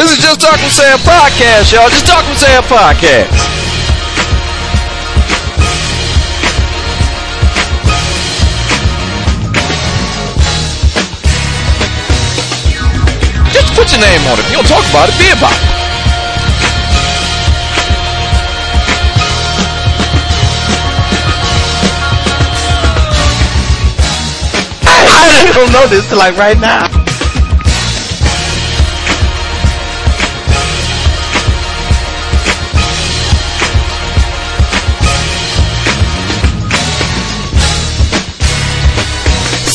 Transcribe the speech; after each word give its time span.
This 0.00 0.12
is 0.12 0.24
Just 0.24 0.40
Talk 0.40 0.56
with 0.62 0.72
Sam 0.72 0.96
podcast, 1.00 1.74
y'all. 1.74 1.90
Just 1.90 2.06
Talk 2.06 2.26
with 2.26 2.38
Sam 2.38 2.62
podcast. 2.62 3.28
Just 13.52 13.74
put 13.74 13.92
your 13.92 14.00
name 14.00 14.24
on 14.24 14.38
it. 14.38 14.46
If 14.46 14.50
you 14.50 14.56
don't 14.56 14.66
talk 14.66 14.88
about 14.88 15.10
it, 15.10 15.18
be 15.18 15.28
about 15.36 15.52
it. 15.52 15.68
I 24.82 25.52
don't 25.54 25.70
know 25.70 25.86
this 25.88 26.08
till 26.08 26.16
like 26.16 26.38
right 26.38 26.58
now. 26.58 26.99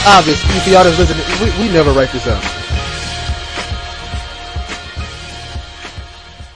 It's 0.00 0.08
obvious 0.08 0.42
if 0.56 0.66
y'all 0.66 0.82
just 0.82 0.98
listening. 0.98 1.60
We, 1.60 1.66
we 1.66 1.74
never 1.74 1.92
write 1.92 2.10
this 2.10 2.26
out. 2.26 2.42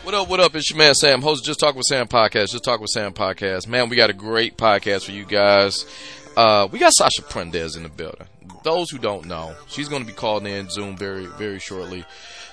What 0.02 0.14
up, 0.14 0.28
what 0.30 0.40
up? 0.40 0.54
It's 0.56 0.70
your 0.70 0.78
man 0.78 0.94
Sam, 0.94 1.20
host 1.20 1.42
of 1.42 1.46
Just 1.48 1.60
Talk 1.60 1.74
with 1.74 1.84
Sam 1.84 2.08
podcast. 2.08 2.52
Just 2.52 2.64
Talk 2.64 2.80
with 2.80 2.88
Sam 2.88 3.12
podcast. 3.12 3.68
Man, 3.68 3.90
we 3.90 3.96
got 3.96 4.08
a 4.08 4.14
great 4.14 4.56
podcast 4.56 5.04
for 5.04 5.12
you 5.12 5.26
guys. 5.26 5.84
Uh, 6.34 6.68
we 6.72 6.78
got 6.78 6.94
Sasha 6.94 7.20
Prendes 7.20 7.76
in 7.76 7.82
the 7.82 7.90
building. 7.90 8.26
Those 8.62 8.90
who 8.90 8.96
don't 8.96 9.26
know, 9.26 9.54
she's 9.68 9.90
going 9.90 10.00
to 10.00 10.08
be 10.08 10.14
called 10.14 10.46
in 10.46 10.70
Zoom 10.70 10.96
very, 10.96 11.26
very 11.26 11.58
shortly. 11.58 12.06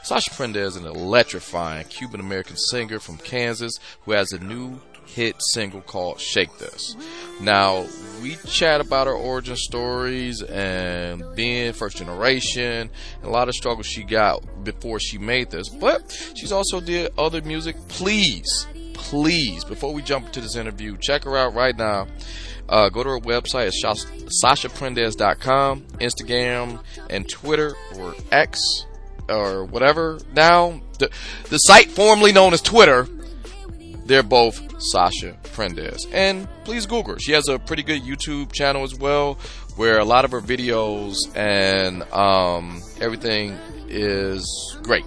Sasha 0.04 0.32
Prendes 0.32 0.58
is 0.58 0.76
an 0.76 0.88
electrifying 0.88 1.86
Cuban 1.88 2.20
American 2.20 2.58
singer 2.58 3.00
from 3.00 3.16
Kansas 3.16 3.80
who 4.02 4.12
has 4.12 4.34
a 4.34 4.40
new 4.40 4.82
hit 5.06 5.38
single 5.54 5.80
called 5.80 6.20
Shake 6.20 6.58
This. 6.58 6.98
Now, 7.40 7.86
we 8.22 8.36
chat 8.48 8.82
about 8.82 9.08
her 9.08 9.14
origin 9.14 9.56
stories 9.56 10.42
and 10.42 11.24
being 11.36 11.74
first 11.74 11.98
generation, 11.98 12.90
and 13.22 13.26
a 13.26 13.30
lot 13.30 13.50
of 13.50 13.56
struggles 13.56 13.88
she 13.88 14.04
got 14.04 14.64
before 14.64 15.00
she 15.00 15.18
made 15.18 15.50
this. 15.50 15.70
But 15.70 16.34
she's 16.36 16.52
also 16.52 16.80
did 16.80 17.12
other 17.18 17.42
music. 17.42 17.76
Please, 17.88 18.68
please, 18.94 19.64
before 19.64 19.94
we 19.94 20.02
jump 20.02 20.28
into 20.28 20.42
this 20.42 20.56
interview, 20.56 20.98
check 20.98 21.24
her 21.24 21.36
out 21.38 21.54
right 21.54 21.76
now. 21.76 22.08
Uh, 22.70 22.90
go 22.90 23.04
to 23.04 23.10
her 23.10 23.20
website, 23.20 23.68
it's 23.68 23.82
Sas- 23.82 24.06
sashaprendes.com, 24.44 25.82
Instagram, 26.00 26.82
and 27.10 27.28
Twitter, 27.28 27.76
or 27.98 28.16
X, 28.32 28.86
or 29.28 29.66
whatever. 29.66 30.20
Now, 30.34 30.80
the, 31.00 31.10
the 31.50 31.58
site 31.58 31.92
formerly 31.92 32.32
known 32.32 32.54
as 32.54 32.62
Twitter, 32.62 33.08
they're 34.06 34.24
both 34.24 34.71
Sasha 34.82 35.38
Prendes. 35.44 36.08
And 36.12 36.48
please 36.64 36.86
Google 36.86 37.14
her. 37.14 37.20
She 37.20 37.32
has 37.34 37.48
a 37.48 37.60
pretty 37.60 37.84
good 37.84 38.02
YouTube 38.02 38.52
channel 38.52 38.84
as 38.84 38.96
well, 38.96 39.38
where 39.76 40.00
a 40.00 40.06
lot 40.06 40.26
of 40.26 40.32
her 40.32 40.42
videos 40.42 41.16
and 41.36 42.04
um, 42.12 42.82
everything 43.00 43.58
is 43.88 44.78
great. 44.84 45.06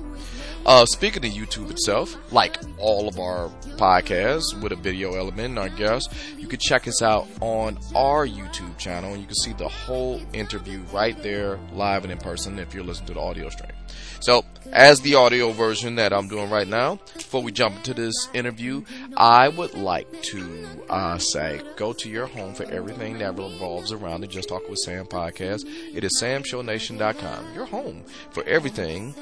Uh, 0.66 0.86
speaking 0.86 1.22
of 1.26 1.30
YouTube 1.30 1.70
itself, 1.70 2.16
like 2.32 2.56
all 2.78 3.06
of 3.06 3.18
our 3.18 3.50
podcasts 3.76 4.58
with 4.62 4.72
a 4.72 4.76
video 4.76 5.14
element, 5.14 5.58
I 5.58 5.68
guess, 5.68 6.08
you 6.38 6.48
can 6.48 6.58
check 6.58 6.88
us 6.88 7.02
out 7.02 7.28
on 7.42 7.78
our 7.94 8.26
YouTube 8.26 8.78
channel 8.78 9.12
and 9.12 9.20
you 9.20 9.26
can 9.26 9.36
see 9.36 9.52
the 9.52 9.68
whole 9.68 10.22
interview 10.32 10.80
right 10.90 11.22
there, 11.22 11.58
live 11.74 12.04
and 12.04 12.12
in 12.12 12.18
person, 12.18 12.58
if 12.58 12.72
you're 12.72 12.82
listening 12.82 13.08
to 13.08 13.14
the 13.14 13.20
audio 13.20 13.50
stream. 13.50 13.72
So, 14.20 14.42
as 14.72 15.00
the 15.02 15.16
audio 15.16 15.52
version 15.52 15.96
that 15.96 16.14
I'm 16.14 16.28
doing 16.28 16.48
right 16.48 16.66
now, 16.66 16.98
before 17.14 17.42
we 17.42 17.52
jump 17.52 17.76
into 17.76 17.92
this 17.92 18.14
interview, 18.32 18.84
I 19.18 19.48
would 19.48 19.74
like 19.74 20.10
to 20.22 20.66
uh, 20.88 21.18
say 21.18 21.60
go 21.76 21.92
to 21.92 22.08
your 22.08 22.26
home 22.26 22.54
for 22.54 22.64
everything 22.72 23.18
that 23.18 23.36
revolves 23.36 23.92
around 23.92 24.22
the 24.22 24.26
Just 24.26 24.48
Talk 24.48 24.66
with 24.70 24.78
Sam 24.78 25.04
podcast. 25.04 25.66
It 25.94 26.04
is 26.04 26.18
samshownation.com, 26.22 27.54
your 27.54 27.66
home 27.66 28.02
for 28.30 28.42
everything 28.44 29.14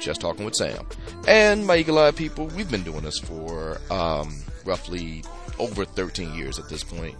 just 0.00 0.20
talking 0.20 0.44
with 0.44 0.54
Sam. 0.54 0.86
And 1.28 1.66
my 1.66 1.76
Eagle 1.76 1.98
Eye 1.98 2.10
people, 2.10 2.46
we've 2.48 2.70
been 2.70 2.82
doing 2.82 3.02
this 3.02 3.18
for 3.18 3.80
um, 3.90 4.42
roughly 4.64 5.24
over 5.58 5.84
13 5.84 6.34
years 6.34 6.58
at 6.58 6.68
this 6.68 6.82
point. 6.82 7.16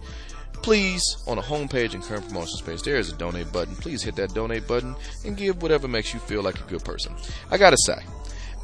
Please, 0.53 1.23
on 1.27 1.37
the 1.37 1.41
homepage 1.41 1.95
and 1.95 2.03
current 2.03 2.27
promotion 2.27 2.57
space, 2.57 2.83
there 2.83 2.97
is 2.97 3.11
a 3.11 3.15
donate 3.15 3.51
button. 3.51 3.75
Please 3.75 4.03
hit 4.03 4.15
that 4.15 4.33
donate 4.33 4.67
button 4.67 4.95
and 5.25 5.35
give 5.35 5.61
whatever 5.61 5.87
makes 5.87 6.13
you 6.13 6.19
feel 6.19 6.43
like 6.43 6.59
a 6.59 6.69
good 6.69 6.83
person. 6.83 7.15
I 7.49 7.57
gotta 7.57 7.77
say, 7.85 7.97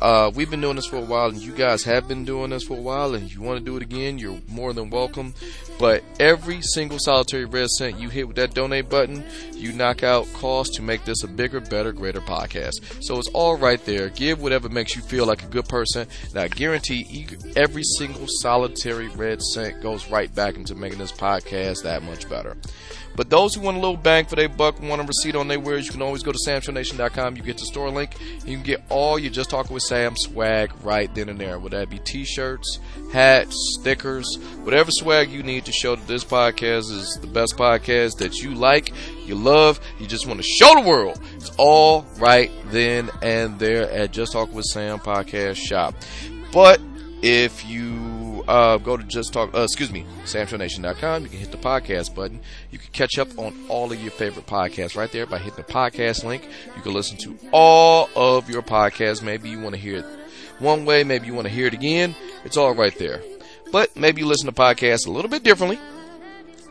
uh, 0.01 0.31
we've 0.33 0.49
been 0.49 0.61
doing 0.61 0.75
this 0.75 0.85
for 0.85 0.97
a 0.97 1.01
while, 1.01 1.29
and 1.29 1.37
you 1.37 1.51
guys 1.51 1.83
have 1.83 2.07
been 2.07 2.25
doing 2.25 2.51
this 2.51 2.63
for 2.63 2.77
a 2.77 2.81
while, 2.81 3.15
and 3.15 3.33
you 3.33 3.41
want 3.41 3.59
to 3.59 3.65
do 3.65 3.75
it 3.77 3.83
again, 3.83 4.17
you're 4.19 4.39
more 4.47 4.73
than 4.73 4.89
welcome. 4.89 5.33
But 5.79 6.03
every 6.19 6.61
single 6.61 6.97
solitary 6.99 7.45
red 7.45 7.69
cent 7.69 7.99
you 7.99 8.09
hit 8.09 8.27
with 8.27 8.35
that 8.37 8.53
donate 8.53 8.89
button, 8.89 9.23
you 9.53 9.73
knock 9.73 10.03
out 10.03 10.27
costs 10.33 10.75
to 10.77 10.81
make 10.81 11.05
this 11.05 11.23
a 11.23 11.27
bigger, 11.27 11.59
better, 11.59 11.91
greater 11.91 12.21
podcast. 12.21 13.03
So 13.03 13.17
it's 13.17 13.29
all 13.29 13.57
right 13.57 13.83
there. 13.85 14.09
Give 14.09 14.41
whatever 14.41 14.69
makes 14.69 14.95
you 14.95 15.01
feel 15.01 15.25
like 15.25 15.43
a 15.43 15.47
good 15.47 15.67
person, 15.67 16.07
and 16.29 16.37
I 16.37 16.47
guarantee 16.47 17.27
every 17.55 17.83
single 17.83 18.25
solitary 18.41 19.07
red 19.09 19.41
cent 19.41 19.81
goes 19.81 20.09
right 20.09 20.33
back 20.33 20.55
into 20.55 20.75
making 20.75 20.99
this 20.99 21.11
podcast 21.11 21.83
that 21.83 22.03
much 22.03 22.29
better. 22.29 22.55
But 23.17 23.31
those 23.31 23.55
who 23.55 23.61
want 23.61 23.77
a 23.77 23.79
little 23.79 23.97
bang 23.97 24.25
for 24.25 24.35
their 24.35 24.47
buck, 24.47 24.79
want 24.79 25.01
a 25.01 25.03
receipt 25.03 25.35
on 25.35 25.47
their 25.47 25.59
wares, 25.59 25.87
you 25.87 25.91
can 25.91 26.03
always 26.03 26.21
go 26.21 26.31
to 26.31 26.37
samshownation.com. 26.47 27.35
You 27.35 27.41
get 27.41 27.57
the 27.57 27.65
store 27.65 27.89
link. 27.89 28.11
You 28.45 28.55
can 28.57 28.63
get 28.63 28.83
all 28.89 29.17
your 29.17 29.31
Just 29.31 29.49
Talking 29.49 29.73
with 29.73 29.81
Sam 29.81 30.15
swag 30.15 30.71
right 30.83 31.13
then 31.15 31.27
and 31.27 31.39
there. 31.39 31.57
Whether 31.57 31.79
that 31.79 31.89
be 31.89 31.97
t-shirts, 31.97 32.79
hats, 33.11 33.77
stickers, 33.79 34.37
whatever 34.61 34.91
swag 34.91 35.31
you 35.31 35.41
need 35.41 35.65
to 35.65 35.71
show 35.71 35.95
that 35.95 36.07
this 36.07 36.23
podcast 36.23 36.91
is 36.91 37.17
the 37.19 37.25
best 37.27 37.57
podcast 37.57 38.19
that 38.19 38.35
you 38.35 38.53
like, 38.53 38.93
you 39.25 39.33
love, 39.33 39.79
you 39.99 40.05
just 40.05 40.27
want 40.27 40.39
to 40.39 40.47
show 40.47 40.75
the 40.75 40.87
world. 40.87 41.19
It's 41.37 41.49
all 41.57 42.05
right 42.19 42.51
then 42.65 43.09
and 43.23 43.57
there 43.57 43.89
at 43.89 44.11
Just 44.11 44.33
Talking 44.33 44.53
with 44.53 44.65
Sam 44.65 44.99
podcast 44.99 45.55
shop. 45.55 45.95
But 46.53 46.79
if 47.23 47.65
you 47.65 48.06
uh, 48.47 48.77
go 48.77 48.97
to 48.97 49.03
just 49.03 49.33
talk, 49.33 49.53
uh, 49.53 49.63
excuse 49.63 49.91
me, 49.91 50.05
samshownation.com, 50.23 51.23
you 51.23 51.29
can 51.29 51.39
hit 51.39 51.51
the 51.51 51.57
podcast 51.57 52.15
button. 52.15 52.39
You 52.71 52.79
can 52.79 52.91
catch 52.91 53.17
up 53.17 53.27
on 53.37 53.55
all 53.69 53.91
of 53.91 54.01
your 54.01 54.11
favorite 54.11 54.47
podcasts 54.47 54.95
right 54.95 55.11
there 55.11 55.25
by 55.25 55.37
hitting 55.37 55.55
the 55.55 55.71
podcast 55.71 56.23
link. 56.23 56.47
You 56.75 56.81
can 56.81 56.93
listen 56.93 57.17
to 57.19 57.37
all 57.51 58.09
of 58.15 58.49
your 58.49 58.61
podcasts. 58.61 59.21
Maybe 59.21 59.49
you 59.49 59.59
want 59.59 59.75
to 59.75 59.81
hear 59.81 59.97
it 59.97 60.05
one 60.59 60.85
way, 60.85 61.03
maybe 61.03 61.27
you 61.27 61.33
want 61.33 61.47
to 61.47 61.53
hear 61.53 61.67
it 61.67 61.73
again. 61.73 62.15
It's 62.43 62.57
all 62.57 62.73
right 62.73 62.97
there. 62.97 63.21
But 63.71 63.95
maybe 63.95 64.21
you 64.21 64.27
listen 64.27 64.47
to 64.47 64.53
podcasts 64.53 65.07
a 65.07 65.11
little 65.11 65.29
bit 65.29 65.43
differently. 65.43 65.79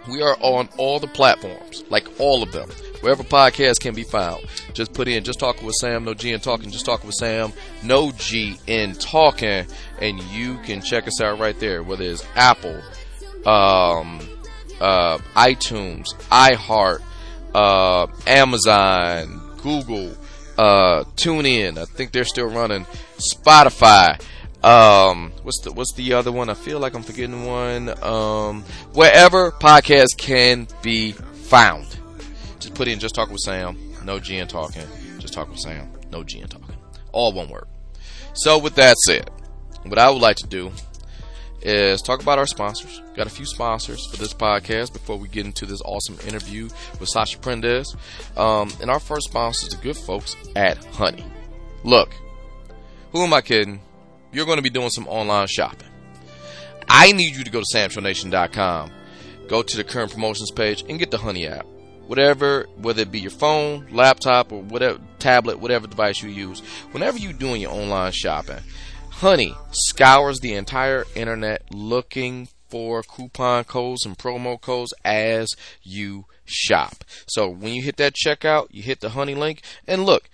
We 0.08 0.22
are 0.22 0.36
on 0.40 0.68
all 0.78 1.00
the 1.00 1.08
platforms, 1.08 1.84
like 1.90 2.08
all 2.20 2.42
of 2.42 2.52
them. 2.52 2.68
Wherever 3.00 3.22
podcasts 3.22 3.80
can 3.80 3.94
be 3.94 4.04
found. 4.04 4.44
Just 4.72 4.92
put 4.92 5.06
in 5.08 5.22
just 5.24 5.38
talking 5.38 5.66
with 5.66 5.76
Sam, 5.76 6.04
no 6.04 6.14
G 6.14 6.32
in 6.32 6.40
talking, 6.40 6.70
just 6.70 6.86
talking 6.86 7.06
with 7.06 7.16
Sam, 7.16 7.52
no 7.82 8.12
G 8.12 8.56
in 8.66 8.94
talking, 8.94 9.66
and 10.00 10.22
you 10.24 10.58
can 10.58 10.80
check 10.80 11.06
us 11.06 11.20
out 11.20 11.38
right 11.38 11.58
there. 11.60 11.82
Whether 11.82 12.04
it's 12.04 12.26
Apple, 12.34 12.80
um, 13.46 14.20
uh, 14.80 15.18
iTunes, 15.34 16.14
iHeart, 16.30 17.02
uh, 17.54 18.06
Amazon, 18.26 19.40
Google, 19.62 20.16
uh, 20.58 21.04
TuneIn. 21.16 21.78
I 21.78 21.84
think 21.84 22.12
they're 22.12 22.24
still 22.24 22.48
running 22.48 22.86
Spotify. 23.18 24.20
Um, 24.66 25.32
what's 25.44 25.60
the 25.60 25.72
what's 25.72 25.92
the 25.94 26.14
other 26.14 26.32
one? 26.32 26.50
I 26.50 26.54
feel 26.54 26.80
like 26.80 26.94
I'm 26.94 27.04
forgetting 27.04 27.46
one. 27.46 28.02
Um, 28.02 28.64
wherever 28.94 29.52
podcasts 29.52 30.16
can 30.16 30.66
be 30.82 31.12
found, 31.12 31.86
just 32.58 32.74
put 32.74 32.88
in 32.88 32.98
"Just 32.98 33.14
Talk 33.14 33.30
with 33.30 33.40
Sam." 33.40 33.78
No 34.04 34.16
in 34.16 34.48
talking. 34.48 34.86
Just 35.18 35.34
talk 35.34 35.48
with 35.48 35.58
Sam. 35.58 35.88
No 36.10 36.20
in 36.20 36.48
talking. 36.48 36.76
All 37.12 37.32
one 37.32 37.48
word. 37.48 37.66
So 38.34 38.58
with 38.58 38.74
that 38.76 38.96
said, 38.98 39.30
what 39.84 39.98
I 39.98 40.10
would 40.10 40.22
like 40.22 40.36
to 40.38 40.46
do 40.46 40.70
is 41.62 42.02
talk 42.02 42.22
about 42.22 42.38
our 42.38 42.46
sponsors. 42.46 43.02
Got 43.16 43.26
a 43.26 43.30
few 43.30 43.46
sponsors 43.46 44.06
for 44.06 44.16
this 44.16 44.32
podcast 44.32 44.92
before 44.92 45.16
we 45.16 45.26
get 45.28 45.46
into 45.46 45.66
this 45.66 45.80
awesome 45.84 46.18
interview 46.26 46.68
with 47.00 47.08
Sasha 47.08 47.38
Prendes. 47.38 47.96
Um, 48.36 48.72
and 48.80 48.90
our 48.90 49.00
first 49.00 49.28
sponsor 49.28 49.66
is 49.66 49.74
the 49.74 49.82
good 49.82 49.96
folks 49.96 50.36
at 50.54 50.84
Honey. 50.86 51.24
Look, 51.82 52.14
who 53.12 53.22
am 53.22 53.32
I 53.32 53.40
kidding? 53.40 53.80
You're 54.36 54.44
going 54.44 54.58
to 54.58 54.62
be 54.62 54.68
doing 54.68 54.90
some 54.90 55.08
online 55.08 55.46
shopping. 55.46 55.88
I 56.90 57.10
need 57.12 57.34
you 57.36 57.42
to 57.42 57.50
go 57.50 57.62
to 57.62 57.66
samshownation.com, 57.74 58.90
go 59.48 59.62
to 59.62 59.76
the 59.78 59.82
current 59.82 60.12
promotions 60.12 60.50
page, 60.50 60.84
and 60.90 60.98
get 60.98 61.10
the 61.10 61.16
Honey 61.16 61.46
app. 61.48 61.64
Whatever, 62.06 62.66
whether 62.76 63.00
it 63.00 63.10
be 63.10 63.18
your 63.18 63.30
phone, 63.30 63.86
laptop, 63.90 64.52
or 64.52 64.60
whatever 64.60 65.00
tablet, 65.18 65.58
whatever 65.58 65.86
device 65.86 66.22
you 66.22 66.28
use, 66.28 66.60
whenever 66.90 67.16
you're 67.16 67.32
doing 67.32 67.62
your 67.62 67.72
online 67.72 68.12
shopping, 68.12 68.58
Honey 69.08 69.54
scours 69.70 70.40
the 70.40 70.52
entire 70.52 71.06
internet 71.14 71.62
looking 71.72 72.48
for 72.68 73.02
coupon 73.04 73.64
codes 73.64 74.04
and 74.04 74.18
promo 74.18 74.60
codes 74.60 74.92
as 75.02 75.48
you 75.82 76.26
shop. 76.44 77.04
So 77.26 77.48
when 77.48 77.72
you 77.72 77.80
hit 77.80 77.96
that 77.96 78.12
checkout, 78.12 78.66
you 78.70 78.82
hit 78.82 79.00
the 79.00 79.08
Honey 79.08 79.34
link, 79.34 79.62
and 79.88 80.04
look, 80.04 80.28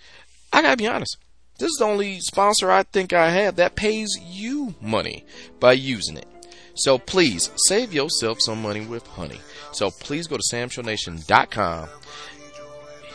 I 0.51 0.61
gotta 0.61 0.75
be 0.75 0.87
honest. 0.87 1.15
This 1.57 1.69
is 1.69 1.77
the 1.79 1.85
only 1.85 2.19
sponsor 2.19 2.71
I 2.71 2.83
think 2.83 3.13
I 3.13 3.29
have 3.29 3.55
that 3.57 3.75
pays 3.75 4.09
you 4.21 4.75
money 4.81 5.25
by 5.59 5.73
using 5.73 6.17
it. 6.17 6.27
So 6.75 6.97
please 6.97 7.51
save 7.67 7.93
yourself 7.93 8.39
some 8.41 8.61
money 8.61 8.85
with 8.85 9.05
Honey. 9.05 9.39
So 9.71 9.91
please 9.91 10.27
go 10.27 10.37
to 10.37 10.43
samshownation.com, 10.51 11.89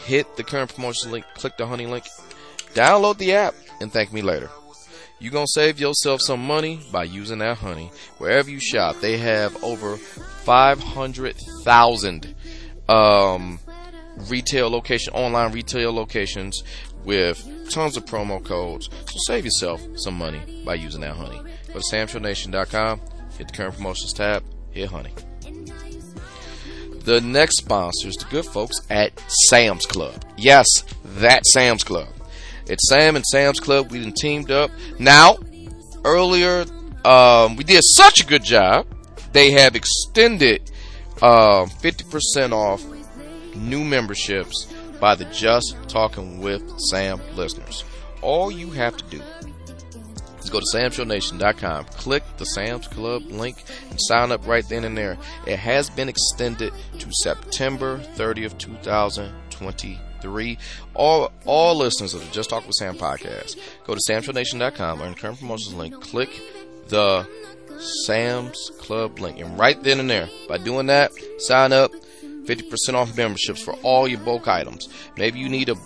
hit 0.04 0.36
the 0.36 0.44
current 0.44 0.74
promotion 0.74 1.10
link, 1.10 1.24
click 1.34 1.56
the 1.56 1.66
Honey 1.66 1.86
link, 1.86 2.04
download 2.74 3.18
the 3.18 3.32
app, 3.32 3.54
and 3.80 3.92
thank 3.92 4.12
me 4.12 4.22
later. 4.22 4.50
You're 5.20 5.32
going 5.32 5.46
to 5.46 5.52
save 5.52 5.80
yourself 5.80 6.20
some 6.22 6.46
money 6.46 6.78
by 6.92 7.02
using 7.02 7.38
that 7.38 7.58
honey. 7.58 7.90
Wherever 8.18 8.48
you 8.48 8.60
shop, 8.60 9.00
they 9.00 9.18
have 9.18 9.64
over 9.64 9.96
500,000 9.96 12.34
um, 12.88 13.58
retail 14.28 14.70
location, 14.70 15.12
online 15.14 15.50
retail 15.52 15.92
locations 15.92 16.62
with 17.04 17.70
tons 17.70 17.96
of 17.96 18.04
promo 18.04 18.42
codes. 18.44 18.88
So 19.06 19.16
save 19.26 19.44
yourself 19.44 19.80
some 19.96 20.14
money 20.14 20.62
by 20.64 20.74
using 20.74 21.00
that 21.02 21.16
honey. 21.16 21.40
Go 21.68 21.80
to 21.80 21.96
samshownation.com, 21.96 23.00
hit 23.36 23.48
the 23.48 23.54
current 23.54 23.76
promotions 23.76 24.12
tab, 24.12 24.42
hit 24.70 24.88
honey. 24.88 25.12
The 27.00 27.20
next 27.22 27.58
sponsor 27.58 28.08
is 28.08 28.16
the 28.16 28.26
good 28.26 28.44
folks 28.44 28.80
at 28.90 29.18
Sam's 29.48 29.86
Club. 29.86 30.22
Yes, 30.36 30.66
that 31.16 31.46
Sam's 31.46 31.82
Club. 31.82 32.08
It's 32.66 32.86
Sam 32.88 33.16
and 33.16 33.24
Sam's 33.24 33.60
Club. 33.60 33.90
We 33.90 34.04
have 34.04 34.14
teamed 34.14 34.50
up. 34.50 34.70
Now, 34.98 35.38
earlier, 36.04 36.66
um, 37.04 37.56
we 37.56 37.64
did 37.64 37.82
such 37.82 38.20
a 38.20 38.26
good 38.26 38.44
job. 38.44 38.86
They 39.32 39.52
have 39.52 39.74
extended 39.74 40.70
uh, 41.22 41.64
50% 41.64 42.52
off 42.52 42.84
new 43.54 43.84
memberships 43.84 44.72
by 45.00 45.14
the 45.14 45.24
Just 45.26 45.76
Talking 45.88 46.40
with 46.40 46.62
Sam 46.90 47.20
listeners. 47.34 47.84
All 48.22 48.50
you 48.50 48.70
have 48.70 48.96
to 48.96 49.04
do 49.04 49.22
is 50.40 50.50
go 50.50 50.60
to 50.60 50.66
samshownation.com, 50.74 51.84
click 51.86 52.22
the 52.36 52.46
Sam's 52.46 52.88
Club 52.88 53.22
link, 53.26 53.62
and 53.90 53.98
sign 54.02 54.32
up 54.32 54.46
right 54.46 54.68
then 54.68 54.84
and 54.84 54.96
there. 54.96 55.16
It 55.46 55.58
has 55.58 55.90
been 55.90 56.08
extended 56.08 56.72
to 56.98 57.12
September 57.12 57.98
30th, 58.16 58.58
2020 58.58 60.00
three. 60.20 60.58
All 60.94 61.30
all 61.44 61.76
listeners 61.76 62.14
of 62.14 62.24
the 62.24 62.32
Just 62.32 62.50
Talk 62.50 62.66
with 62.66 62.74
Sam 62.74 62.96
podcast, 62.96 63.56
go 63.86 63.94
to 63.94 64.00
samshownation.com 64.08 64.98
the 64.98 65.14
current 65.14 65.38
promotions 65.38 65.74
link, 65.74 66.00
click 66.00 66.30
the 66.88 67.26
Sam's 68.06 68.70
Club 68.78 69.18
link. 69.18 69.38
And 69.40 69.58
right 69.58 69.80
then 69.82 70.00
and 70.00 70.10
there, 70.10 70.28
by 70.48 70.58
doing 70.58 70.86
that, 70.86 71.12
sign 71.38 71.72
up, 71.72 71.92
50% 72.48 72.94
off 72.94 73.16
memberships 73.16 73.62
for 73.62 73.74
all 73.82 74.08
your 74.08 74.20
bulk 74.20 74.48
items. 74.48 74.88
Maybe 75.16 75.38
you 75.38 75.48
need 75.48 75.68
a 75.68 75.76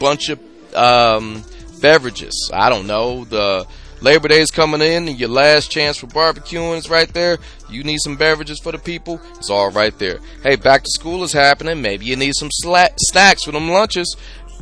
bunch 0.00 0.30
of 0.30 0.40
um, 0.74 1.44
beverages. 1.80 2.50
I 2.52 2.70
don't 2.70 2.86
know. 2.86 3.24
The 3.24 3.66
Labor 4.00 4.28
Day 4.28 4.40
is 4.40 4.50
coming 4.50 4.80
in, 4.80 5.08
and 5.08 5.18
your 5.18 5.28
last 5.28 5.70
chance 5.70 5.96
for 5.96 6.06
barbecuing 6.06 6.78
is 6.78 6.90
right 6.90 7.12
there. 7.12 7.38
You 7.68 7.84
need 7.84 7.98
some 7.98 8.16
beverages 8.16 8.60
for 8.60 8.72
the 8.72 8.78
people. 8.78 9.20
It's 9.36 9.50
all 9.50 9.70
right 9.70 9.96
there. 9.98 10.18
Hey, 10.42 10.56
back 10.56 10.82
to 10.84 10.90
school 10.90 11.22
is 11.22 11.32
happening. 11.32 11.82
Maybe 11.82 12.06
you 12.06 12.16
need 12.16 12.34
some 12.34 12.50
sla- 12.64 12.94
snacks 12.98 13.44
for 13.44 13.52
them 13.52 13.70
lunches. 13.70 14.16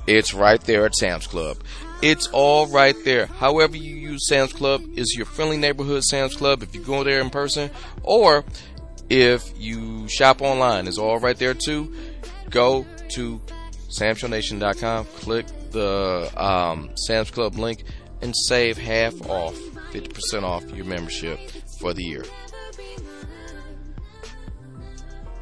It's 0.06 0.35
right 0.35 0.61
there 0.61 0.85
at 0.85 0.95
Sam's 0.95 1.27
Club. 1.27 1.59
It's 2.03 2.27
all 2.29 2.67
right 2.67 2.97
there. 3.05 3.27
However 3.27 3.77
you 3.77 3.97
use 3.97 4.29
Sam's 4.29 4.53
Club 4.53 4.83
is 4.95 5.15
your 5.17 5.25
friendly 5.25 5.56
neighborhood 5.56 6.05
Sam's 6.05 6.37
Club 6.37 6.62
if 6.62 6.75
you 6.75 6.83
go 6.83 7.03
there 7.03 7.21
in 7.21 7.31
person 7.31 7.71
or 8.03 8.45
if 9.23 9.53
you 9.59 10.09
shop 10.09 10.43
online. 10.43 10.87
It's 10.87 10.99
all 10.99 11.19
right 11.19 11.37
there 11.37 11.55
too. 11.55 11.95
Go 12.51 12.87
to 13.15 13.41
samshownation.com, 13.89 15.07
click 15.17 15.47
the 15.71 16.31
um, 16.37 16.91
Sam's 16.97 17.31
Club 17.31 17.57
link 17.57 17.85
and 18.23 18.35
save 18.49 18.79
half 18.79 19.15
off, 19.29 19.55
50% 19.93 20.43
off 20.43 20.69
your 20.71 20.85
membership 20.85 21.39
for 21.79 21.93
the 21.93 22.03
year. 22.03 22.25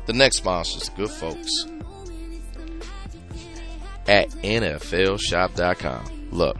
The 0.07 0.13
next 0.13 0.39
sponsor 0.39 0.79
is 0.79 0.89
good 0.91 1.11
folks 1.11 1.67
at 4.09 4.31
NFLShop.com. 4.31 6.29
Look, 6.33 6.59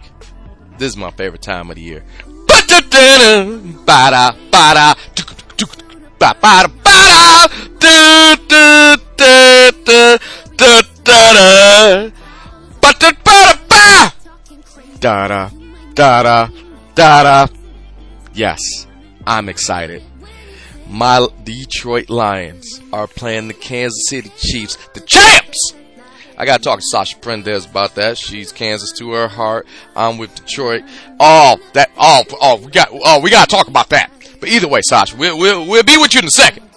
this 0.79 0.91
is 0.91 0.97
my 0.97 1.11
favorite 1.11 1.43
time 1.43 1.71
of 1.71 1.77
the 1.77 1.83
year. 1.83 2.05
Da 7.83 8.37
da 15.27 15.51
Da 15.95 16.23
da, 16.23 16.49
da 16.95 17.23
da. 17.25 17.47
Yes, 18.33 18.87
I'm 19.27 19.49
excited. 19.49 20.03
My 20.89 21.27
Detroit 21.43 22.09
Lions 22.09 22.81
are 22.93 23.09
playing 23.09 23.49
the 23.49 23.55
Kansas 23.55 24.09
City 24.09 24.31
Chiefs, 24.39 24.77
the 24.95 25.01
champs! 25.01 25.75
I 26.39 26.47
gotta 26.47 26.63
talk 26.63 26.79
to 26.79 26.85
Sasha 26.85 27.19
Prendes 27.19 27.69
about 27.69 27.97
that. 27.97 28.17
She's 28.17 28.53
Kansas 28.53 28.93
to 28.99 29.11
her 29.13 29.29
heart. 29.29 29.67
I'm 29.97 30.19
with 30.19 30.35
Detroit. 30.35 30.85
Oh, 31.19 31.59
that, 31.75 31.91
oh, 31.99 32.23
oh, 32.41 32.57
we 32.57 32.71
got, 32.71 32.89
oh, 32.93 33.21
we 33.21 33.31
gotta 33.31 33.51
talk 33.51 33.69
about 33.69 33.89
that. 33.91 34.11
But 34.39 34.51
either 34.51 34.69
way, 34.69 34.83
Sasha, 34.83 35.17
we'll, 35.17 35.39
we'll, 35.39 35.67
we'll 35.67 35.83
be 35.83 35.97
with 35.97 36.15
you 36.15 36.21
in 36.21 36.27
a 36.27 36.31
second. 36.31 36.69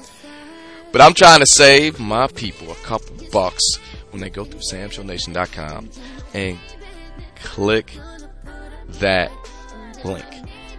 But 0.95 1.01
I'm 1.01 1.13
trying 1.13 1.41
to 1.41 1.45
save 1.45 1.99
my 1.99 2.27
people 2.27 2.71
a 2.71 2.75
couple 2.75 3.17
bucks 3.29 3.79
when 4.11 4.21
they 4.21 4.29
go 4.29 4.45
through 4.45 4.61
samshownation.com 4.61 5.89
and 6.33 6.57
click 7.35 7.91
that 9.01 9.29
link 10.05 10.23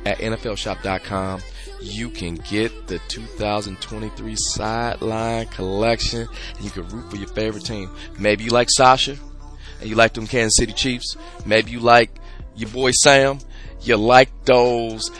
at 0.06 0.16
NFLshop.com. 0.16 1.42
You 1.82 2.08
can 2.08 2.36
get 2.36 2.86
the 2.86 2.98
2023 3.08 4.36
sideline 4.38 5.48
collection 5.48 6.26
and 6.54 6.64
you 6.64 6.70
can 6.70 6.88
root 6.88 7.10
for 7.10 7.16
your 7.16 7.28
favorite 7.28 7.66
team. 7.66 7.90
Maybe 8.18 8.44
you 8.44 8.50
like 8.50 8.70
Sasha 8.70 9.18
and 9.82 9.90
you 9.90 9.96
like 9.96 10.14
them 10.14 10.26
Kansas 10.26 10.56
City 10.56 10.72
Chiefs. 10.72 11.14
Maybe 11.44 11.72
you 11.72 11.80
like 11.80 12.10
your 12.54 12.70
boy 12.70 12.92
Sam. 12.92 13.38
You 13.82 13.98
like 13.98 14.30
those 14.46 15.10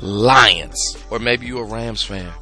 Lions. 0.00 0.96
Or 1.10 1.18
maybe 1.18 1.48
you're 1.48 1.64
a 1.64 1.68
Rams 1.68 2.04
fan. 2.04 2.32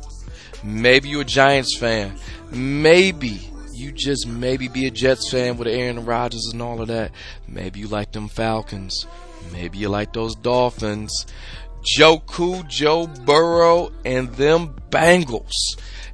Maybe 0.65 1.11
you're 1.11 1.21
a 1.21 1.27
Giants 1.27 1.77
fan. 1.77 2.17
Maybe 2.51 3.51
you 3.73 3.93
just 3.93 4.27
maybe 4.27 4.69
be 4.69 4.87
a 4.87 4.91
Jets 4.91 5.31
fan 5.31 5.59
with 5.59 5.69
Aaron 5.69 6.07
Rodgers 6.07 6.49
and 6.53 6.63
all 6.63 6.81
of 6.81 6.89
that. 6.89 7.13
Maybe 7.47 7.81
you 7.81 7.89
like 7.89 8.13
them 8.13 8.29
Falcons. 8.29 9.07
Maybe 9.53 9.79
you 9.79 9.91
like 9.91 10.15
those 10.15 10.35
Dolphins. 10.35 11.27
Joku, 11.99 12.67
Joe 12.67 13.07
Burrow, 13.07 13.93
and 14.07 14.33
them 14.35 14.75
Bengals. 14.89 15.53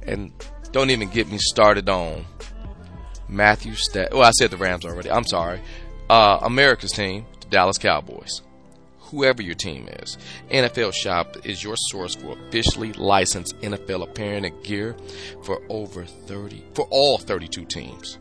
And 0.05 0.33
don't 0.73 0.89
even 0.89 1.09
get 1.09 1.31
me 1.31 1.37
started 1.37 1.87
on 1.87 2.25
Matthew 3.29 3.75
Stat. 3.75 4.09
Well, 4.11 4.23
I 4.23 4.31
said 4.31 4.51
the 4.51 4.57
Rams 4.57 4.85
already. 4.85 5.09
I'm 5.09 5.25
sorry. 5.25 5.61
Uh, 6.09 6.39
America's 6.41 6.91
team, 6.91 7.25
the 7.39 7.47
Dallas 7.47 7.77
Cowboys. 7.77 8.41
Whoever 9.11 9.41
your 9.41 9.55
team 9.55 9.89
is, 9.99 10.17
NFL 10.49 10.93
Shop 10.93 11.35
is 11.43 11.61
your 11.61 11.75
source 11.75 12.15
for 12.15 12.37
officially 12.47 12.93
licensed 12.93 13.59
NFL 13.59 14.03
apparel 14.03 14.45
and 14.45 14.63
gear 14.63 14.95
for 15.43 15.61
over 15.67 16.05
30 16.05 16.63
for 16.73 16.87
all 16.89 17.17
32 17.17 17.65
teams. 17.65 18.17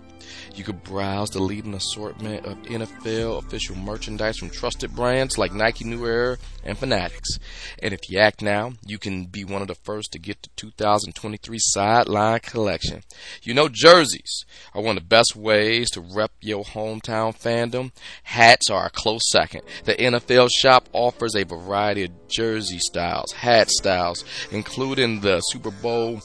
You 0.54 0.64
could 0.64 0.82
browse 0.82 1.30
the 1.30 1.42
leading 1.42 1.74
assortment 1.74 2.46
of 2.46 2.60
NFL 2.62 3.38
official 3.38 3.76
merchandise 3.76 4.38
from 4.38 4.50
trusted 4.50 4.94
brands 4.94 5.38
like 5.38 5.52
Nike 5.52 5.84
New 5.84 6.04
Era 6.06 6.38
and 6.64 6.76
Fanatics. 6.76 7.38
And 7.82 7.94
if 7.94 8.10
you 8.10 8.18
act 8.18 8.42
now, 8.42 8.72
you 8.86 8.98
can 8.98 9.26
be 9.26 9.44
one 9.44 9.62
of 9.62 9.68
the 9.68 9.74
first 9.74 10.12
to 10.12 10.18
get 10.18 10.42
the 10.42 10.50
2023 10.56 11.58
Sideline 11.58 12.40
Collection. 12.40 13.02
You 13.42 13.54
know, 13.54 13.68
jerseys 13.68 14.44
are 14.74 14.82
one 14.82 14.96
of 14.96 15.02
the 15.02 15.08
best 15.08 15.36
ways 15.36 15.90
to 15.90 16.00
rep 16.00 16.32
your 16.40 16.64
hometown 16.64 17.36
fandom. 17.36 17.92
Hats 18.24 18.70
are 18.70 18.86
a 18.86 18.90
close 18.90 19.22
second. 19.30 19.62
The 19.84 19.94
NFL 19.94 20.48
shop 20.60 20.88
offers 20.92 21.34
a 21.34 21.44
variety 21.44 22.04
of 22.04 22.19
jersey 22.30 22.78
styles, 22.78 23.32
hat 23.32 23.70
styles, 23.70 24.24
including 24.50 25.20
the 25.20 25.40
Super 25.40 25.70
Bowl 25.70 26.20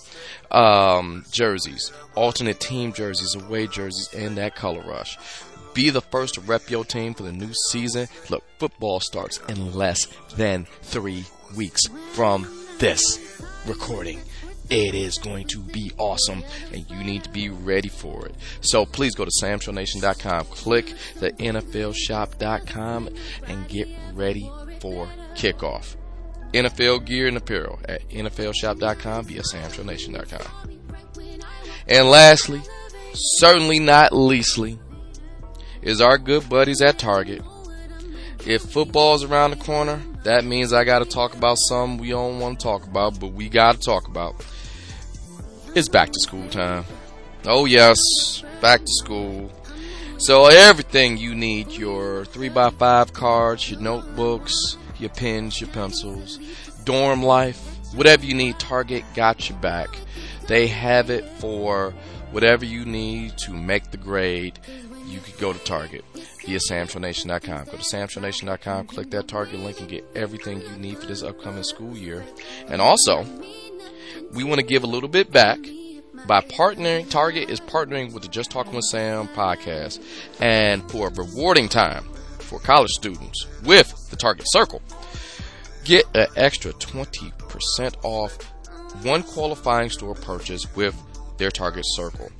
um, 0.52 1.26
jerseys, 1.32 1.92
alternate 2.16 2.60
team 2.60 2.94
jerseys, 2.94 3.36
away 3.36 3.68
jerseys, 3.68 4.10
and 4.14 4.38
that 4.38 4.56
color 4.56 4.82
rush. 4.82 5.18
Be 5.74 5.90
the 5.90 6.02
first 6.02 6.36
to 6.36 6.42
rep 6.42 6.70
your 6.70 6.86
team 6.86 7.14
for 7.14 7.24
the 7.24 7.34
new 7.34 7.54
season. 7.70 8.08
Look, 8.30 8.44
football 8.60 9.02
starts 9.02 9.40
in 9.50 9.74
less 9.74 10.06
than 10.36 10.66
three 10.82 11.26
weeks 11.56 11.82
from 12.14 12.48
this 12.80 13.20
recording. 13.66 14.22
It 14.70 14.96
is 14.96 15.20
going 15.20 15.48
to 15.48 15.60
be 15.60 15.92
awesome, 15.98 16.44
and 16.74 16.90
you 16.90 17.04
need 17.04 17.24
to 17.26 17.30
be 17.30 17.50
ready 17.50 17.90
for 17.90 18.26
it. 18.26 18.36
So 18.62 18.86
please 18.86 19.14
go 19.14 19.26
to 19.26 19.32
samshownation.com, 19.42 20.46
click 20.46 20.94
the 21.20 21.32
NFLshop.com, 21.34 23.10
and 23.48 23.68
get 23.68 23.88
ready 24.14 24.50
for 24.86 25.10
kickoff. 25.34 25.96
NFL 26.54 27.06
gear 27.06 27.28
and 27.28 27.38
apparel 27.38 27.80
at 27.90 28.08
NFLshop.com 28.10 29.26
via 29.26 29.42
SamShowNation.com. 29.42 30.70
And 31.88 32.08
lastly, 32.08 32.62
certainly 33.14 33.80
not 33.80 34.14
leastly, 34.14 34.78
is 35.82 36.02
our 36.02 36.20
good 36.20 36.48
buddies 36.50 36.84
at 36.84 37.00
Target. 37.00 37.42
If 38.46 38.62
football's 38.62 39.24
around 39.24 39.52
the 39.52 39.58
corner, 39.58 40.00
that 40.24 40.46
means 40.46 40.72
I 40.72 40.84
got 40.84 41.00
to 41.00 41.06
talk 41.06 41.36
about 41.36 41.58
something 41.68 41.98
we 41.98 42.10
don't 42.10 42.40
want 42.40 42.60
to 42.60 42.64
talk 42.64 42.86
about, 42.86 43.20
but 43.20 43.34
we 43.34 43.50
got 43.50 43.76
to 43.76 43.82
talk 43.82 44.08
about. 44.08 44.46
It's 45.74 45.90
back 45.90 46.12
to 46.12 46.20
school 46.20 46.48
time. 46.50 46.86
Oh, 47.46 47.66
yes, 47.66 47.98
back 48.62 48.82
to 48.82 48.92
school. 49.04 49.52
So, 50.18 50.46
everything 50.48 51.18
you 51.18 51.36
need 51.36 51.72
your 51.72 52.24
3x5 52.26 53.12
cards, 53.12 53.70
your 53.70 53.82
notebooks, 53.82 54.78
your 54.98 55.10
pens, 55.10 55.60
your 55.60 55.70
pencils, 55.72 56.40
dorm 56.86 57.22
life, 57.22 57.60
whatever 57.94 58.26
you 58.26 58.34
need, 58.34 58.58
Target 58.58 59.04
got 59.14 59.50
your 59.50 59.60
back. 59.60 59.90
They 60.48 60.68
have 60.68 61.10
it 61.10 61.26
for 61.40 61.92
whatever 62.32 62.64
you 62.64 62.86
need 62.86 63.38
to 63.40 63.52
make 63.52 63.92
the 63.92 63.98
grade. 63.98 64.58
You 65.06 65.20
could 65.20 65.38
go 65.38 65.52
to 65.52 65.60
Target 65.60 66.06
via 66.46 66.60
SamShowNation.com. 66.60 67.66
Go 67.66 67.72
to 67.72 67.78
SamShowNation.com, 67.78 68.88
click 68.88 69.12
that 69.12 69.28
Target 69.28 69.60
link, 69.60 69.82
and 69.82 69.90
get 69.90 70.06
everything 70.16 70.62
you 70.62 70.78
need 70.78 70.98
for 70.98 71.08
this 71.08 71.24
upcoming 71.24 71.64
school 71.64 71.96
year. 71.96 72.24
And 72.68 72.82
also, 72.82 73.26
we 74.34 74.46
want 74.46 74.62
to 74.62 74.66
give 74.66 74.84
a 74.84 74.88
little 74.88 75.10
bit 75.10 75.30
back 75.30 75.60
by 76.28 76.42
partnering. 76.42 77.10
Target 77.10 77.50
is 77.50 77.60
partnering 77.60 78.14
with 78.14 78.24
the 78.24 78.30
Just 78.30 78.52
Talking 78.52 78.74
with 78.74 78.86
Sam 78.86 79.28
podcast, 79.30 80.04
and 80.40 80.90
for 80.90 81.10
rewarding 81.10 81.70
time 81.70 82.06
for 82.40 82.60
college 82.60 82.92
students 82.92 83.48
with 83.64 84.10
the 84.10 84.16
Target 84.16 84.46
Circle, 84.50 84.82
get 85.84 86.06
an 86.16 86.28
extra 86.36 86.74
20% 86.74 87.96
off 88.04 88.38
one 89.04 89.24
qualifying 89.24 89.90
store 89.90 90.16
purchase 90.16 90.74
with 90.76 90.96
their 91.38 91.52
Target 91.52 91.84
Circle. 91.86 92.32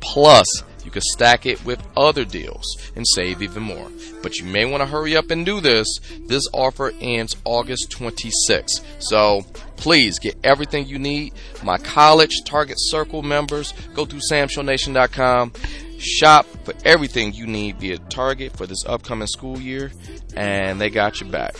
Plus, 0.00 0.46
you 0.84 0.90
can 0.90 1.02
stack 1.02 1.46
it 1.46 1.64
with 1.64 1.82
other 1.96 2.24
deals 2.24 2.64
and 2.96 3.06
save 3.06 3.42
even 3.42 3.62
more. 3.62 3.90
But 4.22 4.38
you 4.38 4.44
may 4.44 4.64
want 4.64 4.82
to 4.82 4.86
hurry 4.86 5.16
up 5.16 5.30
and 5.30 5.46
do 5.46 5.60
this. 5.60 5.86
This 6.26 6.44
offer 6.52 6.92
ends 7.00 7.36
August 7.44 7.90
26th. 7.90 8.84
So 8.98 9.42
please 9.76 10.18
get 10.18 10.36
everything 10.44 10.86
you 10.86 10.98
need. 10.98 11.34
My 11.62 11.78
college 11.78 12.42
Target 12.44 12.76
Circle 12.78 13.22
members, 13.22 13.72
go 13.94 14.04
to 14.04 14.16
samshownation.com. 14.30 15.52
Shop 15.98 16.46
for 16.64 16.74
everything 16.84 17.34
you 17.34 17.46
need 17.46 17.78
via 17.78 17.98
Target 17.98 18.56
for 18.56 18.66
this 18.66 18.84
upcoming 18.86 19.28
school 19.28 19.60
year, 19.60 19.92
and 20.34 20.80
they 20.80 20.88
got 20.88 21.20
your 21.20 21.30
back. 21.30 21.54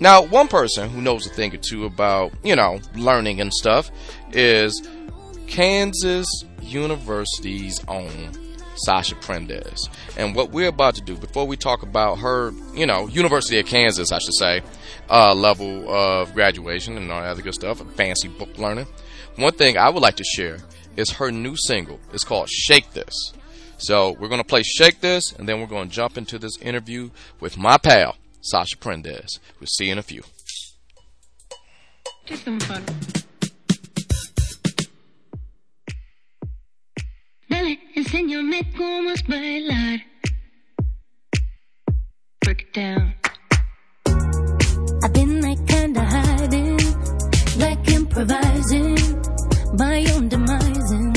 Now, 0.00 0.22
one 0.22 0.48
person 0.48 0.90
who 0.90 1.00
knows 1.00 1.26
a 1.26 1.30
thing 1.30 1.54
or 1.54 1.58
two 1.58 1.84
about, 1.84 2.32
you 2.42 2.54
know, 2.56 2.80
learning 2.94 3.40
and 3.40 3.52
stuff 3.52 3.90
is 4.32 4.86
Kansas 5.46 6.26
University's 6.64 7.84
own 7.88 8.32
Sasha 8.76 9.14
Prendes. 9.16 9.88
And 10.16 10.34
what 10.34 10.50
we're 10.50 10.68
about 10.68 10.94
to 10.96 11.00
do, 11.00 11.16
before 11.16 11.46
we 11.46 11.56
talk 11.56 11.82
about 11.82 12.18
her, 12.18 12.52
you 12.74 12.86
know, 12.86 13.06
University 13.08 13.58
of 13.60 13.66
Kansas, 13.66 14.12
I 14.12 14.18
should 14.18 14.34
say, 14.34 14.62
uh, 15.08 15.34
level 15.34 15.88
of 15.88 16.34
graduation 16.34 16.96
and 16.96 17.10
all 17.10 17.20
that 17.20 17.28
other 17.30 17.42
good 17.42 17.54
stuff, 17.54 17.82
fancy 17.94 18.28
book 18.28 18.58
learning, 18.58 18.86
one 19.36 19.52
thing 19.52 19.76
I 19.76 19.90
would 19.90 20.02
like 20.02 20.16
to 20.16 20.24
share 20.24 20.58
is 20.96 21.10
her 21.12 21.30
new 21.30 21.56
single. 21.56 22.00
It's 22.12 22.24
called 22.24 22.48
Shake 22.48 22.92
This. 22.92 23.32
So 23.78 24.12
we're 24.12 24.28
going 24.28 24.40
to 24.40 24.46
play 24.46 24.62
Shake 24.62 25.00
This, 25.00 25.32
and 25.32 25.48
then 25.48 25.60
we're 25.60 25.66
going 25.66 25.88
to 25.88 25.94
jump 25.94 26.16
into 26.16 26.38
this 26.38 26.56
interview 26.58 27.10
with 27.40 27.58
my 27.58 27.76
pal, 27.78 28.16
Sasha 28.40 28.76
Prendes. 28.76 29.40
We'll 29.60 29.66
see 29.66 29.86
you 29.86 29.92
in 29.92 29.98
a 29.98 30.02
few. 30.02 30.22
Dale, 32.26 33.24
enséñame 38.14 38.60
cómo 38.76 39.10
es 39.10 39.26
bailar. 39.26 40.00
Break 42.42 42.62
it 42.62 42.72
down. 42.72 43.14
I've 45.02 45.12
been 45.12 45.40
like 45.40 45.66
kinda 45.66 46.00
hiding, 46.00 46.78
like 47.58 47.88
improvising, 47.90 48.94
my 49.76 50.06
own 50.14 50.28
demising. 50.28 51.12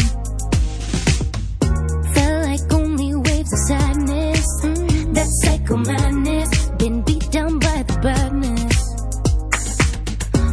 Felt 2.13 2.45
like 2.49 2.73
only 2.73 3.13
waves 3.15 3.53
of 3.53 3.59
sadness, 3.67 4.47
mm, 4.63 5.13
that 5.13 5.27
psycho 5.41 5.77
madness, 5.77 6.49
been 6.79 7.03
beat 7.03 7.31
down 7.31 7.59
by 7.59 7.83
the 7.83 7.97
badness. 8.01 8.77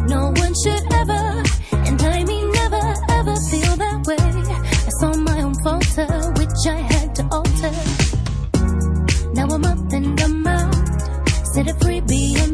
No 0.09 0.33
one 0.43 0.55
should 0.63 0.85
ever, 0.93 1.14
out, 11.69 11.81
set 11.81 12.54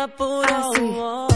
up, 0.00 0.22
assim. 0.22 1.29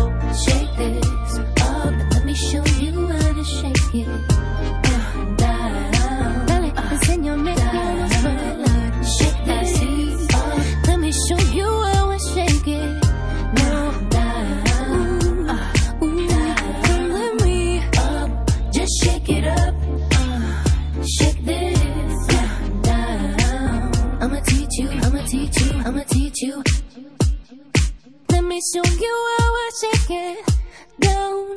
Let 28.74 28.90
me 28.90 29.06
you 29.06 29.36
how 29.38 29.44
I 29.44 29.70
shake 29.80 30.10
it 30.10 30.54
down. 30.98 31.54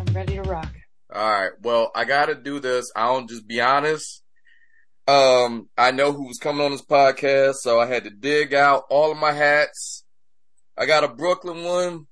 I'm 0.00 0.14
ready 0.14 0.36
to 0.36 0.42
rock. 0.42 0.72
All 1.14 1.30
right. 1.30 1.50
Well, 1.60 1.90
I 1.94 2.06
got 2.06 2.26
to 2.26 2.34
do 2.34 2.58
this. 2.58 2.90
I'll 2.96 3.26
just 3.26 3.46
be 3.46 3.60
honest. 3.60 4.22
Um, 5.06 5.68
I 5.76 5.90
know 5.90 6.12
who 6.12 6.26
was 6.26 6.38
coming 6.38 6.64
on 6.64 6.70
this 6.70 6.84
podcast, 6.84 7.56
so 7.56 7.80
I 7.80 7.86
had 7.86 8.04
to 8.04 8.10
dig 8.10 8.54
out 8.54 8.84
all 8.88 9.12
of 9.12 9.18
my 9.18 9.32
hats. 9.32 10.04
I 10.78 10.86
got 10.86 11.04
a 11.04 11.08
Brooklyn 11.08 11.64
one, 11.64 12.06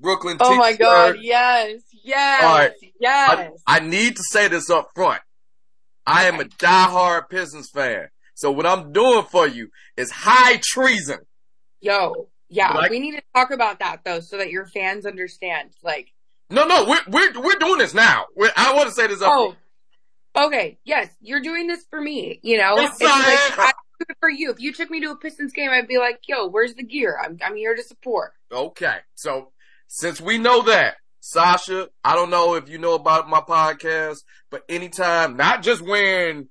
Brooklyn. 0.00 0.38
Oh 0.40 0.56
my 0.56 0.72
t-shirt. 0.72 0.80
god, 0.80 1.16
yes, 1.20 1.82
yes, 2.02 2.42
All 2.42 2.58
right. 2.58 2.72
I, 2.72 2.92
yes. 2.98 3.52
I 3.64 3.78
need 3.78 4.16
to 4.16 4.22
say 4.30 4.48
this 4.48 4.70
up 4.70 4.88
front. 4.96 5.22
I 6.04 6.24
am 6.24 6.40
a 6.40 6.44
diehard 6.44 7.28
Pistons 7.28 7.70
fan. 7.70 8.08
So 8.34 8.50
what 8.50 8.66
I'm 8.66 8.92
doing 8.92 9.22
for 9.30 9.46
you 9.46 9.68
is 9.96 10.10
high 10.10 10.60
treason. 10.60 11.18
Yo, 11.80 12.28
yeah, 12.48 12.72
Like- 12.72 12.90
we 12.90 12.98
need 13.00 13.16
to 13.16 13.22
talk 13.34 13.50
about 13.50 13.78
that 13.80 14.02
though, 14.04 14.20
so 14.20 14.38
that 14.38 14.50
your 14.50 14.66
fans 14.66 15.06
understand. 15.06 15.70
Like, 15.82 16.12
No, 16.50 16.66
no, 16.66 16.84
we're 16.86 17.00
we're 17.08 17.40
we're 17.40 17.58
doing 17.58 17.78
this 17.78 17.94
now. 17.94 18.26
We're, 18.36 18.50
I 18.56 18.72
want 18.74 18.88
to 18.88 18.94
say 18.94 19.06
this 19.06 19.20
up. 19.22 19.30
oh, 19.32 19.56
okay, 20.46 20.78
yes, 20.84 21.08
you're 21.20 21.40
doing 21.40 21.66
this 21.66 21.84
for 21.90 22.00
me. 22.00 22.38
You 22.42 22.58
know, 22.58 22.76
Yes, 22.76 22.92
It's 22.92 23.02
like, 23.02 23.58
I 23.58 23.64
am. 23.68 23.72
Do 23.98 24.04
it 24.10 24.16
for 24.20 24.28
you. 24.28 24.50
If 24.50 24.60
you 24.60 24.74
took 24.74 24.90
me 24.90 25.00
to 25.00 25.10
a 25.12 25.16
Pistons 25.16 25.52
game, 25.54 25.70
I'd 25.70 25.88
be 25.88 25.96
like, 25.98 26.20
yo, 26.28 26.48
where's 26.48 26.74
the 26.74 26.82
gear? 26.82 27.18
I'm 27.22 27.38
I'm 27.42 27.56
here 27.56 27.74
to 27.74 27.82
support. 27.82 28.32
Okay. 28.52 28.96
So 29.14 29.52
since 29.88 30.20
we 30.20 30.36
know 30.36 30.62
that, 30.64 30.96
Sasha, 31.20 31.88
I 32.04 32.14
don't 32.14 32.28
know 32.28 32.54
if 32.56 32.68
you 32.68 32.76
know 32.78 32.94
about 32.94 33.28
my 33.30 33.40
podcast, 33.40 34.18
but 34.50 34.64
anytime, 34.68 35.36
not 35.38 35.62
just 35.62 35.80
wearing, 35.80 36.48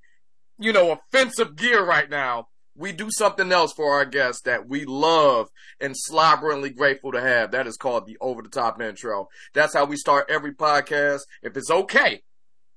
you 0.58 0.74
know, 0.74 0.91
offensive 0.91 1.55
gear 1.55 1.86
right 1.86 2.10
now, 2.10 2.48
we 2.75 2.91
do 2.91 3.10
something 3.10 3.51
else 3.51 3.74
for 3.74 3.94
our 3.94 4.05
guests 4.05 4.41
that 4.44 4.67
we 4.67 4.86
love 4.86 5.50
and 5.79 5.96
slobberingly 5.96 6.75
grateful 6.75 7.12
to 7.13 7.22
have. 7.22 7.51
That 7.51 7.67
is 7.67 7.77
called 7.77 8.05
the 8.05 8.17
over 8.19 8.41
the 8.41 8.49
top 8.49 8.82
intro. 8.82 9.30
That's 9.54 9.73
how 9.73 9.86
we 9.86 9.95
start 9.95 10.30
every 10.30 10.54
podcast. 10.54 11.21
If 11.41 11.56
it's 11.56 11.71
okay. 11.71 12.21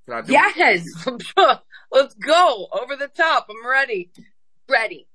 Can 0.07 0.15
I 0.15 0.21
do 0.23 0.33
Yes, 0.33 0.85
let's 1.93 2.15
go 2.15 2.69
over 2.73 2.97
the 2.97 3.09
top. 3.09 3.49
I'm 3.51 3.69
ready, 3.69 4.11
ready. 4.69 5.09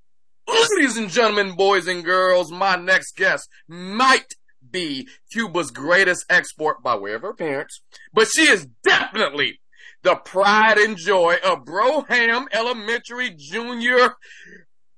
Ladies 0.47 0.97
and 0.97 1.10
gentlemen, 1.10 1.55
boys 1.55 1.88
and 1.88 2.03
girls, 2.03 2.51
my 2.51 2.75
next 2.75 3.15
guest 3.15 3.47
might 3.67 4.34
be 4.69 5.07
Cuba's 5.31 5.71
greatest 5.71 6.25
export 6.29 6.84
by 6.84 6.95
way 6.95 7.13
of 7.13 7.21
her 7.21 7.34
parents, 7.34 7.81
but 8.13 8.27
she 8.27 8.49
is 8.49 8.67
definitely 8.84 9.62
the 10.03 10.15
pride 10.15 10.77
and 10.77 10.97
joy 10.97 11.38
of 11.43 11.63
Broham 11.63 12.47
Elementary 12.51 13.29
Junior 13.38 14.15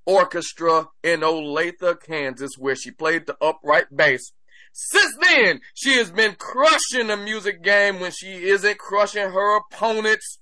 Orchestra 0.05 0.89
in 1.03 1.21
Olathe, 1.21 2.01
Kansas, 2.05 2.51
where 2.57 2.75
she 2.75 2.91
played 2.91 3.25
the 3.25 3.37
upright 3.41 3.95
bass. 3.95 4.31
Since 4.73 5.15
then, 5.21 5.61
she 5.73 5.97
has 5.97 6.11
been 6.11 6.35
crushing 6.35 7.07
the 7.07 7.17
music 7.17 7.63
game 7.63 7.99
when 7.99 8.11
she 8.11 8.43
isn't 8.43 8.77
crushing 8.77 9.31
her 9.31 9.57
opponents 9.57 10.39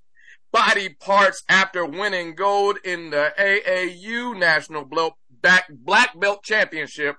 body 0.51 0.89
parts 0.89 1.43
after 1.49 1.83
winning 1.85 2.35
gold 2.35 2.77
in 2.85 3.09
the 3.09 3.33
AAU 3.39 4.37
National 4.37 4.85
Black 4.85 6.19
Belt 6.19 6.43
Championship. 6.43 7.15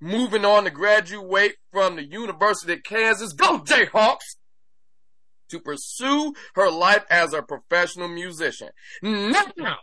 Moving 0.00 0.44
on 0.44 0.64
to 0.64 0.70
graduate 0.70 1.56
from 1.72 1.96
the 1.96 2.04
University 2.04 2.74
of 2.74 2.82
Kansas. 2.84 3.32
Go 3.32 3.58
Jayhawks! 3.58 4.36
To 5.50 5.60
pursue 5.60 6.32
her 6.54 6.70
life 6.70 7.04
as 7.10 7.34
a 7.34 7.42
professional 7.42 8.08
musician. 8.08 8.70
Now, 9.02 9.78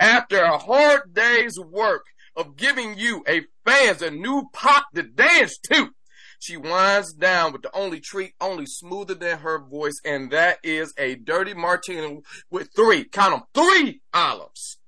after 0.00 0.42
a 0.42 0.58
hard 0.58 1.12
day's 1.12 1.60
work 1.60 2.06
of 2.34 2.56
giving 2.56 2.98
you 2.98 3.22
a 3.28 3.42
fans 3.66 4.00
a 4.00 4.10
new 4.10 4.48
pop 4.52 4.86
to 4.94 5.02
dance 5.02 5.58
to, 5.58 5.90
she 6.38 6.56
winds 6.56 7.12
down 7.12 7.52
with 7.52 7.60
the 7.60 7.76
only 7.76 8.00
treat 8.00 8.32
only 8.40 8.64
smoother 8.64 9.14
than 9.14 9.38
her 9.38 9.58
voice, 9.58 10.00
and 10.04 10.30
that 10.30 10.58
is 10.64 10.94
a 10.96 11.16
dirty 11.16 11.52
martini 11.52 12.20
with 12.50 12.70
three, 12.74 13.04
count 13.04 13.32
them, 13.32 13.42
three 13.52 14.00
olives. 14.14 14.78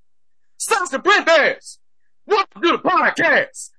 Sasha 0.56 0.98
Prendes! 0.98 1.78
Welcome 2.24 2.62
to 2.62 2.70
the 2.70 2.78
podcast! 2.78 3.71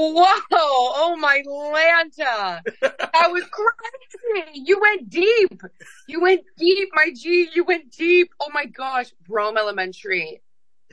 Whoa! 0.00 0.36
Oh 0.52 1.16
my 1.18 1.42
Lanta! 1.44 2.60
That 2.80 3.30
was 3.32 3.42
crazy. 3.50 4.60
You 4.64 4.80
went 4.80 5.10
deep. 5.10 5.60
You 6.06 6.20
went 6.20 6.42
deep, 6.56 6.88
my 6.92 7.10
G. 7.12 7.48
You 7.52 7.64
went 7.64 7.90
deep. 7.90 8.30
Oh 8.38 8.48
my 8.54 8.66
gosh, 8.66 9.06
Rome 9.28 9.56
Elementary. 9.56 10.40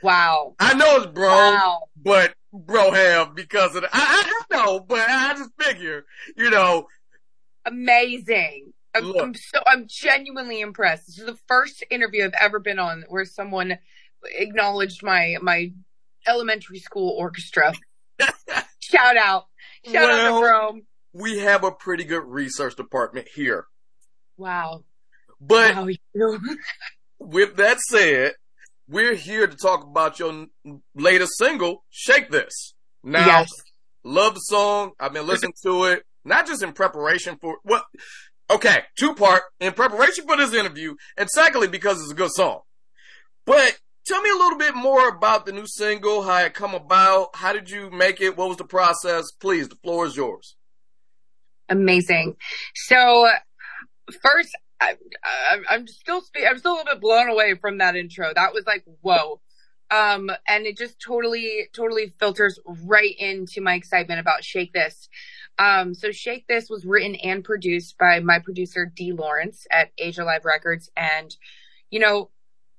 Wow. 0.01 0.55
I 0.59 0.73
know 0.73 0.97
it's 0.97 1.05
bro, 1.05 1.29
Wow. 1.29 1.81
but 1.95 2.33
Broham 2.51 3.35
because 3.35 3.75
of 3.75 3.83
the, 3.83 3.89
I, 3.93 4.23
I 4.49 4.55
know, 4.55 4.79
but 4.79 5.07
I 5.07 5.35
just 5.35 5.51
figure, 5.59 6.05
you 6.35 6.49
know, 6.49 6.87
Amazing. 7.65 8.73
I'm, 8.95 9.15
I'm 9.19 9.33
so 9.35 9.59
I'm 9.67 9.85
genuinely 9.87 10.61
impressed. 10.61 11.05
This 11.05 11.19
is 11.19 11.25
the 11.27 11.37
first 11.47 11.83
interview 11.91 12.25
I've 12.25 12.33
ever 12.41 12.59
been 12.59 12.79
on 12.79 13.03
where 13.07 13.25
someone 13.25 13.77
acknowledged 14.23 15.03
my 15.03 15.37
my 15.43 15.73
elementary 16.25 16.79
school 16.79 17.11
orchestra. 17.15 17.73
Shout 18.91 19.17
out. 19.17 19.45
Shout 19.85 20.09
out 20.09 20.39
to 20.39 20.45
Rome. 20.45 20.81
we 21.13 21.39
have 21.39 21.63
a 21.63 21.71
pretty 21.71 22.03
good 22.03 22.23
research 22.25 22.75
department 22.75 23.27
here. 23.33 23.65
Wow. 24.37 24.83
But 25.39 25.75
Wow. 25.75 25.87
with 27.19 27.55
that 27.57 27.79
said, 27.79 28.33
we're 28.87 29.15
here 29.15 29.47
to 29.47 29.55
talk 29.55 29.83
about 29.83 30.19
your 30.19 30.47
latest 30.93 31.37
single, 31.37 31.83
Shake 31.89 32.29
This. 32.31 32.73
Now, 33.03 33.25
Yes. 33.25 33.49
love 34.03 34.33
the 34.35 34.39
song. 34.41 34.91
I've 34.99 35.13
been 35.13 35.27
listening 35.27 35.53
to 35.63 35.85
it, 35.85 36.03
not 36.23 36.45
just 36.47 36.61
in 36.63 36.73
preparation 36.73 37.37
for, 37.41 37.57
well, 37.63 37.83
okay, 38.49 38.83
two 38.97 39.13
part, 39.15 39.43
in 39.59 39.73
preparation 39.73 40.25
for 40.27 40.37
this 40.37 40.53
interview, 40.53 40.95
and 41.17 41.29
secondly, 41.29 41.67
because 41.67 42.01
it's 42.01 42.11
a 42.11 42.15
good 42.15 42.31
song. 42.31 42.61
But 43.45 43.77
tell 44.07 44.21
me 44.21 44.29
a 44.29 44.35
little 44.35 44.57
bit 44.57 44.75
more 44.75 45.09
about 45.09 45.45
the 45.45 45.51
new 45.51 45.67
single, 45.67 46.23
how 46.23 46.43
it 46.43 46.53
come 46.53 46.73
about, 46.73 47.35
how 47.35 47.53
did 47.53 47.69
you 47.69 47.89
make 47.89 48.21
it, 48.21 48.37
what 48.37 48.49
was 48.49 48.57
the 48.57 48.65
process? 48.65 49.31
Please, 49.31 49.67
the 49.69 49.75
floor 49.75 50.05
is 50.05 50.15
yours. 50.15 50.55
amazing. 51.69 52.35
So 52.75 53.27
first, 54.21 54.49
I, 54.81 54.95
I'm 55.69 55.87
still 55.87 56.21
spe- 56.21 56.45
I'm 56.47 56.59
still 56.59 56.73
a 56.73 56.77
little 56.77 56.93
bit 56.93 57.01
blown 57.01 57.29
away 57.29 57.55
from 57.55 57.77
that 57.79 57.95
intro. 57.95 58.31
That 58.33 58.53
was 58.53 58.65
like 58.67 58.83
whoa, 59.01 59.39
um, 59.89 60.29
and 60.47 60.65
it 60.65 60.77
just 60.77 60.99
totally 60.99 61.69
totally 61.73 62.13
filters 62.19 62.59
right 62.83 63.15
into 63.17 63.61
my 63.61 63.75
excitement 63.75 64.19
about 64.19 64.43
Shake 64.43 64.73
This. 64.73 65.07
Um, 65.57 65.93
so 65.93 66.11
Shake 66.11 66.45
This 66.47 66.69
was 66.69 66.85
written 66.85 67.15
and 67.15 67.43
produced 67.43 67.97
by 67.97 68.19
my 68.19 68.39
producer 68.39 68.91
D 68.93 69.13
Lawrence 69.13 69.65
at 69.71 69.91
Asia 69.97 70.25
Live 70.25 70.45
Records, 70.45 70.91
and 70.97 71.35
you 71.89 71.99
know, 71.99 72.29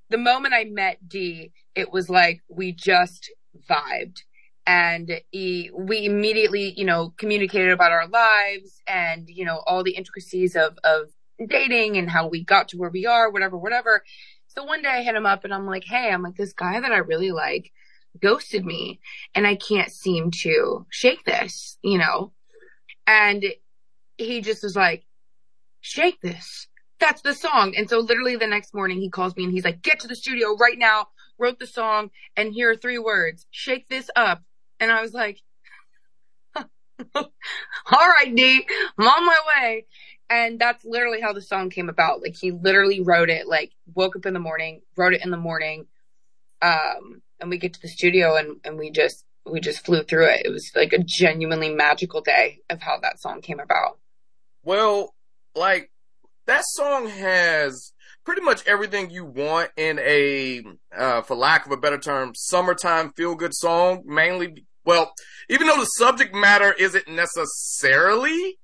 the 0.09 0.17
moment 0.17 0.53
I 0.53 0.65
met 0.65 1.07
D, 1.07 1.51
it 1.75 1.91
was 1.91 2.09
like 2.09 2.41
we 2.49 2.71
just 2.71 3.31
vibed. 3.69 4.19
and 4.65 5.21
he, 5.31 5.71
we 5.73 6.05
immediately, 6.05 6.73
you 6.77 6.85
know, 6.85 7.13
communicated 7.17 7.71
about 7.71 7.91
our 7.91 8.07
lives 8.07 8.81
and, 8.87 9.29
you 9.29 9.45
know, 9.45 9.63
all 9.65 9.83
the 9.83 9.93
intricacies 9.95 10.55
of, 10.55 10.77
of 10.83 11.09
dating 11.47 11.97
and 11.97 12.09
how 12.09 12.27
we 12.27 12.43
got 12.43 12.69
to 12.69 12.77
where 12.77 12.89
we 12.89 13.05
are, 13.05 13.31
whatever, 13.31 13.57
whatever. 13.57 14.03
So 14.47 14.63
one 14.63 14.81
day 14.81 14.89
I 14.89 15.03
hit 15.03 15.15
him 15.15 15.25
up 15.25 15.43
and 15.45 15.53
I'm 15.53 15.65
like, 15.67 15.85
Hey, 15.85 16.09
I'm 16.11 16.23
like, 16.23 16.35
this 16.35 16.53
guy 16.53 16.79
that 16.79 16.91
I 16.91 16.97
really 16.97 17.31
like 17.31 17.71
ghosted 18.21 18.65
me 18.65 18.99
and 19.35 19.47
I 19.47 19.55
can't 19.55 19.91
seem 19.91 20.31
to 20.43 20.85
shake 20.89 21.23
this, 21.25 21.77
you 21.83 21.97
know? 21.97 22.33
And 23.05 23.45
he 24.17 24.41
just 24.41 24.63
was 24.63 24.75
like, 24.75 25.05
shake 25.81 26.19
this. 26.21 26.66
That's 26.99 27.21
the 27.21 27.33
song. 27.33 27.73
And 27.75 27.89
so 27.89 27.99
literally 27.99 28.35
the 28.35 28.47
next 28.47 28.73
morning 28.73 28.99
he 28.99 29.09
calls 29.09 29.35
me 29.35 29.43
and 29.43 29.53
he's 29.53 29.65
like, 29.65 29.81
get 29.81 29.99
to 30.01 30.07
the 30.07 30.15
studio 30.15 30.55
right 30.55 30.77
now, 30.77 31.07
wrote 31.37 31.59
the 31.59 31.67
song 31.67 32.09
and 32.35 32.53
here 32.53 32.71
are 32.71 32.75
three 32.75 32.97
words, 32.97 33.45
shake 33.51 33.87
this 33.87 34.09
up. 34.15 34.41
And 34.79 34.91
I 34.91 35.01
was 35.01 35.13
like, 35.13 35.39
all 37.15 37.29
right, 37.91 38.33
D, 38.33 38.67
I'm 38.97 39.07
on 39.07 39.25
my 39.25 39.39
way. 39.55 39.85
And 40.29 40.59
that's 40.59 40.83
literally 40.83 41.21
how 41.21 41.33
the 41.33 41.41
song 41.41 41.69
came 41.69 41.89
about. 41.89 42.21
Like 42.21 42.35
he 42.35 42.51
literally 42.51 43.01
wrote 43.01 43.29
it, 43.29 43.47
like 43.47 43.71
woke 43.93 44.15
up 44.15 44.25
in 44.25 44.33
the 44.33 44.39
morning, 44.39 44.81
wrote 44.95 45.13
it 45.13 45.23
in 45.23 45.31
the 45.31 45.37
morning. 45.37 45.85
Um, 46.61 47.21
and 47.39 47.49
we 47.49 47.59
get 47.59 47.73
to 47.73 47.81
the 47.81 47.87
studio 47.87 48.35
and, 48.35 48.59
and 48.63 48.77
we 48.77 48.89
just, 48.89 49.23
we 49.45 49.59
just 49.59 49.85
flew 49.85 50.03
through 50.03 50.25
it. 50.25 50.41
It 50.45 50.49
was 50.49 50.71
like 50.75 50.91
a 50.93 51.03
genuinely 51.03 51.69
magical 51.69 52.21
day 52.21 52.59
of 52.69 52.81
how 52.81 52.97
that 53.01 53.19
song 53.21 53.41
came 53.41 53.59
about. 53.59 53.99
Well, 54.63 55.13
like 55.55 55.91
that 56.47 56.63
song 56.65 57.07
has 57.07 57.93
pretty 58.25 58.41
much 58.41 58.65
everything 58.65 59.09
you 59.09 59.23
want 59.23 59.69
in 59.77 59.99
a, 59.99 60.61
uh, 60.97 61.21
for 61.21 61.35
lack 61.35 61.65
of 61.65 61.71
a 61.71 61.77
better 61.77 61.97
term, 61.97 62.33
summertime 62.35 63.11
feel 63.13 63.35
good 63.35 63.53
song. 63.53 64.03
Mainly, 64.05 64.65
well, 64.83 65.13
even 65.49 65.67
though 65.67 65.79
the 65.79 65.85
subject 65.85 66.33
matter 66.33 66.73
isn't 66.73 67.07
necessarily 67.07 68.57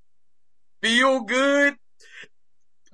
feel 0.81 1.21
good 1.21 1.75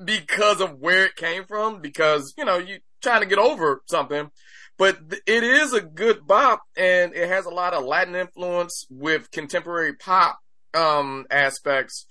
because 0.04 0.62
of 0.62 0.80
where 0.80 1.06
it 1.06 1.16
came 1.16 1.46
from, 1.46 1.82
because, 1.82 2.34
you 2.38 2.46
know, 2.46 2.58
you're 2.58 2.80
trying 3.02 3.22
to 3.22 3.28
get 3.28 3.40
over 3.40 3.82
something, 3.90 4.30
but 4.78 4.98
it 5.26 5.44
is 5.44 5.74
a 5.74 5.82
good 5.82 6.26
bop 6.28 6.62
and 6.78 7.14
it 7.14 7.28
has 7.28 7.46
a 7.46 7.50
lot 7.50 7.74
of 7.74 7.84
Latin 7.84 8.16
influence 8.16 8.86
with 8.90 9.32
contemporary 9.32 9.94
pop, 9.94 10.40
um, 10.74 11.26
aspects. 11.32 12.06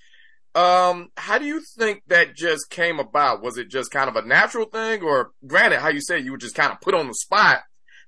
Um, 0.58 1.12
how 1.16 1.38
do 1.38 1.44
you 1.44 1.60
think 1.60 2.02
that 2.08 2.34
just 2.34 2.68
came 2.68 2.98
about? 2.98 3.42
Was 3.42 3.58
it 3.58 3.68
just 3.68 3.92
kind 3.92 4.08
of 4.08 4.16
a 4.16 4.26
natural 4.26 4.64
thing 4.64 5.02
or 5.02 5.30
granted, 5.46 5.78
how 5.78 5.88
you 5.88 6.00
said 6.00 6.24
you 6.24 6.32
were 6.32 6.38
just 6.38 6.56
kind 6.56 6.72
of 6.72 6.80
put 6.80 6.94
on 6.94 7.06
the 7.06 7.14
spot? 7.14 7.60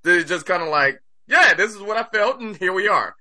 Did 0.02 0.22
it 0.22 0.26
just 0.26 0.46
kind 0.46 0.60
of 0.60 0.68
like, 0.68 1.00
yeah, 1.28 1.54
this 1.54 1.72
is 1.72 1.80
what 1.80 1.96
I 1.96 2.02
felt 2.02 2.40
and 2.40 2.56
here 2.56 2.72
we 2.72 2.88
are. 2.88 3.14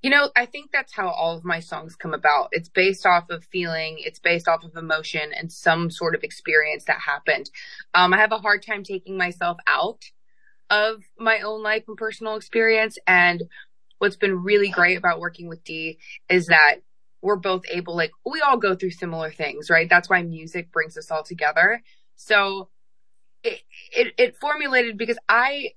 You 0.00 0.10
know, 0.10 0.30
I 0.36 0.46
think 0.46 0.70
that's 0.72 0.94
how 0.94 1.08
all 1.08 1.36
of 1.36 1.44
my 1.44 1.58
songs 1.58 1.96
come 1.96 2.14
about. 2.14 2.50
It's 2.52 2.68
based 2.68 3.04
off 3.04 3.30
of 3.30 3.44
feeling, 3.50 3.96
it's 3.98 4.20
based 4.20 4.46
off 4.46 4.62
of 4.62 4.76
emotion 4.76 5.32
and 5.36 5.50
some 5.50 5.90
sort 5.90 6.14
of 6.14 6.22
experience 6.22 6.84
that 6.84 7.00
happened. 7.00 7.50
Um, 7.94 8.14
I 8.14 8.18
have 8.18 8.30
a 8.30 8.38
hard 8.38 8.64
time 8.64 8.84
taking 8.84 9.16
myself 9.18 9.58
out 9.66 10.04
of 10.70 11.02
my 11.18 11.40
own 11.40 11.64
life 11.64 11.82
and 11.88 11.96
personal 11.96 12.36
experience. 12.36 12.96
And 13.08 13.42
what's 13.98 14.14
been 14.14 14.44
really 14.44 14.68
great 14.68 14.98
about 14.98 15.18
working 15.18 15.48
with 15.48 15.64
D 15.64 15.98
is 16.28 16.46
that 16.46 16.76
we're 17.22 17.36
both 17.36 17.64
able, 17.70 17.96
like, 17.96 18.12
we 18.24 18.40
all 18.40 18.56
go 18.56 18.74
through 18.74 18.90
similar 18.90 19.30
things, 19.30 19.68
right? 19.70 19.88
That's 19.88 20.08
why 20.08 20.22
music 20.22 20.72
brings 20.72 20.96
us 20.96 21.10
all 21.10 21.22
together. 21.22 21.82
So 22.16 22.68
it, 23.42 23.60
it, 23.92 24.14
it 24.18 24.36
formulated 24.36 24.96
because 24.96 25.18
I, 25.28 25.70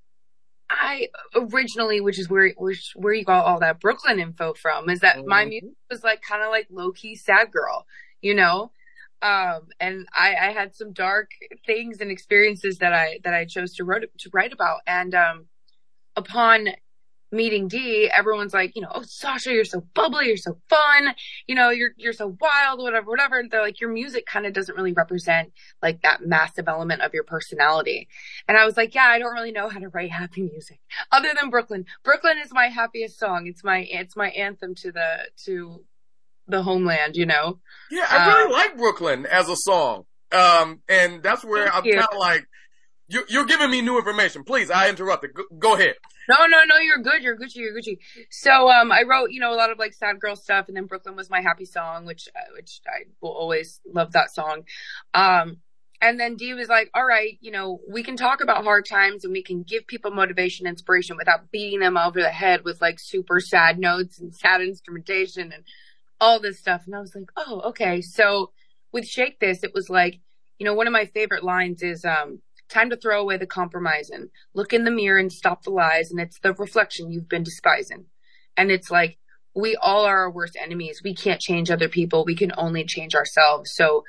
I 0.70 1.10
originally, 1.36 2.02
which 2.02 2.18
is 2.18 2.30
where 2.30 2.52
which 2.58 2.94
where 2.96 3.14
you 3.14 3.24
got 3.24 3.46
all 3.46 3.60
that 3.60 3.80
Brooklyn 3.80 4.20
info 4.20 4.54
from, 4.54 4.90
is 4.90 5.02
that 5.02 5.18
mm-hmm. 5.18 5.30
my 5.30 5.46
music 5.46 5.70
was 5.90 6.04
like 6.04 6.22
kind 6.22 6.42
of 6.42 6.50
like 6.50 6.68
low 6.72 6.92
key 6.92 7.16
sad 7.16 7.52
girl, 7.52 7.86
you 8.22 8.34
know. 8.34 8.72
Um, 9.22 9.68
and 9.80 10.08
I, 10.14 10.36
I 10.36 10.52
had 10.52 10.76
some 10.76 10.92
dark 10.92 11.32
things 11.66 12.02
and 12.02 12.10
experiences 12.10 12.80
that 12.80 12.92
I 12.92 13.20
that 13.24 13.34
I 13.34 13.46
chose 13.46 13.76
to 13.76 13.84
write 13.84 14.04
to 14.18 14.30
write 14.34 14.52
about. 14.52 14.82
And 14.88 15.14
um, 15.14 15.46
upon 16.16 16.70
meeting 17.34 17.67
D, 17.67 18.10
everyone's 18.10 18.54
like, 18.54 18.76
you 18.76 18.82
know, 18.82 18.91
oh 18.93 19.04
Sasha, 19.04 19.52
you're 19.52 19.65
so 19.65 19.82
bubbly, 19.93 20.28
you're 20.28 20.38
so 20.38 20.58
fun, 20.69 21.13
you 21.48 21.56
know, 21.56 21.69
you're 21.69 21.91
you're 21.98 22.13
so 22.13 22.38
wild, 22.39 22.80
whatever, 22.80 23.10
whatever. 23.10 23.39
And 23.39 23.52
they're 23.52 23.62
like, 23.62 23.82
your 23.82 23.91
music 23.91 24.26
kind 24.26 24.46
of 24.46 24.54
doesn't 24.54 24.76
really 24.76 24.93
represent 24.93 25.52
like 25.82 26.02
that 26.04 26.26
massive 26.26 26.67
element 26.67 27.02
of 27.02 27.13
your 27.13 27.24
personality. 27.24 28.08
And 28.48 28.58
I 28.58 28.65
was 28.65 28.78
like, 28.78 28.96
yeah, 28.96 29.08
I 29.08 29.19
don't 29.19 29.34
really 29.34 29.52
know 29.52 29.67
how 29.67 29.80
to 29.80 29.89
write 29.89 30.12
happy 30.12 30.43
music 30.43 30.80
other 31.12 31.34
than 31.39 31.50
Brooklyn. 31.50 31.86
Brooklyn 32.04 32.38
is 32.38 32.54
my 32.54 32.67
happiest 32.67 33.19
song. 33.19 33.48
It's 33.48 33.63
my 33.63 33.88
it's 33.89 34.15
my 34.15 34.30
anthem 34.30 34.76
to 34.76 34.91
the 34.91 35.30
to 35.46 35.84
the 36.48 36.62
homeland, 36.62 37.15
you 37.15 37.26
know. 37.26 37.60
Yeah, 37.89 38.06
I 38.10 38.28
really 38.28 38.46
um, 38.46 38.52
like 38.52 38.78
Brooklyn 38.78 39.26
as 39.26 39.50
a 39.50 39.56
song. 39.56 40.06
Um, 40.32 40.82
and 40.89 41.22
that's 41.22 41.43
where 41.43 41.72
I'm 41.72 41.84
kind 41.84 42.00
of 42.12 42.17
like, 42.17 42.46
you're, 43.08 43.24
you're 43.30 43.46
giving 43.46 43.69
me 43.69 43.82
new 43.82 43.98
information. 44.00 44.43
Please, 44.43 44.72
I 44.72 44.89
interrupted. 44.89 45.36
Go, 45.36 45.43
go 45.60 45.76
ahead. 45.76 45.93
No, 46.30 46.46
no, 46.48 46.60
no, 46.66 46.78
you're 46.78 47.00
good. 47.00 47.22
You're 47.22 47.38
Gucci. 47.38 47.58
You're 47.58 47.74
Gucci. 47.74 47.98
So, 48.30 48.70
um, 48.70 48.92
I 48.92 49.04
wrote, 49.04 49.32
you 49.32 49.40
know, 49.40 49.54
a 49.54 49.58
lot 49.58 49.72
of 49.72 49.80
like 49.80 49.94
sad 49.94 50.20
girl 50.20 50.36
stuff 50.36 50.68
and 50.68 50.78
then 50.78 50.86
Brooklyn 50.86 51.16
was 51.16 51.30
my 51.30 51.42
happy 51.42 51.66
song, 51.66 52.06
which, 52.06 52.28
uh, 52.36 52.54
which 52.56 52.82
I 52.88 53.06
will 53.22 53.32
always 53.32 53.82
love 53.86 54.14
that 54.14 54.34
song. 54.34 54.64
Um, 55.14 55.58
and 56.04 56.20
then 56.20 56.36
Dee 56.36 56.54
was 56.54 56.68
like, 56.68 56.90
all 56.94 57.06
right, 57.06 57.38
you 57.40 57.50
know, 57.50 57.80
we 57.90 58.04
can 58.04 58.18
talk 58.18 58.42
about 58.42 58.66
hard 58.66 58.86
times 58.86 59.24
and 59.24 59.32
we 59.32 59.42
can 59.42 59.64
give 59.64 59.88
people 59.88 60.12
motivation, 60.12 60.68
inspiration 60.68 61.16
without 61.16 61.50
beating 61.50 61.80
them 61.80 61.96
over 61.96 62.20
the 62.20 62.30
head 62.30 62.66
with 62.66 62.82
like 62.82 63.00
super 63.00 63.40
sad 63.40 63.80
notes 63.80 64.20
and 64.20 64.36
sad 64.36 64.60
instrumentation 64.62 65.54
and 65.54 65.64
all 66.20 66.42
this 66.42 66.60
stuff. 66.60 66.84
And 66.86 66.96
I 66.96 67.00
was 67.00 67.16
like, 67.16 67.32
oh, 67.38 67.62
okay. 67.70 68.02
So 68.02 68.52
with 68.92 69.08
Shake 69.08 69.40
This, 69.40 69.64
it 69.64 69.74
was 69.74 69.90
like, 69.90 70.20
you 70.60 70.66
know, 70.66 70.74
one 70.74 70.88
of 70.88 70.94
my 70.94 71.06
favorite 71.06 71.44
lines 71.44 71.82
is, 71.82 72.04
um, 72.04 72.42
Time 72.74 72.90
to 72.90 72.98
throw 72.98 73.22
away 73.22 73.38
the 73.38 73.46
compromising. 73.46 74.30
Look 74.56 74.74
in 74.74 74.84
the 74.84 74.90
mirror 74.90 75.20
and 75.20 75.32
stop 75.32 75.62
the 75.62 75.70
lies. 75.70 76.10
And 76.10 76.20
it's 76.20 76.40
the 76.40 76.54
reflection 76.54 77.12
you've 77.12 77.30
been 77.30 77.44
despising. 77.44 78.06
And 78.58 78.72
it's 78.72 78.90
like, 78.90 79.20
we 79.56 79.76
all 79.76 80.06
are 80.06 80.22
our 80.22 80.32
worst 80.32 80.58
enemies. 80.60 81.02
We 81.04 81.14
can't 81.14 81.40
change 81.40 81.70
other 81.70 81.88
people. 81.88 82.26
We 82.26 82.36
can 82.36 82.52
only 82.58 82.84
change 82.84 83.14
ourselves. 83.14 83.76
So, 83.76 84.06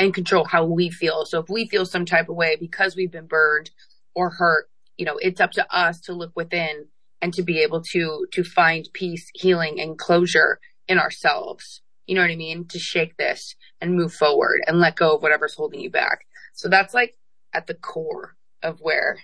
and 0.00 0.12
control 0.12 0.44
how 0.44 0.64
we 0.64 0.90
feel. 0.90 1.26
So 1.26 1.38
if 1.38 1.48
we 1.48 1.68
feel 1.68 1.86
some 1.86 2.04
type 2.04 2.28
of 2.28 2.34
way 2.34 2.56
because 2.56 2.96
we've 2.96 3.12
been 3.12 3.26
burned 3.26 3.70
or 4.16 4.30
hurt, 4.30 4.68
you 4.96 5.04
know, 5.04 5.16
it's 5.20 5.40
up 5.40 5.52
to 5.52 5.72
us 5.72 6.00
to 6.00 6.12
look 6.12 6.32
within 6.34 6.86
and 7.22 7.32
to 7.34 7.42
be 7.44 7.60
able 7.62 7.82
to, 7.92 8.26
to 8.32 8.42
find 8.42 8.88
peace, 8.94 9.30
healing 9.34 9.80
and 9.80 9.96
closure 9.96 10.58
in 10.88 10.98
ourselves. 10.98 11.82
You 12.08 12.16
know 12.16 12.22
what 12.22 12.32
I 12.32 12.36
mean? 12.36 12.66
To 12.68 12.80
shake 12.80 13.16
this 13.16 13.54
and 13.80 13.94
move 13.94 14.12
forward 14.12 14.62
and 14.66 14.80
let 14.80 14.96
go 14.96 15.14
of 15.14 15.22
whatever's 15.22 15.54
holding 15.54 15.78
you 15.78 15.90
back. 15.90 16.24
So 16.54 16.68
that's 16.68 16.94
like 16.94 17.14
at 17.52 17.66
the 17.66 17.74
core 17.74 18.36
of 18.62 18.80
where 18.80 19.20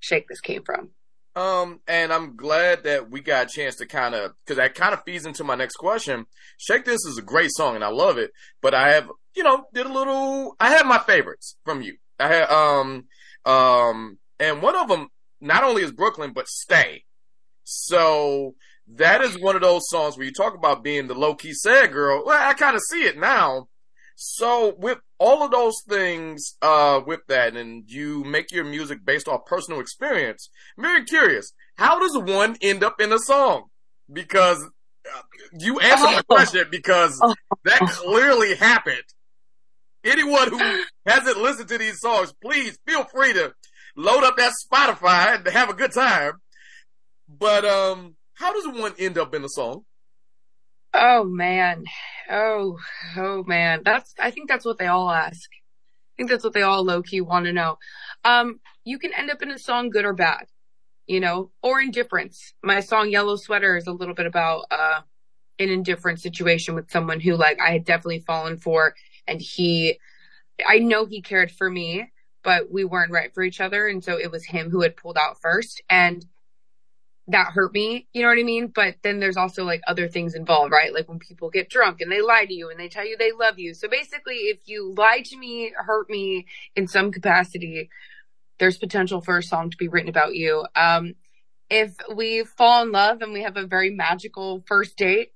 Shake 0.00 0.28
This 0.28 0.40
came 0.40 0.62
from. 0.64 0.90
Um, 1.36 1.80
and 1.86 2.12
I'm 2.12 2.36
glad 2.36 2.84
that 2.84 3.10
we 3.10 3.20
got 3.20 3.46
a 3.46 3.48
chance 3.48 3.76
to 3.76 3.86
kind 3.86 4.14
of, 4.14 4.32
cause 4.46 4.56
that 4.56 4.74
kind 4.74 4.92
of 4.92 5.04
feeds 5.04 5.24
into 5.24 5.44
my 5.44 5.54
next 5.54 5.76
question. 5.76 6.26
Shake 6.56 6.84
This 6.84 7.04
is 7.04 7.18
a 7.18 7.22
great 7.22 7.50
song 7.52 7.76
and 7.76 7.84
I 7.84 7.88
love 7.88 8.18
it, 8.18 8.32
but 8.60 8.74
I 8.74 8.90
have, 8.94 9.08
you 9.36 9.44
know, 9.44 9.64
did 9.72 9.86
a 9.86 9.92
little, 9.92 10.56
I 10.58 10.70
have 10.70 10.86
my 10.86 10.98
favorites 10.98 11.56
from 11.64 11.80
you. 11.80 11.96
I 12.18 12.28
had, 12.28 12.50
um, 12.50 13.04
um, 13.44 14.18
and 14.40 14.62
one 14.62 14.74
of 14.74 14.88
them 14.88 15.08
not 15.40 15.62
only 15.62 15.82
is 15.82 15.92
Brooklyn, 15.92 16.32
but 16.34 16.48
Stay. 16.48 17.04
So 17.62 18.54
that 18.88 19.20
is 19.20 19.40
one 19.40 19.54
of 19.54 19.62
those 19.62 19.88
songs 19.88 20.16
where 20.16 20.26
you 20.26 20.32
talk 20.32 20.54
about 20.54 20.82
being 20.82 21.06
the 21.06 21.14
low 21.14 21.34
key 21.34 21.52
sad 21.52 21.92
girl. 21.92 22.24
Well, 22.24 22.48
I 22.48 22.54
kind 22.54 22.74
of 22.74 22.82
see 22.90 23.04
it 23.04 23.18
now. 23.18 23.68
So 24.20 24.74
with 24.76 24.98
all 25.20 25.44
of 25.44 25.52
those 25.52 25.80
things, 25.88 26.56
uh, 26.60 27.00
with 27.06 27.20
that, 27.28 27.54
and 27.54 27.88
you 27.88 28.24
make 28.24 28.50
your 28.50 28.64
music 28.64 29.04
based 29.04 29.28
off 29.28 29.46
personal 29.46 29.78
experience, 29.78 30.50
I'm 30.76 30.82
very 30.82 31.04
curious. 31.04 31.52
How 31.76 32.00
does 32.00 32.18
one 32.18 32.56
end 32.60 32.82
up 32.82 33.00
in 33.00 33.12
a 33.12 33.20
song? 33.20 33.66
Because 34.12 34.60
uh, 35.06 35.20
you 35.60 35.78
answered 35.78 36.06
my 36.06 36.22
oh. 36.28 36.34
question 36.34 36.66
because 36.68 37.16
that 37.64 37.78
clearly 37.78 38.56
happened. 38.56 39.04
Anyone 40.02 40.48
who 40.48 40.82
hasn't 41.06 41.38
listened 41.38 41.68
to 41.68 41.78
these 41.78 42.00
songs, 42.00 42.34
please 42.42 42.76
feel 42.88 43.04
free 43.04 43.32
to 43.34 43.52
load 43.94 44.24
up 44.24 44.36
that 44.36 44.52
Spotify 44.66 45.36
and 45.36 45.46
have 45.46 45.70
a 45.70 45.74
good 45.74 45.92
time. 45.92 46.32
But, 47.28 47.64
um, 47.64 48.16
how 48.34 48.52
does 48.52 48.66
one 48.66 48.94
end 48.98 49.16
up 49.16 49.32
in 49.32 49.44
a 49.44 49.48
song? 49.48 49.84
Oh 51.00 51.22
man. 51.22 51.84
Oh, 52.28 52.76
oh 53.16 53.44
man. 53.44 53.82
That's, 53.84 54.14
I 54.18 54.32
think 54.32 54.48
that's 54.48 54.64
what 54.64 54.78
they 54.78 54.88
all 54.88 55.08
ask. 55.10 55.48
I 55.52 56.12
think 56.16 56.28
that's 56.28 56.42
what 56.42 56.54
they 56.54 56.62
all 56.62 56.84
low 56.84 57.02
key 57.02 57.20
want 57.20 57.46
to 57.46 57.52
know. 57.52 57.78
Um, 58.24 58.58
you 58.84 58.98
can 58.98 59.14
end 59.14 59.30
up 59.30 59.40
in 59.40 59.52
a 59.52 59.58
song 59.60 59.90
good 59.90 60.04
or 60.04 60.12
bad, 60.12 60.46
you 61.06 61.20
know, 61.20 61.52
or 61.62 61.80
indifference. 61.80 62.52
My 62.64 62.80
song 62.80 63.10
Yellow 63.10 63.36
Sweater 63.36 63.76
is 63.76 63.86
a 63.86 63.92
little 63.92 64.14
bit 64.14 64.26
about, 64.26 64.64
uh, 64.72 65.02
an 65.60 65.68
indifferent 65.68 66.20
situation 66.20 66.74
with 66.74 66.90
someone 66.90 67.20
who 67.20 67.36
like 67.36 67.60
I 67.60 67.70
had 67.70 67.84
definitely 67.84 68.20
fallen 68.20 68.58
for 68.58 68.94
and 69.28 69.40
he, 69.40 70.00
I 70.66 70.80
know 70.80 71.06
he 71.06 71.22
cared 71.22 71.52
for 71.52 71.70
me, 71.70 72.10
but 72.42 72.72
we 72.72 72.84
weren't 72.84 73.12
right 73.12 73.32
for 73.32 73.44
each 73.44 73.60
other. 73.60 73.86
And 73.86 74.02
so 74.02 74.18
it 74.18 74.32
was 74.32 74.44
him 74.44 74.70
who 74.70 74.82
had 74.82 74.96
pulled 74.96 75.16
out 75.16 75.40
first. 75.40 75.80
And 75.88 76.26
that 77.28 77.52
hurt 77.52 77.72
me, 77.72 78.08
you 78.12 78.22
know 78.22 78.28
what 78.28 78.38
I 78.38 78.42
mean? 78.42 78.68
But 78.68 78.96
then 79.02 79.20
there's 79.20 79.36
also 79.36 79.64
like 79.64 79.82
other 79.86 80.08
things 80.08 80.34
involved, 80.34 80.72
right? 80.72 80.92
Like 80.92 81.08
when 81.08 81.18
people 81.18 81.50
get 81.50 81.68
drunk 81.68 82.00
and 82.00 82.10
they 82.10 82.22
lie 82.22 82.46
to 82.46 82.54
you 82.54 82.70
and 82.70 82.80
they 82.80 82.88
tell 82.88 83.06
you 83.06 83.16
they 83.16 83.32
love 83.32 83.58
you. 83.58 83.74
So 83.74 83.88
basically, 83.88 84.34
if 84.34 84.60
you 84.66 84.94
lie 84.96 85.20
to 85.26 85.36
me, 85.36 85.72
hurt 85.76 86.08
me 86.08 86.46
in 86.74 86.88
some 86.88 87.12
capacity, 87.12 87.90
there's 88.58 88.78
potential 88.78 89.20
for 89.20 89.36
a 89.36 89.42
song 89.42 89.70
to 89.70 89.76
be 89.76 89.88
written 89.88 90.08
about 90.08 90.34
you. 90.34 90.66
Um, 90.74 91.14
if 91.70 91.94
we 92.14 92.44
fall 92.44 92.82
in 92.82 92.92
love 92.92 93.20
and 93.20 93.32
we 93.32 93.42
have 93.42 93.58
a 93.58 93.66
very 93.66 93.90
magical 93.90 94.64
first 94.66 94.96
date, 94.96 95.32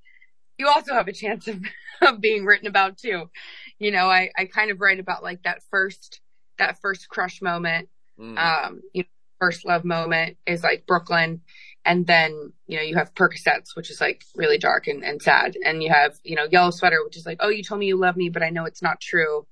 you 0.58 0.68
also 0.68 0.94
have 0.94 1.08
a 1.08 1.12
chance 1.12 1.46
of, 1.46 1.62
of 2.02 2.20
being 2.20 2.46
written 2.46 2.66
about 2.66 2.96
too. 2.96 3.30
You 3.78 3.90
know, 3.90 4.08
I, 4.10 4.30
I 4.36 4.46
kind 4.46 4.70
of 4.70 4.80
write 4.80 4.98
about 4.98 5.22
like 5.22 5.42
that 5.42 5.62
first, 5.70 6.20
that 6.58 6.80
first 6.80 7.08
crush 7.08 7.42
moment. 7.42 7.90
Mm. 8.18 8.38
Um, 8.38 8.82
you 8.94 9.02
know, 9.02 9.08
first 9.42 9.64
love 9.64 9.84
moment 9.84 10.36
is 10.46 10.62
like 10.62 10.86
Brooklyn. 10.86 11.40
And 11.84 12.06
then, 12.06 12.52
you 12.68 12.76
know, 12.76 12.82
you 12.84 12.94
have 12.94 13.12
Percocets, 13.12 13.74
which 13.74 13.90
is 13.90 14.00
like 14.00 14.22
really 14.36 14.56
dark 14.56 14.86
and, 14.86 15.02
and 15.02 15.20
sad. 15.20 15.56
And 15.64 15.82
you 15.82 15.90
have, 15.90 16.16
you 16.22 16.36
know, 16.36 16.46
Yellow 16.48 16.70
Sweater, 16.70 17.02
which 17.04 17.16
is 17.16 17.26
like, 17.26 17.38
oh, 17.40 17.48
you 17.48 17.64
told 17.64 17.80
me 17.80 17.86
you 17.86 17.96
love 17.96 18.16
me, 18.16 18.28
but 18.28 18.44
I 18.44 18.50
know 18.50 18.66
it's 18.66 18.82
not 18.82 19.00
true. 19.00 19.48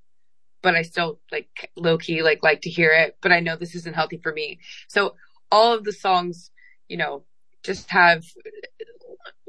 But 0.63 0.77
I 0.77 0.83
still 0.83 1.19
like 1.33 1.49
low 1.75 1.99
key, 1.99 2.23
like, 2.23 2.45
like 2.45 2.61
to 2.61 2.71
hear 2.71 2.93
it. 2.93 3.17
But 3.21 3.33
I 3.33 3.41
know 3.41 3.57
this 3.57 3.75
isn't 3.75 3.97
healthy 3.97 4.19
for 4.19 4.33
me. 4.33 4.61
So 4.87 5.17
all 5.51 5.75
of 5.75 5.83
the 5.83 5.93
songs, 5.93 6.53
you 6.87 6.97
know, 6.97 7.25
just 7.65 7.91
have, 7.91 8.25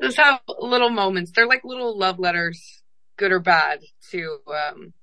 just 0.02 0.18
have 0.18 0.40
little 0.60 0.90
moments. 0.90 1.34
They're 1.36 1.46
like 1.46 1.64
little 1.64 1.96
love 2.00 2.18
letters, 2.18 2.82
good 3.16 3.32
or 3.32 3.40
bad 3.40 3.82
to, 4.10 4.40
um, 4.48 4.94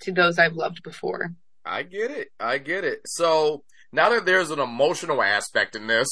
to 0.00 0.12
those 0.12 0.38
I've 0.38 0.56
loved 0.56 0.82
before. 0.82 1.32
I 1.64 1.84
get 1.84 2.10
it. 2.10 2.28
I 2.38 2.58
get 2.58 2.84
it. 2.84 3.00
So 3.06 3.64
now 3.92 4.10
that 4.10 4.26
there's 4.26 4.50
an 4.50 4.60
emotional 4.60 5.22
aspect 5.22 5.74
in 5.74 5.86
this, 5.86 6.08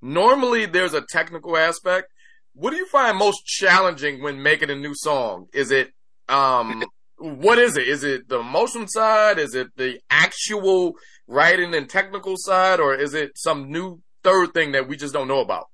normally 0.00 0.66
there's 0.66 0.94
a 0.94 1.04
technical 1.08 1.56
aspect. 1.56 2.08
What 2.54 2.70
do 2.70 2.76
you 2.76 2.86
find 2.86 3.16
most 3.16 3.44
challenging 3.44 4.22
when 4.22 4.42
making 4.42 4.70
a 4.70 4.76
new 4.76 4.94
song? 4.94 5.46
Is 5.52 5.70
it, 5.70 5.92
um, 6.28 6.84
what 7.18 7.58
is 7.58 7.76
it? 7.76 7.88
Is 7.88 8.04
it 8.04 8.28
the 8.28 8.40
emotional 8.40 8.86
side? 8.88 9.38
Is 9.38 9.54
it 9.54 9.68
the 9.76 10.00
actual 10.10 10.94
writing 11.26 11.74
and 11.74 11.88
technical 11.88 12.36
side? 12.36 12.80
Or 12.80 12.94
is 12.94 13.14
it 13.14 13.32
some 13.36 13.70
new 13.70 14.00
third 14.22 14.54
thing 14.54 14.72
that 14.72 14.88
we 14.88 14.96
just 14.96 15.12
don't 15.12 15.28
know 15.28 15.40
about? 15.40 15.66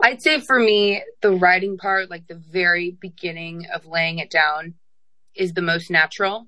I'd 0.00 0.20
say 0.20 0.40
for 0.40 0.58
me, 0.58 1.02
the 1.22 1.32
writing 1.32 1.78
part, 1.78 2.10
like 2.10 2.26
the 2.26 2.34
very 2.34 2.90
beginning 2.90 3.66
of 3.74 3.86
laying 3.86 4.18
it 4.18 4.30
down 4.30 4.74
is 5.34 5.52
the 5.52 5.62
most 5.62 5.90
natural. 5.90 6.46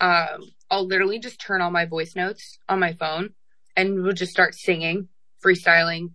Um, 0.00 0.52
I'll 0.74 0.88
literally 0.88 1.20
just 1.20 1.40
turn 1.40 1.60
on 1.60 1.72
my 1.72 1.84
voice 1.84 2.16
notes 2.16 2.58
on 2.68 2.80
my 2.80 2.94
phone 2.94 3.30
and 3.76 4.02
we'll 4.02 4.12
just 4.12 4.32
start 4.32 4.56
singing, 4.56 5.06
freestyling, 5.40 6.10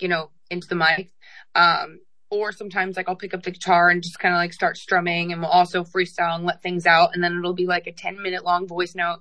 you 0.00 0.08
know, 0.08 0.30
into 0.50 0.66
the 0.66 0.74
mic. 0.74 1.12
Um, 1.54 2.00
or 2.28 2.50
sometimes 2.50 2.96
like 2.96 3.08
I'll 3.08 3.14
pick 3.14 3.34
up 3.34 3.44
the 3.44 3.52
guitar 3.52 3.88
and 3.88 4.02
just 4.02 4.18
kind 4.18 4.34
of 4.34 4.38
like 4.38 4.52
start 4.52 4.76
strumming 4.76 5.30
and 5.30 5.40
we'll 5.40 5.50
also 5.50 5.84
freestyle 5.84 6.34
and 6.34 6.44
let 6.44 6.60
things 6.60 6.86
out. 6.86 7.10
And 7.14 7.22
then 7.22 7.38
it'll 7.38 7.54
be 7.54 7.66
like 7.66 7.86
a 7.86 7.92
10 7.92 8.20
minute 8.20 8.44
long 8.44 8.66
voice 8.66 8.96
note. 8.96 9.20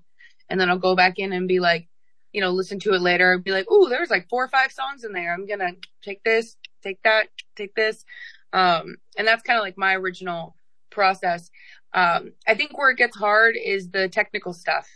And 0.49 0.60
then 0.60 0.71
I'll 0.71 0.80
go 0.80 0.95
back 0.95 1.19
in 1.19 1.34
and 1.34 1.47
be 1.47 1.60
like, 1.60 1.88
you 2.32 2.41
know, 2.41 2.49
listen 2.49 2.80
to 2.80 2.93
it 2.93 3.02
later 3.02 3.34
and 3.34 3.43
be 3.43 3.52
like, 3.52 3.69
ooh, 3.71 3.89
there's 3.89 4.10
like 4.10 4.28
four 4.28 4.43
or 4.43 4.47
five 4.47 4.71
songs 4.71 5.04
in 5.04 5.13
there. 5.13 5.32
I'm 5.32 5.45
going 5.45 5.60
to 5.60 5.75
take 6.02 6.23
this, 6.23 6.56
take 6.82 7.04
that, 7.04 7.28
take 7.56 7.75
this. 7.75 8.06
Um, 8.54 8.95
and 9.15 9.28
that's 9.28 9.43
kind 9.43 9.60
of 9.60 9.63
like 9.63 9.78
my 9.78 9.93
original 9.93 10.56
process. 10.89 11.52
Um, 11.93 12.34
I 12.47 12.54
think 12.54 12.78
where 12.78 12.91
it 12.91 12.97
gets 12.97 13.17
hard 13.17 13.56
is 13.56 13.89
the 13.89 14.08
technical 14.10 14.54
stuff. 14.54 14.88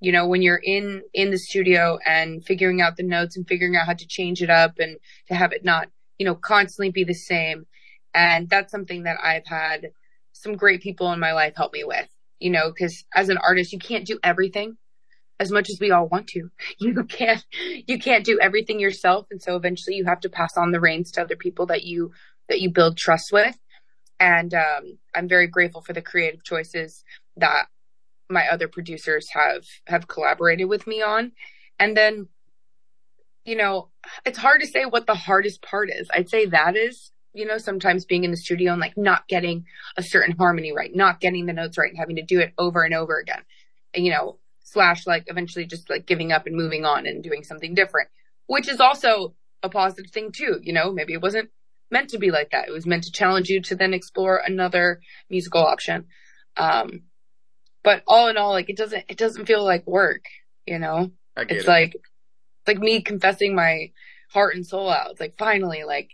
You 0.00 0.12
know, 0.12 0.26
when 0.26 0.42
you're 0.42 0.60
in, 0.62 1.02
in 1.14 1.30
the 1.30 1.38
studio 1.38 1.98
and 2.04 2.44
figuring 2.44 2.80
out 2.80 2.96
the 2.96 3.04
notes 3.04 3.36
and 3.36 3.46
figuring 3.46 3.76
out 3.76 3.86
how 3.86 3.94
to 3.94 4.06
change 4.06 4.42
it 4.42 4.50
up 4.50 4.78
and 4.78 4.98
to 5.28 5.34
have 5.34 5.52
it 5.52 5.64
not, 5.64 5.88
you 6.18 6.26
know, 6.26 6.34
constantly 6.34 6.90
be 6.90 7.04
the 7.04 7.14
same. 7.14 7.66
And 8.14 8.48
that's 8.48 8.72
something 8.72 9.04
that 9.04 9.18
I've 9.22 9.46
had 9.46 9.90
some 10.32 10.56
great 10.56 10.82
people 10.82 11.12
in 11.12 11.20
my 11.20 11.32
life 11.32 11.54
help 11.56 11.72
me 11.72 11.84
with, 11.84 12.08
you 12.40 12.50
know, 12.50 12.72
cause 12.72 13.04
as 13.14 13.28
an 13.28 13.38
artist, 13.38 13.72
you 13.72 13.78
can't 13.78 14.06
do 14.06 14.18
everything 14.24 14.76
as 15.38 15.50
much 15.52 15.70
as 15.70 15.78
we 15.80 15.90
all 15.90 16.08
want 16.08 16.28
to. 16.28 16.50
You 16.78 17.04
can't, 17.04 17.44
you 17.86 17.98
can't 17.98 18.24
do 18.24 18.38
everything 18.40 18.80
yourself. 18.80 19.26
And 19.30 19.40
so 19.40 19.56
eventually 19.56 19.96
you 19.96 20.04
have 20.06 20.20
to 20.20 20.28
pass 20.28 20.56
on 20.56 20.72
the 20.72 20.80
reins 20.80 21.12
to 21.12 21.22
other 21.22 21.36
people 21.36 21.66
that 21.66 21.84
you, 21.84 22.12
that 22.48 22.60
you 22.60 22.70
build 22.70 22.96
trust 22.96 23.30
with. 23.32 23.56
And, 24.22 24.54
um, 24.54 24.98
I'm 25.16 25.26
very 25.26 25.48
grateful 25.48 25.80
for 25.80 25.92
the 25.92 26.00
creative 26.00 26.44
choices 26.44 27.02
that 27.36 27.66
my 28.30 28.46
other 28.46 28.68
producers 28.68 29.28
have, 29.30 29.66
have 29.88 30.06
collaborated 30.06 30.68
with 30.68 30.86
me 30.86 31.02
on. 31.02 31.32
And 31.80 31.96
then, 31.96 32.28
you 33.44 33.56
know, 33.56 33.88
it's 34.24 34.38
hard 34.38 34.60
to 34.60 34.68
say 34.68 34.84
what 34.84 35.08
the 35.08 35.16
hardest 35.16 35.60
part 35.60 35.90
is. 35.90 36.08
I'd 36.14 36.30
say 36.30 36.46
that 36.46 36.76
is, 36.76 37.10
you 37.34 37.44
know, 37.46 37.58
sometimes 37.58 38.04
being 38.04 38.22
in 38.22 38.30
the 38.30 38.36
studio 38.36 38.70
and 38.70 38.80
like 38.80 38.96
not 38.96 39.26
getting 39.26 39.66
a 39.96 40.04
certain 40.04 40.36
harmony 40.36 40.72
right, 40.72 40.94
not 40.94 41.18
getting 41.18 41.46
the 41.46 41.52
notes 41.52 41.76
right 41.76 41.90
and 41.90 41.98
having 41.98 42.16
to 42.16 42.22
do 42.22 42.38
it 42.38 42.52
over 42.58 42.84
and 42.84 42.94
over 42.94 43.18
again. 43.18 43.42
You 43.92 44.12
know, 44.12 44.38
slash 44.62 45.04
like 45.04 45.24
eventually 45.26 45.66
just 45.66 45.90
like 45.90 46.06
giving 46.06 46.30
up 46.30 46.46
and 46.46 46.54
moving 46.54 46.84
on 46.84 47.06
and 47.06 47.24
doing 47.24 47.42
something 47.42 47.74
different, 47.74 48.08
which 48.46 48.68
is 48.68 48.78
also 48.78 49.34
a 49.64 49.68
positive 49.68 50.12
thing 50.12 50.30
too. 50.30 50.60
You 50.62 50.72
know, 50.72 50.92
maybe 50.92 51.12
it 51.12 51.20
wasn't 51.20 51.50
meant 51.92 52.10
to 52.10 52.18
be 52.18 52.30
like 52.32 52.50
that. 52.50 52.66
It 52.66 52.72
was 52.72 52.86
meant 52.86 53.04
to 53.04 53.12
challenge 53.12 53.48
you 53.48 53.60
to 53.62 53.76
then 53.76 53.94
explore 53.94 54.40
another 54.44 55.00
musical 55.30 55.64
option. 55.64 56.06
Um, 56.56 57.02
but 57.84 58.02
all 58.08 58.28
in 58.28 58.36
all, 58.36 58.50
like 58.52 58.68
it 58.70 58.76
doesn't, 58.76 59.04
it 59.08 59.18
doesn't 59.18 59.46
feel 59.46 59.64
like 59.64 59.86
work, 59.86 60.24
you 60.66 60.78
know, 60.78 61.10
I 61.36 61.44
get 61.44 61.58
it's 61.58 61.66
it. 61.66 61.70
like, 61.70 61.94
it's 61.94 62.68
like 62.68 62.78
me 62.78 63.02
confessing 63.02 63.54
my 63.54 63.92
heart 64.30 64.54
and 64.54 64.66
soul 64.66 64.88
out. 64.90 65.10
It's 65.12 65.20
like 65.20 65.36
finally, 65.36 65.84
like 65.84 66.10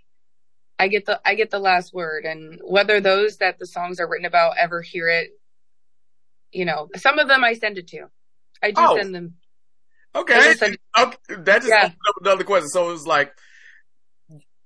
I 0.78 0.88
get 0.88 1.06
the, 1.06 1.20
I 1.24 1.34
get 1.34 1.50
the 1.50 1.58
last 1.58 1.94
word 1.94 2.24
and 2.24 2.60
whether 2.64 3.00
those 3.00 3.38
that 3.38 3.58
the 3.58 3.66
songs 3.66 4.00
are 4.00 4.08
written 4.08 4.26
about 4.26 4.56
ever 4.58 4.82
hear 4.82 5.08
it, 5.08 5.30
you 6.52 6.64
know, 6.64 6.88
some 6.96 7.18
of 7.18 7.28
them 7.28 7.44
I 7.44 7.52
send 7.54 7.78
it 7.78 7.88
to. 7.88 8.06
I 8.62 8.70
do 8.72 8.80
Oh. 8.82 8.96
send 8.96 9.14
them. 9.14 9.34
Okay. 10.14 10.34
I 10.34 10.40
just 10.42 10.58
said- 10.60 10.76
okay. 10.98 11.16
That 11.28 11.58
just 11.62 11.68
Yeah. 11.68 11.90
another 12.20 12.44
question. 12.44 12.68
So 12.68 12.90
it's 12.92 13.06
like 13.06 13.32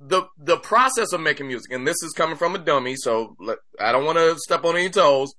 the 0.07 0.25
the 0.38 0.57
process 0.57 1.12
of 1.12 1.21
making 1.21 1.47
music, 1.47 1.73
and 1.73 1.87
this 1.87 2.03
is 2.03 2.12
coming 2.12 2.37
from 2.37 2.55
a 2.55 2.59
dummy, 2.59 2.97
so 2.97 3.37
let, 3.38 3.59
I 3.81 3.93
don't 3.93 4.05
want 4.05 4.19
to 4.19 4.37
step 4.38 4.65
on 4.65 4.77
any 4.77 4.91
toes. 4.91 5.33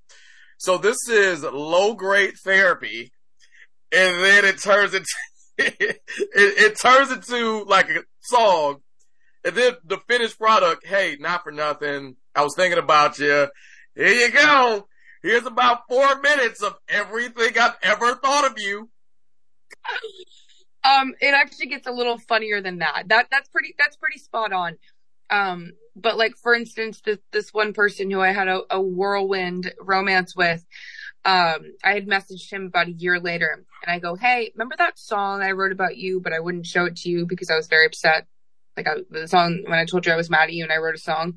So 0.58 0.78
this 0.78 0.98
is 1.10 1.44
low 1.44 1.94
grade 1.96 2.36
therapy, 2.44 3.12
and 3.92 4.24
then 4.24 4.46
it 4.46 4.60
turns 4.60 4.94
into 4.94 5.10
it, 5.58 6.00
it 6.36 6.80
turns 6.80 7.12
into 7.12 7.64
like 7.66 7.90
a 7.90 8.04
song, 8.22 8.78
and 9.44 9.56
then 9.56 9.74
the 9.84 9.98
finished 10.08 10.40
product. 10.40 10.86
Hey, 10.86 11.18
not 11.20 11.44
for 11.44 11.52
nothing. 11.52 12.16
I 12.36 12.44
was 12.44 12.54
thinking 12.56 12.80
about 12.80 13.20
you. 13.20 13.48
Here 13.96 14.08
you 14.08 14.32
go. 14.32 14.88
Here's 15.22 15.46
about 15.46 15.82
four 15.88 16.20
minutes 16.22 16.62
of 16.62 16.76
everything 16.90 17.58
I've 17.58 17.78
ever 17.82 18.16
thought 18.16 18.50
of 18.50 18.54
you. 18.58 18.90
Um, 20.84 21.14
it 21.22 21.34
actually 21.34 21.68
gets 21.68 21.88
a 21.88 21.92
little 21.92 22.18
funnier 22.18 22.62
than 22.62 22.80
that. 22.80 23.06
That, 23.08 23.28
that's 23.32 23.50
pretty, 23.50 23.74
that's 23.78 23.96
pretty 23.96 24.20
spot 24.20 24.52
on. 24.52 24.78
Um, 25.30 25.74
but 25.96 26.18
like, 26.18 26.36
for 26.36 26.54
instance, 26.54 27.02
this, 27.02 27.20
this 27.32 27.54
one 27.54 27.74
person 27.74 28.12
who 28.12 28.20
I 28.20 28.32
had 28.32 28.48
a, 28.48 28.62
a 28.70 28.82
whirlwind 28.82 29.74
romance 29.80 30.36
with, 30.36 30.66
um, 31.26 31.74
I 31.84 31.94
had 31.94 32.08
messaged 32.08 32.52
him 32.52 32.66
about 32.66 32.88
a 32.88 32.92
year 32.92 33.20
later 33.20 33.64
and 33.84 33.92
I 33.92 34.00
go, 34.00 34.16
Hey, 34.16 34.52
remember 34.56 34.76
that 34.78 35.00
song 35.00 35.42
I 35.42 35.52
wrote 35.52 35.72
about 35.72 35.96
you, 35.96 36.20
but 36.20 36.34
I 36.34 36.40
wouldn't 36.40 36.68
show 36.68 36.86
it 36.86 36.98
to 36.98 37.10
you 37.10 37.26
because 37.26 37.50
I 37.50 37.56
was 37.56 37.68
very 37.68 37.86
upset. 37.86 38.28
Like 38.76 38.88
I, 38.88 38.96
the 39.10 39.28
song 39.28 39.64
when 39.66 39.80
I 39.80 39.86
told 39.86 40.06
you 40.06 40.12
I 40.12 40.18
was 40.18 40.30
mad 40.30 40.50
at 40.50 40.54
you 40.54 40.64
and 40.64 40.74
I 40.74 40.78
wrote 40.78 40.96
a 40.96 41.00
song 41.00 41.36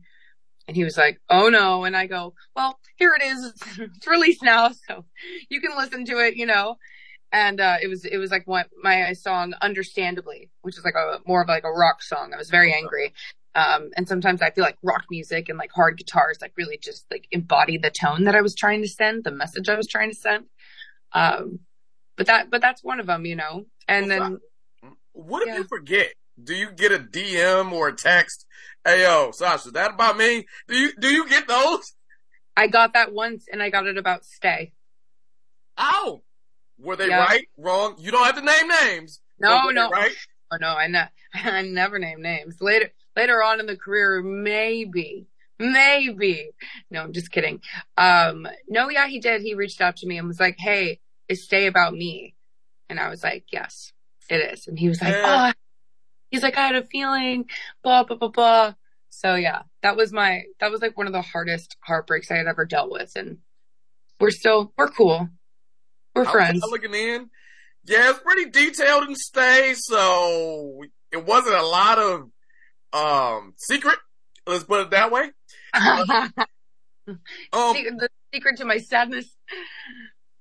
and 0.66 0.76
he 0.76 0.82
was 0.82 0.96
like, 0.96 1.20
Oh 1.30 1.50
no. 1.50 1.84
And 1.84 1.96
I 1.96 2.06
go, 2.06 2.34
well, 2.56 2.80
here 2.96 3.14
it 3.14 3.24
is. 3.24 3.52
It's 3.78 4.06
released 4.08 4.42
now. 4.42 4.72
So 4.88 5.04
you 5.48 5.60
can 5.60 5.76
listen 5.76 6.04
to 6.06 6.18
it, 6.18 6.36
you 6.36 6.46
know 6.46 6.78
and 7.32 7.60
uh, 7.60 7.76
it 7.82 7.88
was 7.88 8.04
it 8.04 8.18
was 8.18 8.30
like 8.30 8.46
what 8.46 8.68
my 8.82 9.12
song 9.12 9.52
understandably 9.60 10.50
which 10.62 10.78
is 10.78 10.84
like 10.84 10.94
a 10.94 11.18
more 11.26 11.42
of 11.42 11.48
like 11.48 11.64
a 11.64 11.70
rock 11.70 12.02
song 12.02 12.32
i 12.32 12.36
was 12.36 12.50
very 12.50 12.72
angry 12.72 13.12
um 13.54 13.90
and 13.96 14.06
sometimes 14.08 14.42
i 14.42 14.50
feel 14.50 14.64
like 14.64 14.76
rock 14.82 15.04
music 15.10 15.48
and 15.48 15.58
like 15.58 15.70
hard 15.72 15.96
guitars 15.96 16.38
like 16.40 16.52
really 16.56 16.78
just 16.78 17.06
like 17.10 17.26
embody 17.32 17.78
the 17.78 17.90
tone 17.90 18.24
that 18.24 18.34
i 18.34 18.40
was 18.40 18.54
trying 18.54 18.82
to 18.82 18.88
send 18.88 19.24
the 19.24 19.30
message 19.30 19.68
i 19.68 19.76
was 19.76 19.86
trying 19.88 20.10
to 20.10 20.16
send 20.16 20.44
um 21.12 21.58
but 22.16 22.26
that 22.26 22.50
but 22.50 22.60
that's 22.60 22.82
one 22.84 23.00
of 23.00 23.06
them 23.06 23.26
you 23.26 23.36
know 23.36 23.66
and 23.88 24.10
then 24.10 24.38
What 25.12 25.42
if 25.42 25.48
Yeah. 25.48 25.58
you 25.58 25.64
forget? 25.64 26.12
Do 26.42 26.54
you 26.54 26.70
get 26.70 26.92
a 26.92 26.98
DM 26.98 27.72
or 27.72 27.88
a 27.88 27.96
text? 27.96 28.44
Hey 28.84 29.02
yo, 29.02 29.30
Sasha, 29.30 29.68
is 29.68 29.72
that 29.72 29.94
about 29.94 30.18
me? 30.18 30.44
Do 30.68 30.76
you 30.76 30.92
do 30.98 31.08
you 31.08 31.26
get 31.28 31.48
those? 31.48 31.92
i 32.58 32.66
got 32.66 32.92
that 32.94 33.12
once 33.12 33.46
and 33.50 33.62
i 33.62 33.70
got 33.70 33.86
it 33.86 33.96
about 33.98 34.24
stay 34.24 34.72
Oh, 35.78 36.22
were 36.78 36.96
they 36.96 37.08
Yeah. 37.08 37.24
right, 37.24 37.46
wrong? 37.56 37.96
You 37.98 38.10
don't 38.10 38.24
have 38.26 38.36
to 38.36 38.42
name 38.42 38.68
names. 38.68 39.20
no 39.38 39.48
but 39.48 39.64
were 39.66 39.72
they 39.72 39.80
no 39.80 39.90
right. 39.90 40.12
oh 40.52 40.56
no 40.60 40.68
i 40.68 40.86
ne- 40.86 41.10
i 41.34 41.62
never 41.62 41.98
name 41.98 42.22
names 42.22 42.56
later 42.60 42.90
later 43.16 43.42
on 43.42 43.60
in 43.60 43.66
the 43.66 43.76
career 43.76 44.22
maybe 44.22 45.26
maybe 45.58 46.50
no 46.90 47.02
i'm 47.02 47.12
just 47.12 47.30
kidding 47.32 47.60
um 47.96 48.46
no 48.68 48.88
yeah 48.90 49.06
he 49.06 49.18
did 49.18 49.42
he 49.42 49.54
reached 49.54 49.80
out 49.80 49.96
to 49.96 50.06
me 50.06 50.18
and 50.18 50.28
was 50.28 50.40
like 50.40 50.56
hey 50.58 51.00
is 51.28 51.44
stay 51.44 51.66
about 51.66 51.92
me 51.94 52.34
and 52.88 53.00
i 53.00 53.08
was 53.08 53.22
like 53.24 53.44
yes 53.52 53.92
it 54.30 54.36
is 54.52 54.66
and 54.66 54.78
he 54.78 54.88
was 54.88 55.00
like 55.00 55.14
Yeah. 55.14 55.50
oh 55.50 55.60
he's 56.30 56.42
like, 56.42 56.58
I 56.58 56.66
had 56.66 56.74
a 56.74 56.84
feeling, 56.84 57.48
blah, 57.84 58.02
blah, 58.02 58.16
blah, 58.16 58.28
blah. 58.28 58.74
So 59.10 59.36
yeah, 59.36 59.62
that 59.82 59.96
was 59.96 60.12
my, 60.12 60.42
that 60.58 60.72
was 60.72 60.82
like 60.82 60.96
one 60.98 61.06
of 61.06 61.12
the 61.12 61.22
hardest 61.22 61.76
heartbreaks 61.80 62.32
I 62.32 62.36
had 62.36 62.48
ever 62.48 62.64
dealt 62.64 62.90
with. 62.90 63.12
And 63.14 63.38
we're 64.18 64.32
still, 64.32 64.72
we're 64.76 64.88
cool. 64.90 65.28
We're 66.16 66.26
I 66.26 66.32
friends. 66.32 66.62
looking 66.70 66.94
in. 66.94 67.30
Yeah, 67.84 68.10
it's 68.10 68.18
pretty 68.20 68.50
detailed 68.50 69.04
and 69.04 69.16
stay, 69.16 69.74
so 69.76 70.82
it 71.12 71.24
wasn't 71.24 71.54
a 71.56 71.62
lot 71.66 71.98
of 71.98 72.30
um 72.92 73.52
secret. 73.58 73.98
Let's 74.46 74.64
put 74.64 74.80
it 74.80 74.90
that 74.90 75.12
way. 75.12 75.30
Um, 77.08 77.16
the 77.52 78.08
secret 78.34 78.56
to 78.56 78.64
my 78.64 78.78
sadness. 78.78 79.26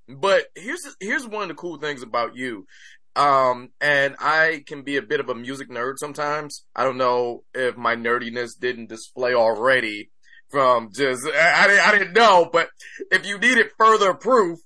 but 0.08 0.46
here's 0.56 0.84
here's 0.98 1.24
one 1.24 1.42
of 1.42 1.48
the 1.48 1.54
cool 1.54 1.78
things 1.78 2.02
about 2.02 2.34
you. 2.34 2.66
Um, 3.14 3.70
and 3.80 4.16
I 4.18 4.64
can 4.66 4.82
be 4.82 4.96
a 4.96 5.02
bit 5.02 5.20
of 5.20 5.28
a 5.28 5.34
music 5.36 5.70
nerd 5.70 5.94
sometimes. 5.98 6.64
I 6.74 6.82
don't 6.82 6.98
know 6.98 7.44
if 7.54 7.76
my 7.76 7.94
nerdiness 7.94 8.58
didn't 8.58 8.88
display 8.88 9.32
already 9.32 10.10
from 10.50 10.90
just 10.92 11.24
I, 11.26 11.64
I 11.64 11.66
didn't 11.68 11.86
I 11.88 11.92
didn't 11.98 12.12
know, 12.14 12.50
but 12.52 12.68
if 13.12 13.24
you 13.24 13.38
needed 13.38 13.66
further 13.78 14.12
proof, 14.14 14.58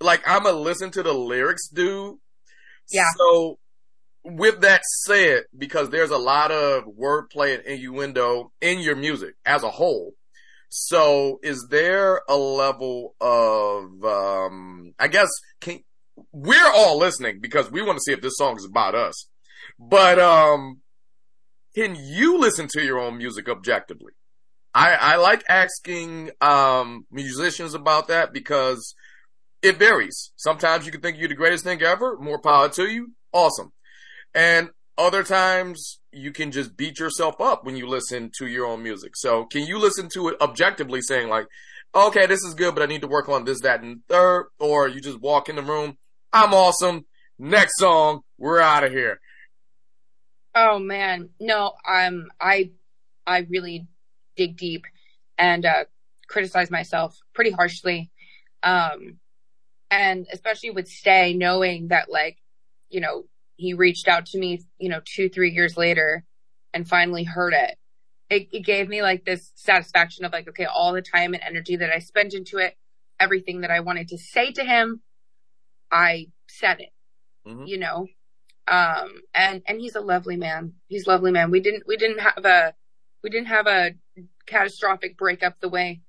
like 0.00 0.22
I'm 0.26 0.46
a 0.46 0.52
listen 0.52 0.90
to 0.92 1.02
the 1.02 1.12
lyrics 1.12 1.68
dude. 1.68 2.16
Yeah. 2.90 3.06
So 3.18 3.58
with 4.24 4.60
that 4.62 4.82
said, 5.04 5.44
because 5.56 5.90
there's 5.90 6.10
a 6.10 6.18
lot 6.18 6.50
of 6.50 6.84
wordplay 6.84 7.54
and 7.54 7.64
innuendo 7.64 8.52
in 8.60 8.80
your 8.80 8.96
music 8.96 9.34
as 9.44 9.62
a 9.62 9.70
whole. 9.70 10.14
So 10.68 11.38
is 11.42 11.68
there 11.70 12.22
a 12.28 12.36
level 12.36 13.14
of, 13.20 14.04
um, 14.04 14.94
I 14.98 15.06
guess, 15.06 15.28
can, 15.60 15.84
we're 16.32 16.72
all 16.74 16.98
listening 16.98 17.40
because 17.40 17.70
we 17.70 17.82
want 17.82 17.98
to 17.98 18.02
see 18.02 18.12
if 18.12 18.20
this 18.20 18.36
song 18.36 18.56
is 18.56 18.64
about 18.64 18.96
us, 18.96 19.28
but, 19.78 20.18
um, 20.18 20.80
can 21.74 21.94
you 21.94 22.38
listen 22.38 22.66
to 22.72 22.82
your 22.82 22.98
own 22.98 23.16
music 23.16 23.48
objectively? 23.48 24.12
I, 24.74 24.94
I 24.94 25.16
like 25.16 25.44
asking, 25.48 26.30
um, 26.40 27.06
musicians 27.12 27.74
about 27.74 28.08
that 28.08 28.32
because 28.32 28.94
it 29.62 29.78
varies. 29.78 30.32
Sometimes 30.36 30.86
you 30.86 30.92
can 30.92 31.00
think 31.00 31.18
you're 31.18 31.28
the 31.28 31.34
greatest 31.34 31.64
thing 31.64 31.82
ever. 31.82 32.16
More 32.18 32.40
power 32.40 32.68
to 32.70 32.86
you. 32.86 33.12
Awesome. 33.32 33.72
And 34.34 34.70
other 34.98 35.22
times 35.22 36.00
you 36.12 36.32
can 36.32 36.50
just 36.50 36.76
beat 36.76 36.98
yourself 36.98 37.40
up 37.40 37.64
when 37.64 37.76
you 37.76 37.86
listen 37.86 38.30
to 38.38 38.46
your 38.46 38.66
own 38.66 38.82
music. 38.82 39.16
So 39.16 39.44
can 39.44 39.66
you 39.66 39.78
listen 39.78 40.08
to 40.14 40.28
it 40.28 40.40
objectively 40.40 41.02
saying 41.02 41.28
like, 41.28 41.46
okay, 41.94 42.26
this 42.26 42.42
is 42.42 42.54
good, 42.54 42.74
but 42.74 42.82
I 42.82 42.86
need 42.86 43.02
to 43.02 43.08
work 43.08 43.28
on 43.28 43.44
this, 43.44 43.60
that, 43.62 43.82
and 43.82 44.00
third, 44.08 44.48
or 44.58 44.88
you 44.88 45.00
just 45.00 45.20
walk 45.20 45.48
in 45.48 45.56
the 45.56 45.62
room. 45.62 45.96
I'm 46.32 46.52
awesome. 46.52 47.06
Next 47.38 47.78
song. 47.78 48.20
We're 48.38 48.60
out 48.60 48.84
of 48.84 48.92
here. 48.92 49.20
Oh 50.54 50.78
man, 50.78 51.30
no, 51.38 51.74
um, 51.86 52.28
I, 52.40 52.70
I 53.26 53.46
really 53.50 53.86
dig 54.36 54.56
deep 54.56 54.84
and, 55.36 55.66
uh, 55.66 55.84
criticize 56.28 56.70
myself 56.70 57.18
pretty 57.34 57.50
harshly. 57.50 58.10
Um, 58.62 59.18
and 59.96 60.26
especially 60.30 60.70
with 60.70 60.88
Stay, 60.88 61.32
knowing 61.32 61.88
that 61.88 62.10
like, 62.10 62.36
you 62.90 63.00
know, 63.00 63.24
he 63.56 63.72
reached 63.72 64.08
out 64.08 64.26
to 64.26 64.38
me, 64.38 64.60
you 64.78 64.90
know, 64.90 65.00
two, 65.02 65.30
three 65.30 65.50
years 65.52 65.76
later 65.78 66.22
and 66.74 66.86
finally 66.86 67.24
heard 67.24 67.54
it. 67.54 67.76
It, 68.28 68.48
it 68.52 68.66
gave 68.66 68.88
me 68.90 69.00
like 69.00 69.24
this 69.24 69.52
satisfaction 69.54 70.26
of 70.26 70.32
like, 70.32 70.48
okay, 70.48 70.66
all 70.66 70.92
the 70.92 71.00
time 71.00 71.32
and 71.32 71.42
energy 71.42 71.76
that 71.76 71.90
I 71.90 72.00
spent 72.00 72.34
into 72.34 72.58
it, 72.58 72.76
everything 73.18 73.62
that 73.62 73.70
I 73.70 73.80
wanted 73.80 74.08
to 74.08 74.18
say 74.18 74.52
to 74.52 74.64
him, 74.64 75.00
I 75.90 76.26
said 76.48 76.80
it, 76.80 76.92
Mhm. 77.48 77.66
you 77.66 77.78
know? 77.78 78.06
Um, 78.68 79.22
and, 79.34 79.62
and 79.66 79.80
he's 79.80 79.94
a 79.94 80.00
lovely 80.00 80.36
man. 80.36 80.74
He's 80.88 81.06
a 81.06 81.10
lovely 81.10 81.30
man. 81.32 81.50
We 81.50 81.60
didn't, 81.60 81.84
we 81.86 81.96
didn't 81.96 82.20
have 82.20 82.44
a, 82.44 82.74
we 83.24 83.30
didn't 83.30 83.48
have 83.48 83.66
a 83.66 83.94
catastrophic 84.46 85.16
breakup 85.16 85.58
the 85.60 85.70
way 85.70 86.02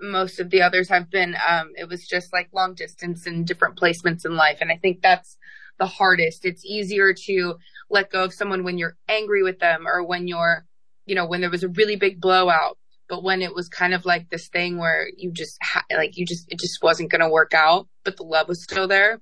most 0.00 0.40
of 0.40 0.50
the 0.50 0.62
others 0.62 0.88
have 0.88 1.10
been. 1.10 1.36
Um, 1.46 1.72
it 1.76 1.88
was 1.88 2.06
just 2.06 2.32
like 2.32 2.48
long 2.52 2.74
distance 2.74 3.26
and 3.26 3.46
different 3.46 3.78
placements 3.78 4.24
in 4.24 4.36
life. 4.36 4.58
And 4.60 4.70
I 4.70 4.76
think 4.76 5.02
that's 5.02 5.36
the 5.78 5.86
hardest. 5.86 6.44
It's 6.44 6.64
easier 6.64 7.14
to 7.26 7.56
let 7.90 8.10
go 8.10 8.24
of 8.24 8.34
someone 8.34 8.64
when 8.64 8.78
you're 8.78 8.96
angry 9.08 9.42
with 9.42 9.58
them 9.58 9.86
or 9.86 10.04
when 10.04 10.28
you're, 10.28 10.64
you 11.06 11.14
know, 11.14 11.26
when 11.26 11.40
there 11.40 11.50
was 11.50 11.62
a 11.62 11.68
really 11.68 11.96
big 11.96 12.20
blowout. 12.20 12.78
But 13.08 13.22
when 13.22 13.40
it 13.40 13.54
was 13.54 13.68
kind 13.68 13.94
of 13.94 14.04
like 14.04 14.28
this 14.28 14.48
thing 14.48 14.76
where 14.76 15.08
you 15.16 15.32
just 15.32 15.56
ha- 15.62 15.84
like 15.90 16.18
you 16.18 16.26
just 16.26 16.44
it 16.52 16.58
just 16.58 16.82
wasn't 16.82 17.10
going 17.10 17.22
to 17.22 17.30
work 17.30 17.54
out, 17.54 17.88
but 18.04 18.18
the 18.18 18.22
love 18.22 18.48
was 18.48 18.62
still 18.62 18.86
there. 18.86 19.20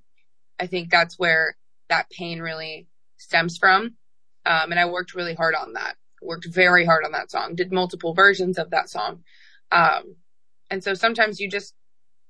I 0.59 0.67
think 0.67 0.89
that's 0.89 1.17
where 1.17 1.55
that 1.87 2.09
pain 2.09 2.41
really 2.41 2.87
stems 3.17 3.57
from. 3.57 3.95
Um, 4.45 4.71
and 4.71 4.79
I 4.79 4.85
worked 4.85 5.15
really 5.15 5.35
hard 5.35 5.55
on 5.55 5.73
that. 5.73 5.95
Worked 6.21 6.47
very 6.51 6.85
hard 6.85 7.05
on 7.05 7.13
that 7.13 7.31
song. 7.31 7.55
Did 7.55 7.71
multiple 7.71 8.13
versions 8.13 8.57
of 8.57 8.71
that 8.71 8.89
song. 8.89 9.23
Um, 9.71 10.15
and 10.69 10.83
so 10.83 10.93
sometimes 10.93 11.39
you 11.39 11.49
just 11.49 11.73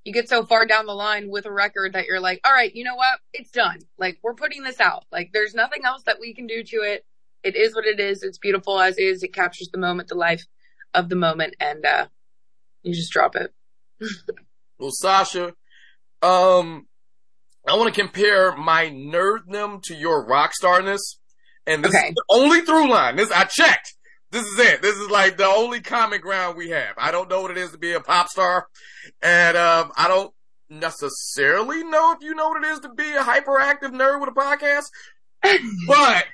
you 0.03 0.13
get 0.13 0.29
so 0.29 0.45
far 0.45 0.65
down 0.65 0.85
the 0.85 0.93
line 0.93 1.29
with 1.29 1.45
a 1.45 1.51
record 1.51 1.93
that 1.93 2.05
you're 2.05 2.19
like, 2.21 2.39
all 2.45 2.53
right, 2.53 2.73
you 2.73 2.83
know 2.83 2.95
what? 2.95 3.19
It's 3.33 3.51
done. 3.51 3.79
Like 3.97 4.19
we're 4.23 4.35
putting 4.35 4.63
this 4.63 4.79
out. 4.79 5.03
Like 5.11 5.31
there's 5.33 5.53
nothing 5.53 5.83
else 5.85 6.03
that 6.05 6.19
we 6.19 6.33
can 6.33 6.47
do 6.47 6.63
to 6.63 6.77
it. 6.77 7.05
It 7.43 7.55
is 7.55 7.75
what 7.75 7.85
it 7.85 7.99
is. 7.99 8.23
It's 8.23 8.37
beautiful 8.37 8.79
as 8.79 8.97
is. 8.97 9.21
It 9.23 9.33
captures 9.33 9.69
the 9.71 9.79
moment, 9.79 10.07
the 10.07 10.15
life 10.15 10.45
of 10.93 11.09
the 11.09 11.15
moment, 11.15 11.55
and 11.59 11.85
uh 11.85 12.07
you 12.83 12.93
just 12.93 13.11
drop 13.11 13.35
it. 13.35 13.53
Well, 14.79 14.91
Sasha, 14.91 15.53
um, 16.21 16.85
I 17.67 17.75
want 17.75 17.91
to 17.93 17.99
compare 17.99 18.55
my 18.55 18.85
nerddom 18.91 19.81
to 19.85 19.95
your 19.95 20.23
rock 20.23 20.53
starness. 20.53 21.17
And 21.65 21.83
this 21.83 21.95
Okay. 21.95 22.09
is 22.09 22.13
the 22.13 22.23
only 22.29 22.61
through 22.61 22.87
line. 22.89 23.15
This, 23.15 23.31
I 23.31 23.45
checked. 23.45 23.95
This 24.31 24.45
is 24.45 24.59
it. 24.59 24.81
This 24.81 24.95
is 24.95 25.09
like 25.09 25.37
the 25.37 25.45
only 25.45 25.79
common 25.79 26.19
ground 26.21 26.57
we 26.57 26.69
have. 26.69 26.95
I 26.97 27.11
don't 27.11 27.29
know 27.29 27.41
what 27.41 27.51
it 27.51 27.57
is 27.57 27.71
to 27.71 27.77
be 27.77 27.93
a 27.93 28.01
pop 28.01 28.27
star. 28.27 28.67
And, 29.21 29.55
um, 29.55 29.91
I 29.95 30.07
don't 30.07 30.33
necessarily 30.69 31.83
know 31.83 32.11
if 32.11 32.21
you 32.21 32.35
know 32.35 32.49
what 32.49 32.63
it 32.63 32.67
is 32.67 32.79
to 32.81 32.89
be 32.89 33.09
a 33.09 33.23
hyperactive 33.23 33.91
nerd 33.91 34.19
with 34.19 34.29
a 34.29 34.33
podcast. 34.33 34.85
but 35.87 36.25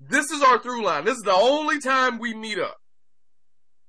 this 0.00 0.30
is 0.30 0.42
our 0.42 0.58
through 0.58 0.84
line. 0.84 1.04
This 1.04 1.16
is 1.16 1.22
the 1.22 1.34
only 1.34 1.80
time 1.80 2.18
we 2.18 2.34
meet 2.34 2.58
up. 2.58 2.76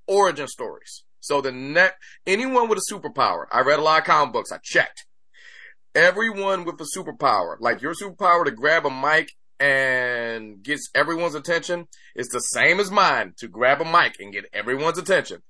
Origin 0.07 0.47
stories. 0.47 1.03
So 1.21 1.39
the 1.39 1.51
net, 1.51 1.95
anyone 2.27 2.67
with 2.67 2.79
a 2.79 2.93
superpower, 2.93 3.45
I 3.51 3.61
read 3.61 3.79
a 3.79 3.81
lot 3.81 3.99
of 3.99 4.05
comic 4.05 4.33
books, 4.33 4.51
I 4.51 4.57
checked. 4.61 5.05
Everyone 5.95 6.65
with 6.65 6.81
a 6.81 6.87
superpower, 6.97 7.55
like 7.59 7.81
your 7.81 7.93
superpower 7.93 8.43
to 8.43 8.51
grab 8.51 8.85
a 8.85 8.89
mic 8.89 9.31
and 9.59 10.61
gets 10.63 10.89
everyone's 10.95 11.35
attention 11.35 11.87
is 12.15 12.27
the 12.27 12.39
same 12.39 12.79
as 12.79 12.91
mine 12.91 13.33
to 13.37 13.47
grab 13.47 13.81
a 13.81 13.85
mic 13.85 14.15
and 14.19 14.33
get 14.33 14.45
everyone's 14.53 14.97
attention. 14.97 15.41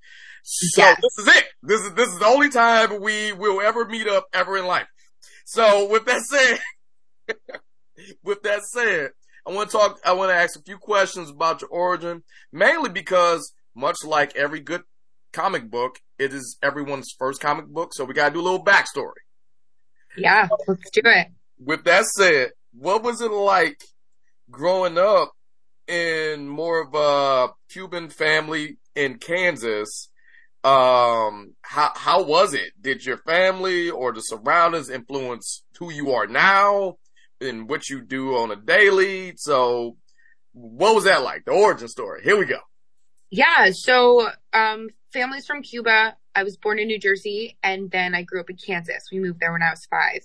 So 0.42 0.82
Yes. 0.82 1.00
this 1.02 1.26
is 1.26 1.36
it. 1.36 1.44
This 1.62 1.80
is, 1.80 1.94
this 1.94 2.08
is 2.08 2.18
the 2.18 2.26
only 2.26 2.50
time 2.50 3.00
we 3.00 3.32
will 3.32 3.60
ever 3.60 3.86
meet 3.86 4.06
up 4.06 4.26
ever 4.32 4.56
in 4.58 4.66
life. 4.66 4.86
So 5.46 5.88
with 5.90 6.04
that 6.06 6.22
said, 6.22 6.58
with 8.22 8.42
that 8.42 8.62
said, 8.64 9.10
I 9.46 9.52
want 9.52 9.70
to 9.70 9.76
talk, 9.76 9.98
I 10.04 10.12
want 10.12 10.30
to 10.30 10.34
ask 10.34 10.58
a 10.58 10.62
few 10.62 10.78
questions 10.78 11.30
about 11.30 11.60
your 11.60 11.70
origin, 11.70 12.22
mainly 12.52 12.90
because 12.90 13.52
much 13.74 13.96
like 14.04 14.34
every 14.36 14.60
good 14.60 14.82
comic 15.32 15.70
book, 15.70 15.98
it 16.18 16.32
is 16.32 16.56
everyone's 16.62 17.12
first 17.18 17.40
comic 17.40 17.66
book. 17.66 17.92
So 17.94 18.04
we 18.04 18.14
got 18.14 18.28
to 18.28 18.34
do 18.34 18.40
a 18.40 18.42
little 18.42 18.64
backstory. 18.64 19.12
Yeah, 20.16 20.48
let's 20.68 20.90
do 20.90 21.00
it. 21.04 21.28
With 21.58 21.84
that 21.84 22.04
said, 22.04 22.52
what 22.72 23.02
was 23.02 23.20
it 23.20 23.30
like 23.32 23.80
growing 24.50 24.98
up 24.98 25.32
in 25.86 26.48
more 26.48 26.82
of 26.82 26.94
a 26.94 27.52
Cuban 27.70 28.08
family 28.08 28.78
in 28.94 29.18
Kansas? 29.18 30.08
Um, 30.62 31.54
how, 31.60 31.92
how 31.94 32.22
was 32.22 32.54
it? 32.54 32.72
Did 32.80 33.04
your 33.04 33.18
family 33.18 33.90
or 33.90 34.12
the 34.12 34.20
surroundings 34.20 34.88
influence 34.88 35.62
who 35.78 35.92
you 35.92 36.12
are 36.12 36.26
now 36.26 36.96
and 37.40 37.68
what 37.68 37.90
you 37.90 38.00
do 38.00 38.36
on 38.36 38.50
a 38.50 38.56
daily? 38.56 39.34
So 39.36 39.96
what 40.52 40.94
was 40.94 41.04
that 41.04 41.22
like? 41.22 41.44
The 41.44 41.52
origin 41.52 41.88
story. 41.88 42.22
Here 42.22 42.38
we 42.38 42.46
go. 42.46 42.60
Yeah. 43.30 43.70
So, 43.72 44.28
um, 44.52 44.88
family's 45.12 45.46
from 45.46 45.62
Cuba. 45.62 46.16
I 46.34 46.44
was 46.44 46.56
born 46.56 46.78
in 46.78 46.88
New 46.88 46.98
Jersey 46.98 47.56
and 47.62 47.90
then 47.90 48.14
I 48.14 48.22
grew 48.22 48.40
up 48.40 48.50
in 48.50 48.56
Kansas. 48.56 49.08
We 49.12 49.20
moved 49.20 49.40
there 49.40 49.52
when 49.52 49.62
I 49.62 49.70
was 49.70 49.84
five. 49.86 50.20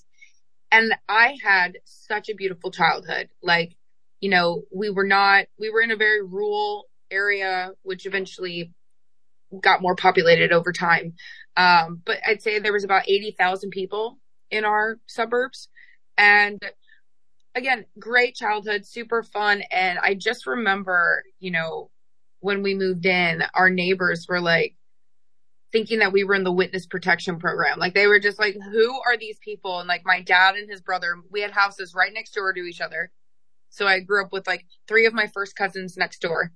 And 0.72 0.94
I 1.08 1.36
had 1.44 1.80
such 1.84 2.30
a 2.30 2.36
beautiful 2.36 2.72
childhood. 2.72 3.30
Like, 3.42 3.76
you 4.20 4.30
know, 4.30 4.64
we 4.72 4.90
were 4.90 5.06
not, 5.06 5.46
we 5.60 5.70
were 5.70 5.82
in 5.82 5.92
a 5.92 5.96
very 5.96 6.24
rural 6.24 6.86
area, 7.12 7.72
which 7.84 8.06
eventually 8.06 8.74
got 9.62 9.82
more 9.82 9.96
populated 9.96 10.52
over 10.52 10.72
time. 10.72 11.14
Um, 11.58 12.02
but 12.06 12.18
I'd 12.26 12.42
say 12.42 12.60
there 12.60 12.74
was 12.74 12.84
about 12.84 13.08
80,000 13.08 13.72
people 13.72 14.20
in 14.52 14.66
our 14.66 15.00
suburbs. 15.08 15.70
And 16.18 16.60
again, 17.56 17.86
great 17.98 18.36
childhood, 18.36 18.86
super 18.86 19.24
fun. 19.24 19.64
And 19.72 20.00
I 20.00 20.14
just 20.14 20.46
remember, 20.46 21.24
you 21.40 21.52
know, 21.52 21.90
when 22.40 22.62
we 22.64 22.74
moved 22.74 23.06
in, 23.06 23.44
our 23.54 23.70
neighbors 23.70 24.26
were 24.30 24.42
like 24.42 24.76
thinking 25.72 26.00
that 26.00 26.12
we 26.14 26.24
were 26.24 26.36
in 26.36 26.44
the 26.44 26.52
witness 26.52 26.86
protection 26.86 27.38
program. 27.40 27.80
Like 27.80 27.94
they 27.94 28.08
were 28.08 28.20
just 28.20 28.40
like, 28.40 28.56
who 28.72 29.00
are 29.06 29.18
these 29.18 29.38
people? 29.44 29.80
And 29.80 29.88
like 29.88 30.02
my 30.06 30.22
dad 30.22 30.56
and 30.56 30.70
his 30.70 30.82
brother, 30.82 31.16
we 31.30 31.42
had 31.42 31.52
houses 31.52 31.94
right 31.96 32.14
next 32.14 32.34
door 32.34 32.54
to 32.54 32.62
each 32.62 32.82
other. 32.82 33.12
So 33.70 33.88
I 33.88 34.00
grew 34.00 34.24
up 34.24 34.32
with 34.32 34.48
like 34.48 34.66
three 34.88 35.06
of 35.06 35.14
my 35.14 35.28
first 35.28 35.56
cousins 35.56 35.98
next 35.98 36.22
door. 36.22 36.52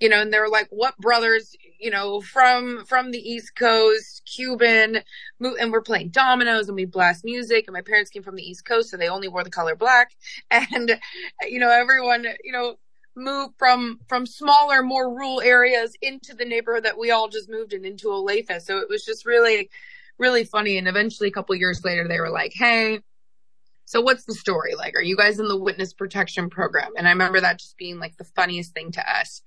You 0.00 0.08
know, 0.08 0.20
and 0.20 0.32
they 0.32 0.40
were 0.40 0.48
like, 0.48 0.66
what 0.70 0.96
brothers, 0.98 1.54
you 1.78 1.90
know, 1.90 2.20
from, 2.20 2.84
from 2.84 3.12
the 3.12 3.18
East 3.18 3.54
Coast, 3.54 4.22
Cuban, 4.26 5.02
and 5.40 5.72
we're 5.72 5.82
playing 5.82 6.08
dominoes 6.08 6.68
and 6.68 6.74
we 6.74 6.84
blast 6.84 7.24
music. 7.24 7.64
And 7.68 7.74
my 7.74 7.80
parents 7.80 8.10
came 8.10 8.24
from 8.24 8.34
the 8.34 8.42
East 8.42 8.64
Coast, 8.64 8.90
so 8.90 8.96
they 8.96 9.08
only 9.08 9.28
wore 9.28 9.44
the 9.44 9.50
color 9.50 9.76
black. 9.76 10.10
And, 10.50 11.00
you 11.48 11.60
know, 11.60 11.70
everyone, 11.70 12.26
you 12.42 12.52
know, 12.52 12.74
moved 13.16 13.54
from, 13.56 14.00
from 14.08 14.26
smaller, 14.26 14.82
more 14.82 15.08
rural 15.08 15.40
areas 15.40 15.94
into 16.02 16.34
the 16.34 16.44
neighborhood 16.44 16.84
that 16.84 16.98
we 16.98 17.12
all 17.12 17.28
just 17.28 17.48
moved 17.48 17.72
in 17.72 17.84
into 17.84 18.08
Olathe. 18.08 18.60
So 18.62 18.78
it 18.78 18.88
was 18.88 19.04
just 19.04 19.24
really, 19.24 19.70
really 20.18 20.44
funny. 20.44 20.76
And 20.76 20.88
eventually 20.88 21.28
a 21.28 21.32
couple 21.32 21.54
years 21.54 21.84
later, 21.84 22.08
they 22.08 22.20
were 22.20 22.30
like, 22.30 22.52
Hey, 22.54 23.00
so 23.84 24.00
what's 24.00 24.24
the 24.24 24.34
story? 24.34 24.74
Like, 24.74 24.94
are 24.96 25.02
you 25.02 25.16
guys 25.16 25.38
in 25.38 25.48
the 25.48 25.58
witness 25.58 25.92
protection 25.92 26.50
program? 26.50 26.92
And 26.96 27.06
I 27.06 27.10
remember 27.10 27.40
that 27.40 27.58
just 27.58 27.76
being 27.76 27.98
like 27.98 28.16
the 28.16 28.24
funniest 28.24 28.72
thing 28.72 28.92
to 28.92 29.18
us. 29.18 29.42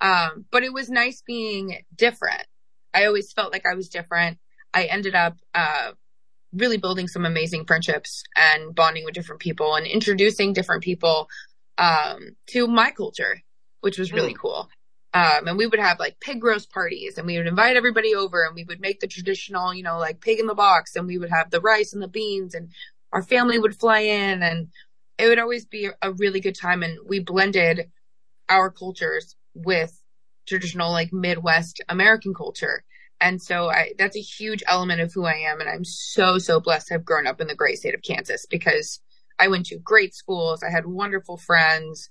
Um, 0.00 0.46
but 0.50 0.62
it 0.62 0.72
was 0.72 0.88
nice 0.90 1.22
being 1.26 1.78
different. 1.94 2.44
I 2.94 3.06
always 3.06 3.32
felt 3.32 3.52
like 3.52 3.66
I 3.66 3.74
was 3.74 3.88
different. 3.88 4.38
I 4.74 4.84
ended 4.84 5.14
up, 5.14 5.36
uh, 5.54 5.92
really 6.52 6.76
building 6.76 7.08
some 7.08 7.24
amazing 7.24 7.64
friendships 7.64 8.24
and 8.36 8.74
bonding 8.74 9.04
with 9.04 9.14
different 9.14 9.40
people 9.40 9.74
and 9.74 9.86
introducing 9.86 10.52
different 10.52 10.82
people, 10.82 11.28
um, 11.78 12.36
to 12.46 12.66
my 12.66 12.90
culture, 12.90 13.40
which 13.80 13.98
was 13.98 14.12
really 14.12 14.34
cool. 14.34 14.68
Um, 15.14 15.46
and 15.46 15.58
we 15.58 15.66
would 15.66 15.78
have 15.78 15.98
like 15.98 16.20
pig 16.20 16.42
roast 16.42 16.70
parties 16.70 17.18
and 17.18 17.26
we 17.26 17.36
would 17.36 17.46
invite 17.46 17.76
everybody 17.76 18.14
over 18.14 18.44
and 18.44 18.54
we 18.54 18.64
would 18.64 18.80
make 18.80 19.00
the 19.00 19.06
traditional, 19.06 19.74
you 19.74 19.82
know, 19.82 19.98
like 19.98 20.22
pig 20.22 20.40
in 20.40 20.46
the 20.46 20.54
box 20.54 20.96
and 20.96 21.06
we 21.06 21.18
would 21.18 21.28
have 21.28 21.50
the 21.50 21.60
rice 21.60 21.92
and 21.92 22.02
the 22.02 22.08
beans 22.08 22.54
and 22.54 22.70
our 23.12 23.22
family 23.22 23.58
would 23.58 23.78
fly 23.78 24.00
in 24.00 24.42
and 24.42 24.68
it 25.18 25.28
would 25.28 25.38
always 25.38 25.66
be 25.66 25.88
a 26.00 26.12
really 26.12 26.40
good 26.40 26.58
time. 26.58 26.82
And 26.82 26.98
we 27.06 27.20
blended 27.20 27.90
our 28.48 28.70
cultures 28.70 29.36
with 29.54 29.96
traditional 30.46 30.90
like 30.90 31.12
Midwest 31.12 31.80
American 31.88 32.34
culture. 32.34 32.84
And 33.20 33.40
so 33.40 33.70
I, 33.70 33.92
that's 33.98 34.16
a 34.16 34.20
huge 34.20 34.62
element 34.66 35.00
of 35.00 35.12
who 35.12 35.24
I 35.24 35.34
am. 35.34 35.60
And 35.60 35.68
I'm 35.68 35.84
so, 35.84 36.38
so 36.38 36.58
blessed 36.58 36.88
to 36.88 36.94
have 36.94 37.04
grown 37.04 37.26
up 37.26 37.40
in 37.40 37.46
the 37.46 37.54
great 37.54 37.78
state 37.78 37.94
of 37.94 38.02
Kansas 38.02 38.46
because 38.50 39.00
I 39.38 39.48
went 39.48 39.66
to 39.66 39.78
great 39.78 40.14
schools. 40.14 40.62
I 40.62 40.70
had 40.70 40.86
wonderful 40.86 41.36
friends. 41.36 42.10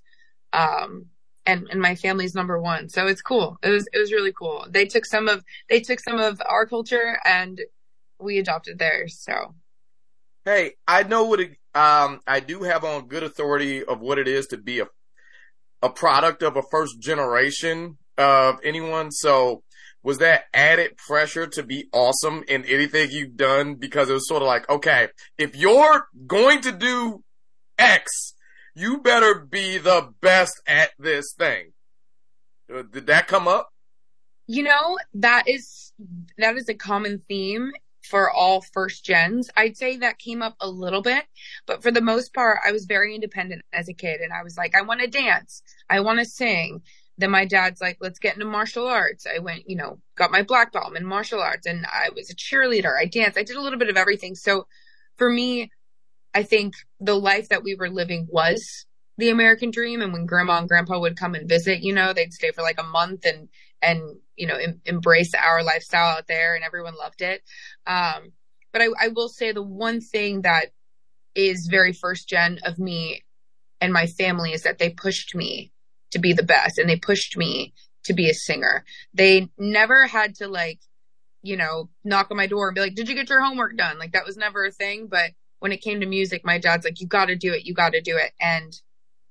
Um, 0.52 1.06
and, 1.44 1.66
and 1.70 1.80
my 1.80 1.96
family's 1.96 2.34
number 2.34 2.60
one. 2.60 2.88
So 2.88 3.06
it's 3.06 3.20
cool. 3.20 3.58
It 3.62 3.68
was, 3.68 3.88
it 3.92 3.98
was 3.98 4.12
really 4.12 4.32
cool. 4.32 4.64
They 4.70 4.86
took 4.86 5.04
some 5.04 5.28
of, 5.28 5.44
they 5.68 5.80
took 5.80 6.00
some 6.00 6.18
of 6.18 6.40
our 6.48 6.66
culture 6.66 7.18
and 7.24 7.60
we 8.20 8.38
adopted 8.38 8.78
theirs. 8.78 9.18
So 9.20 9.54
Hey, 10.44 10.72
I 10.88 11.04
know 11.04 11.24
what 11.24 11.38
it, 11.38 11.50
um, 11.72 12.20
I 12.26 12.40
do 12.40 12.64
have 12.64 12.82
on 12.82 13.06
good 13.06 13.22
authority 13.22 13.84
of 13.84 14.00
what 14.00 14.18
it 14.18 14.26
is 14.26 14.46
to 14.48 14.56
be 14.56 14.80
a, 14.80 14.86
a 15.80 15.88
product 15.88 16.42
of 16.42 16.56
a 16.56 16.62
first 16.68 17.00
generation 17.00 17.98
of 18.18 18.58
anyone. 18.64 19.12
So 19.12 19.62
was 20.02 20.18
that 20.18 20.46
added 20.52 20.96
pressure 20.96 21.46
to 21.46 21.62
be 21.62 21.88
awesome 21.92 22.42
in 22.48 22.64
anything 22.64 23.10
you've 23.12 23.36
done? 23.36 23.76
Because 23.76 24.10
it 24.10 24.14
was 24.14 24.26
sort 24.26 24.42
of 24.42 24.48
like, 24.48 24.68
okay, 24.68 25.08
if 25.38 25.54
you're 25.54 26.08
going 26.26 26.60
to 26.62 26.72
do 26.72 27.22
X, 27.78 28.34
you 28.74 28.98
better 28.98 29.46
be 29.48 29.78
the 29.78 30.12
best 30.20 30.60
at 30.66 30.90
this 30.98 31.34
thing. 31.38 31.72
Uh, 32.72 32.82
Did 32.82 33.06
that 33.06 33.28
come 33.28 33.46
up? 33.46 33.68
You 34.48 34.64
know, 34.64 34.98
that 35.14 35.44
is, 35.46 35.92
that 36.36 36.56
is 36.56 36.68
a 36.68 36.74
common 36.74 37.22
theme 37.28 37.70
for 38.02 38.30
all 38.30 38.60
first 38.60 39.04
gens. 39.04 39.50
I'd 39.56 39.76
say 39.76 39.98
that 39.98 40.18
came 40.18 40.42
up 40.42 40.56
a 40.60 40.68
little 40.68 41.02
bit, 41.02 41.24
but 41.66 41.82
for 41.82 41.90
the 41.90 42.00
most 42.00 42.34
part, 42.34 42.58
I 42.66 42.72
was 42.72 42.84
very 42.84 43.14
independent 43.14 43.62
as 43.72 43.88
a 43.88 43.94
kid 43.94 44.20
and 44.20 44.32
I 44.32 44.42
was 44.42 44.56
like, 44.56 44.74
I 44.74 44.82
want 44.82 45.00
to 45.00 45.06
dance. 45.06 45.62
I 45.88 46.00
want 46.00 46.18
to 46.18 46.24
sing. 46.24 46.82
Then 47.18 47.30
my 47.30 47.44
dad's 47.44 47.80
like, 47.80 47.98
let's 48.00 48.18
get 48.18 48.34
into 48.34 48.46
martial 48.46 48.86
arts. 48.86 49.26
I 49.26 49.38
went, 49.38 49.68
you 49.68 49.76
know, 49.76 50.00
got 50.16 50.32
my 50.32 50.42
black 50.42 50.72
belt 50.72 50.96
in 50.96 51.06
martial 51.06 51.40
arts 51.40 51.66
and 51.66 51.86
I 51.86 52.08
was 52.14 52.30
a 52.30 52.34
cheerleader. 52.34 52.98
I 52.98 53.04
danced. 53.04 53.38
I 53.38 53.44
did 53.44 53.56
a 53.56 53.60
little 53.60 53.78
bit 53.78 53.90
of 53.90 53.96
everything. 53.96 54.34
So 54.34 54.66
for 55.16 55.30
me, 55.30 55.70
I 56.34 56.42
think 56.42 56.74
the 57.00 57.14
life 57.14 57.50
that 57.50 57.62
we 57.62 57.74
were 57.74 57.90
living 57.90 58.26
was 58.30 58.86
the 59.18 59.28
American 59.28 59.70
dream. 59.70 60.00
And 60.00 60.12
when 60.12 60.26
grandma 60.26 60.58
and 60.58 60.68
grandpa 60.68 60.98
would 60.98 61.18
come 61.18 61.34
and 61.34 61.48
visit, 61.48 61.82
you 61.82 61.94
know, 61.94 62.12
they'd 62.12 62.32
stay 62.32 62.50
for 62.50 62.62
like 62.62 62.80
a 62.80 62.84
month 62.84 63.26
and, 63.26 63.48
and, 63.82 64.16
you 64.36 64.46
know, 64.46 64.56
em- 64.56 64.80
embrace 64.84 65.34
our 65.34 65.62
lifestyle 65.62 66.16
out 66.16 66.26
there 66.28 66.54
and 66.54 66.64
everyone 66.64 66.94
loved 66.96 67.22
it. 67.22 67.42
Um, 67.86 68.32
but 68.72 68.82
I, 68.82 68.86
I 69.00 69.08
will 69.08 69.28
say 69.28 69.52
the 69.52 69.62
one 69.62 70.00
thing 70.00 70.42
that 70.42 70.66
is 71.34 71.68
very 71.70 71.92
first 71.92 72.28
gen 72.28 72.60
of 72.64 72.78
me 72.78 73.22
and 73.80 73.92
my 73.92 74.06
family 74.06 74.52
is 74.52 74.62
that 74.62 74.78
they 74.78 74.90
pushed 74.90 75.34
me 75.34 75.72
to 76.12 76.18
be 76.18 76.32
the 76.32 76.42
best 76.42 76.78
and 76.78 76.88
they 76.88 76.96
pushed 76.96 77.36
me 77.36 77.74
to 78.04 78.12
be 78.14 78.30
a 78.30 78.34
singer. 78.34 78.84
They 79.12 79.48
never 79.58 80.06
had 80.06 80.36
to 80.36 80.48
like, 80.48 80.80
you 81.42 81.56
know, 81.56 81.90
knock 82.04 82.28
on 82.30 82.36
my 82.36 82.46
door 82.46 82.68
and 82.68 82.74
be 82.74 82.80
like, 82.80 82.94
did 82.94 83.08
you 83.08 83.14
get 83.14 83.28
your 83.28 83.42
homework 83.42 83.76
done? 83.76 83.98
Like 83.98 84.12
that 84.12 84.26
was 84.26 84.36
never 84.36 84.64
a 84.64 84.70
thing. 84.70 85.08
But 85.08 85.32
when 85.58 85.72
it 85.72 85.82
came 85.82 86.00
to 86.00 86.06
music, 86.06 86.44
my 86.44 86.58
dad's 86.58 86.84
like, 86.84 87.00
you 87.00 87.06
got 87.06 87.26
to 87.26 87.36
do 87.36 87.52
it. 87.52 87.64
You 87.64 87.74
got 87.74 87.92
to 87.92 88.00
do 88.00 88.16
it. 88.16 88.32
And 88.40 88.72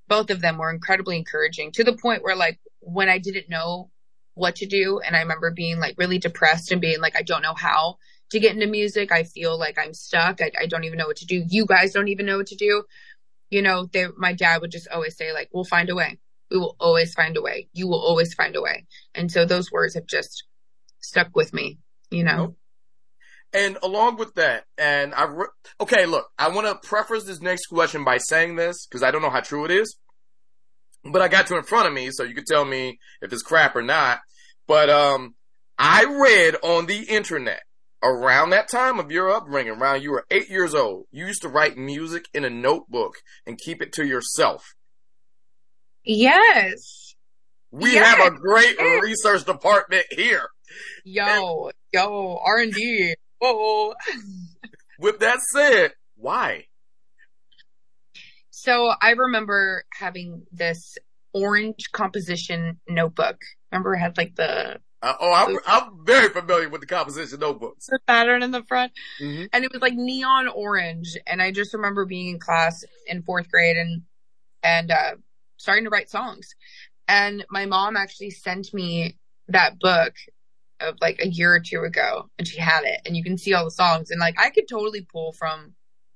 both 0.08 0.30
of 0.30 0.42
them 0.42 0.58
were 0.58 0.70
incredibly 0.70 1.18
encouraging 1.18 1.72
to 1.74 1.84
the 1.84 1.96
point 1.96 2.24
where 2.24 2.36
like 2.36 2.60
when 2.82 3.08
I 3.08 3.18
didn't 3.18 3.50
know 3.50 3.90
what 4.34 4.56
to 4.58 4.66
do 4.66 5.00
and 5.06 5.16
I 5.16 5.20
remember 5.20 5.52
being 5.52 5.80
like 5.80 5.96
really 5.98 6.18
depressed 6.18 6.72
and 6.72 6.82
being 6.82 7.02
like, 7.02 7.18
I 7.18 7.22
don't 7.22 7.42
know 7.42 7.54
how 7.54 7.98
to 8.32 8.40
get 8.40 8.54
into 8.54 8.68
music. 8.68 9.12
I 9.12 9.24
feel 9.24 9.58
like 9.60 9.78
I'm 9.78 9.94
stuck. 9.94 10.42
I, 10.42 10.52
I 10.60 10.66
don't 10.66 10.86
even 10.86 10.98
know 10.98 11.08
what 11.08 11.18
to 11.18 11.26
do. 11.26 11.44
You 11.48 11.66
guys 11.66 11.94
don't 11.94 12.08
even 12.08 12.26
know 12.26 12.38
what 12.38 12.48
to 12.48 12.56
do. 12.56 12.84
You 13.50 13.62
know, 13.62 13.88
they, 13.92 14.08
my 14.18 14.34
dad 14.34 14.62
would 14.62 14.72
just 14.72 14.88
always 14.88 15.18
say 15.18 15.34
like, 15.34 15.50
we'll 15.54 15.66
find 15.66 15.90
a 15.90 15.96
way. 15.96 16.20
We 16.50 16.58
will 16.58 16.76
always 16.80 17.14
find 17.14 17.36
a 17.36 17.42
way. 17.42 17.68
You 17.74 17.88
will 17.88 18.02
always 18.02 18.34
find 18.34 18.56
a 18.56 18.62
way. 18.62 18.86
And 19.14 19.32
so 19.32 19.46
those 19.46 19.72
words 19.72 19.96
have 19.96 20.06
just 20.06 20.46
stuck 21.02 21.36
with 21.36 21.54
me, 21.54 21.80
you 22.10 22.24
know? 22.24 22.56
And 23.54 23.78
along 23.84 24.16
with 24.16 24.36
that, 24.36 24.64
and 24.78 25.14
I, 25.14 25.26
re- 25.26 25.48
okay, 25.82 26.06
look, 26.06 26.28
I 26.40 26.50
want 26.50 26.68
to 26.68 26.88
preface 26.88 27.26
this 27.26 27.42
next 27.42 27.66
question 27.66 28.06
by 28.06 28.18
saying 28.18 28.56
this 28.56 28.86
because 28.86 29.04
I 29.04 29.12
don't 29.12 29.22
know 29.22 29.30
how 29.30 29.42
true 29.42 29.66
it 29.66 29.72
is, 29.72 29.98
but 31.04 31.22
I 31.22 31.28
got 31.28 31.50
you 31.50 31.58
in 31.58 31.64
front 31.64 31.88
of 31.88 31.94
me 31.94 32.10
so 32.12 32.24
you 32.24 32.36
can 32.36 32.46
tell 32.46 32.66
me 32.66 33.00
if 33.22 33.32
it's 33.34 33.42
crap 33.44 33.76
or 33.76 33.82
not. 33.82 34.20
But, 34.68 34.90
um, 34.90 35.36
I 35.78 36.04
read 36.06 36.56
on 36.64 36.86
the 36.86 37.04
internet 37.04 37.62
around 38.04 38.52
that 38.52 38.70
time 38.70 39.00
of 39.00 39.12
your 39.12 39.30
upbringing, 39.32 39.74
around 39.74 40.02
you 40.04 40.12
were 40.12 40.26
eight 40.32 40.50
years 40.50 40.74
old, 40.76 41.06
you 41.12 41.26
used 41.28 41.42
to 41.44 41.50
write 41.50 41.78
music 41.78 42.26
in 42.34 42.44
a 42.46 42.50
notebook 42.50 43.16
and 43.46 43.58
keep 43.60 43.82
it 43.82 43.92
to 43.94 44.06
yourself. 44.06 44.64
Yes. 46.04 47.16
We 47.72 47.94
Yes. 47.94 48.06
have 48.18 48.34
a 48.34 48.38
great 48.38 48.78
research 49.02 49.46
department 49.46 50.06
here. 50.12 50.50
Yo, 51.04 51.72
yo, 51.94 52.38
R 52.46 52.58
and 52.58 52.74
D. 52.74 53.16
Whoa. 53.40 53.94
With 55.00 55.20
that 55.20 55.40
said, 55.54 55.94
why? 56.16 56.66
So 58.62 58.94
I 59.02 59.12
remember 59.14 59.86
having 59.92 60.44
this 60.52 60.96
orange 61.34 61.92
composition 61.94 62.80
notebook. 62.88 63.42
Remember 63.72 63.96
it 63.96 63.98
had 63.98 64.18
like 64.18 64.36
the, 64.36 64.80
Uh, 65.02 65.14
oh, 65.20 65.34
I'm, 65.34 65.58
I'm 65.66 66.06
very 66.06 66.30
familiar 66.30 66.70
with 66.70 66.82
the 66.82 66.86
composition 66.86 67.40
notebooks. 67.40 67.88
the 67.88 67.98
pattern 68.06 68.44
in 68.44 68.52
the 68.52 68.62
front 68.66 68.92
Mhm. 69.20 69.50
and 69.52 69.64
it 69.66 69.72
was 69.72 69.82
like 69.82 69.96
neon 69.96 70.48
orange. 70.48 71.18
And 71.26 71.42
I 71.42 71.52
just 71.52 71.74
remember 71.74 72.06
being 72.06 72.28
in 72.28 72.40
class 72.40 72.84
in 73.08 73.24
fourth 73.24 73.50
grade 73.50 73.78
and, 73.78 74.04
and, 74.62 74.92
uh, 74.92 75.16
starting 75.58 75.86
to 75.86 75.90
write 75.90 76.12
songs. 76.12 76.54
And 77.08 77.44
my 77.50 77.66
mom 77.66 77.98
actually 77.98 78.30
sent 78.30 78.76
me 78.76 79.18
that 79.48 79.80
book 79.80 80.14
of 80.82 80.98
like 81.02 81.20
a 81.20 81.28
year 81.30 81.56
or 81.56 81.60
two 81.60 81.82
ago 81.82 82.30
and 82.38 82.48
she 82.48 82.60
had 82.60 82.84
it 82.84 83.02
and 83.08 83.18
you 83.18 83.24
can 83.24 83.40
see 83.40 83.56
all 83.56 83.66
the 83.66 83.72
songs 83.72 84.12
and 84.12 84.20
like 84.20 84.40
I 84.40 84.52
could 84.52 84.68
totally 84.68 85.02
pull 85.12 85.32
from 85.34 85.74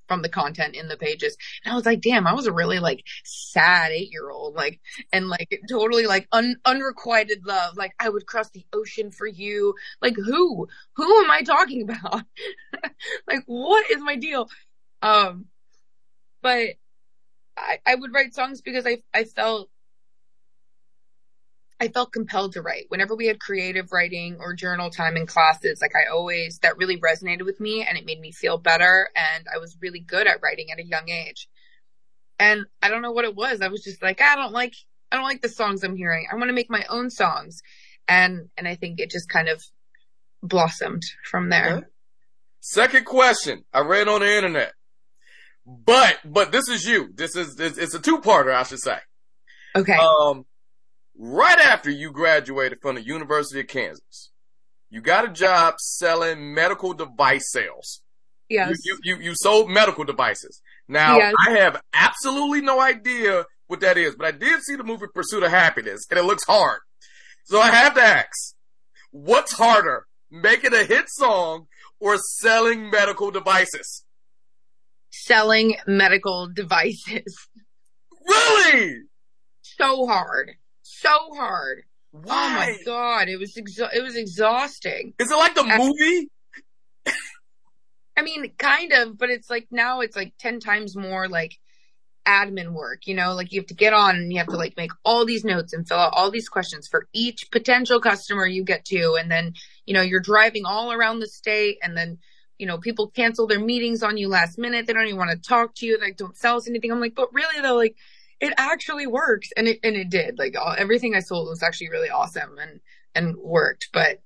from 0.07 0.21
the 0.21 0.29
content 0.29 0.75
in 0.75 0.87
the 0.87 0.97
pages. 0.97 1.37
And 1.63 1.71
I 1.71 1.75
was 1.75 1.85
like, 1.85 2.01
damn, 2.01 2.27
I 2.27 2.33
was 2.33 2.47
a 2.47 2.51
really 2.51 2.79
like 2.79 3.03
sad 3.23 3.91
eight 3.91 4.11
year 4.11 4.29
old, 4.29 4.55
like, 4.55 4.79
and 5.11 5.29
like 5.29 5.61
totally 5.69 6.05
like 6.05 6.27
un- 6.31 6.57
unrequited 6.65 7.45
love. 7.45 7.77
Like 7.77 7.93
I 7.99 8.09
would 8.09 8.25
cross 8.25 8.49
the 8.51 8.65
ocean 8.73 9.11
for 9.11 9.27
you. 9.27 9.75
Like 10.01 10.15
who, 10.15 10.67
who 10.95 11.23
am 11.23 11.31
I 11.31 11.41
talking 11.41 11.83
about? 11.83 12.23
like 13.27 13.43
what 13.45 13.89
is 13.91 14.01
my 14.01 14.15
deal? 14.15 14.49
Um, 15.01 15.45
but 16.41 16.75
I, 17.57 17.79
I 17.85 17.95
would 17.95 18.13
write 18.13 18.33
songs 18.33 18.61
because 18.61 18.85
I, 18.85 18.99
I 19.13 19.23
felt 19.23 19.69
I 21.79 21.89
felt 21.89 22.13
compelled 22.13 22.53
to 22.53 22.61
write. 22.61 22.85
Whenever 22.87 23.15
we 23.15 23.27
had 23.27 23.39
creative 23.39 23.91
writing 23.91 24.37
or 24.39 24.53
journal 24.53 24.89
time 24.89 25.17
in 25.17 25.25
classes, 25.25 25.79
like 25.81 25.91
I 25.93 26.09
always, 26.09 26.59
that 26.59 26.77
really 26.77 26.97
resonated 26.97 27.43
with 27.43 27.59
me 27.59 27.85
and 27.85 27.97
it 27.97 28.05
made 28.05 28.19
me 28.19 28.31
feel 28.31 28.57
better. 28.57 29.09
And 29.15 29.45
I 29.53 29.57
was 29.57 29.77
really 29.81 29.99
good 29.99 30.25
at 30.25 30.41
writing 30.41 30.71
at 30.71 30.79
a 30.79 30.85
young 30.85 31.09
age. 31.09 31.49
And 32.39 32.65
I 32.81 32.89
don't 32.89 33.01
know 33.01 33.11
what 33.11 33.25
it 33.25 33.35
was. 33.35 33.61
I 33.61 33.67
was 33.67 33.83
just 33.83 34.01
like, 34.01 34.21
I 34.21 34.35
don't 34.35 34.53
like, 34.53 34.73
I 35.11 35.17
don't 35.17 35.25
like 35.25 35.41
the 35.41 35.49
songs 35.49 35.83
I'm 35.83 35.97
hearing. 35.97 36.27
I 36.31 36.35
want 36.35 36.47
to 36.47 36.53
make 36.53 36.69
my 36.69 36.85
own 36.89 37.09
songs. 37.09 37.61
And, 38.07 38.49
and 38.57 38.67
I 38.67 38.75
think 38.75 38.99
it 38.99 39.11
just 39.11 39.27
kind 39.27 39.49
of 39.49 39.61
blossomed 40.41 41.03
from 41.29 41.49
there. 41.49 41.77
Okay. 41.77 41.87
Second 42.61 43.05
question 43.05 43.65
I 43.73 43.81
read 43.81 44.07
on 44.07 44.21
the 44.21 44.33
internet. 44.33 44.73
But, 45.65 46.19
but 46.23 46.51
this 46.51 46.69
is 46.69 46.85
you. 46.85 47.09
This 47.13 47.35
is, 47.35 47.59
it's, 47.59 47.77
it's 47.77 47.93
a 47.95 47.99
two-parter, 47.99 48.53
I 48.53 48.63
should 48.63 48.79
say. 48.79 48.97
Okay. 49.75 49.97
Um, 49.97 50.45
right 51.17 51.59
after 51.59 51.89
you 51.89 52.11
graduated 52.11 52.79
from 52.81 52.95
the 52.95 53.01
University 53.01 53.59
of 53.61 53.67
Kansas, 53.67 54.31
you 54.89 55.01
got 55.01 55.25
a 55.25 55.31
job 55.31 55.75
selling 55.79 56.53
medical 56.53 56.93
device 56.93 57.51
sales. 57.51 58.01
yes. 58.49 58.77
You, 58.83 58.97
you, 59.03 59.15
you, 59.17 59.23
you 59.23 59.33
sold 59.35 59.69
medical 59.69 60.03
devices. 60.03 60.61
Now, 60.87 61.17
Yes. 61.17 61.33
I 61.47 61.51
have 61.51 61.81
absolutely 61.93 62.61
no 62.61 62.79
idea 62.79 63.45
what 63.67 63.79
that 63.79 63.97
is, 63.97 64.15
but 64.15 64.27
I 64.27 64.31
did 64.31 64.61
see 64.61 64.75
the 64.75 64.83
movie 64.83 65.07
Pursuit 65.13 65.41
of 65.43 65.49
Happiness, 65.49 66.05
and 66.09 66.19
it 66.19 66.23
looks 66.23 66.43
hard. 66.45 66.79
So 67.45 67.59
I 67.59 67.71
have 67.71 67.95
to 67.95 68.01
ask, 68.01 68.55
what's 69.11 69.53
harder, 69.53 70.05
making 70.29 70.73
a 70.73 70.83
hit 70.83 71.05
song 71.09 71.67
or 71.99 72.17
selling 72.17 72.89
medical 72.91 73.31
devices? 73.31 74.03
Selling 75.09 75.75
medical 75.87 76.47
devices. 76.47 77.47
Really? 78.27 78.97
So 79.61 80.05
hard. 80.07 80.51
So 81.05 81.35
hard. 81.35 81.83
Oh 82.13 82.19
my 82.29 82.77
god, 82.85 83.27
it 83.27 83.37
was 83.37 83.55
it 83.57 84.03
was 84.03 84.15
exhausting. 84.15 85.13
Is 85.19 85.31
it 85.31 85.35
like 85.35 85.55
the 85.55 85.61
Uh, 85.61 85.77
movie? 85.77 86.29
I 88.17 88.21
mean, 88.21 88.53
kind 88.57 88.93
of, 88.93 89.17
but 89.17 89.29
it's 89.29 89.49
like 89.49 89.67
now 89.71 89.99
it's 89.99 90.15
like 90.15 90.33
10 90.39 90.61
times 90.61 90.95
more 90.95 91.27
like 91.27 91.57
admin 92.25 92.71
work, 92.71 93.07
you 93.07 93.13
know, 93.13 93.33
like 93.33 93.51
you 93.51 93.59
have 93.59 93.67
to 93.67 93.73
get 93.73 93.93
on 93.93 94.15
and 94.15 94.31
you 94.31 94.39
have 94.39 94.47
to 94.47 94.55
like 94.55 94.75
make 94.77 94.91
all 95.03 95.25
these 95.25 95.43
notes 95.43 95.73
and 95.73 95.87
fill 95.87 95.97
out 95.97 96.13
all 96.15 96.31
these 96.31 96.49
questions 96.49 96.87
for 96.87 97.07
each 97.13 97.51
potential 97.51 97.99
customer 97.99 98.47
you 98.47 98.63
get 98.63 98.85
to. 98.85 99.17
And 99.19 99.29
then, 99.29 99.53
you 99.85 99.93
know, 99.93 100.01
you're 100.01 100.21
driving 100.21 100.65
all 100.65 100.91
around 100.93 101.19
the 101.19 101.27
state 101.27 101.77
and 101.83 101.95
then, 101.95 102.17
you 102.57 102.65
know, 102.65 102.77
people 102.77 103.09
cancel 103.11 103.47
their 103.47 103.59
meetings 103.59 104.01
on 104.01 104.17
you 104.17 104.29
last 104.29 104.57
minute. 104.57 104.87
They 104.87 104.93
don't 104.93 105.05
even 105.05 105.17
want 105.17 105.31
to 105.31 105.49
talk 105.49 105.75
to 105.75 105.85
you. 105.85 105.99
Like, 105.99 106.15
don't 106.17 106.37
sell 106.37 106.55
us 106.57 106.67
anything. 106.69 106.91
I'm 106.91 107.01
like, 107.01 107.15
but 107.15 107.33
really 107.33 107.61
though, 107.61 107.75
like 107.75 107.97
it 108.45 108.53
actually 108.57 109.07
works. 109.07 109.49
And 109.57 109.67
it, 109.67 109.79
and 109.83 109.95
it 109.95 110.09
did 110.09 110.37
like 110.37 110.55
all, 110.55 110.75
everything 110.77 111.15
I 111.15 111.19
sold 111.19 111.49
was 111.49 111.63
actually 111.63 111.89
really 111.89 112.09
awesome 112.09 112.57
and, 112.61 112.79
and 113.15 113.35
worked, 113.37 113.89
but 113.91 114.21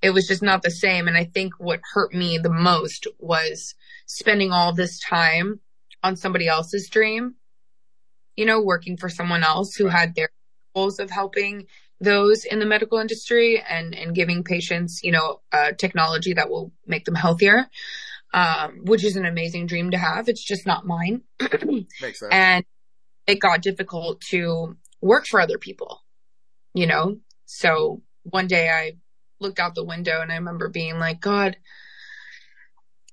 it 0.00 0.10
was 0.10 0.26
just 0.26 0.42
not 0.42 0.62
the 0.62 0.70
same. 0.70 1.06
And 1.06 1.16
I 1.16 1.24
think 1.24 1.54
what 1.58 1.80
hurt 1.92 2.14
me 2.14 2.38
the 2.38 2.48
most 2.50 3.06
was 3.18 3.74
spending 4.06 4.52
all 4.52 4.72
this 4.72 4.98
time 4.98 5.60
on 6.02 6.16
somebody 6.16 6.48
else's 6.48 6.88
dream, 6.88 7.34
you 8.36 8.46
know, 8.46 8.62
working 8.62 8.96
for 8.96 9.10
someone 9.10 9.44
else 9.44 9.74
who 9.74 9.88
had 9.88 10.14
their 10.14 10.30
goals 10.74 10.98
of 10.98 11.10
helping 11.10 11.66
those 12.00 12.44
in 12.46 12.60
the 12.60 12.66
medical 12.66 12.98
industry 12.98 13.60
and, 13.68 13.94
and 13.94 14.14
giving 14.14 14.44
patients, 14.44 15.02
you 15.02 15.12
know, 15.12 15.40
uh, 15.52 15.72
technology 15.72 16.32
that 16.32 16.48
will 16.48 16.72
make 16.86 17.04
them 17.04 17.16
healthier, 17.16 17.68
um, 18.32 18.84
which 18.84 19.04
is 19.04 19.16
an 19.16 19.26
amazing 19.26 19.66
dream 19.66 19.90
to 19.90 19.98
have. 19.98 20.28
It's 20.28 20.42
just 20.42 20.64
not 20.64 20.86
mine. 20.86 21.22
Makes 22.00 22.20
sense. 22.20 22.32
and 22.32 22.64
it 23.28 23.38
got 23.40 23.62
difficult 23.62 24.20
to 24.22 24.76
work 25.00 25.26
for 25.26 25.40
other 25.40 25.58
people, 25.58 26.02
you 26.74 26.86
know? 26.86 27.18
So 27.44 28.02
one 28.24 28.48
day 28.48 28.70
I 28.70 28.96
looked 29.38 29.60
out 29.60 29.74
the 29.74 29.84
window 29.84 30.20
and 30.20 30.32
I 30.32 30.36
remember 30.36 30.68
being 30.68 30.98
like, 30.98 31.20
God, 31.20 31.56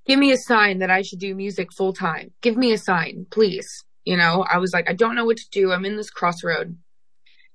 give 0.07 0.17
me 0.17 0.31
a 0.31 0.37
sign 0.37 0.79
that 0.79 0.89
I 0.89 1.01
should 1.01 1.19
do 1.19 1.35
music 1.35 1.71
full 1.73 1.93
time. 1.93 2.31
Give 2.41 2.55
me 2.55 2.71
a 2.71 2.77
sign, 2.77 3.27
please. 3.29 3.83
You 4.05 4.17
know, 4.17 4.45
I 4.49 4.57
was 4.57 4.71
like, 4.73 4.89
I 4.89 4.93
don't 4.93 5.15
know 5.15 5.25
what 5.25 5.37
to 5.37 5.49
do. 5.51 5.71
I'm 5.71 5.85
in 5.85 5.97
this 5.97 6.09
crossroad. 6.09 6.77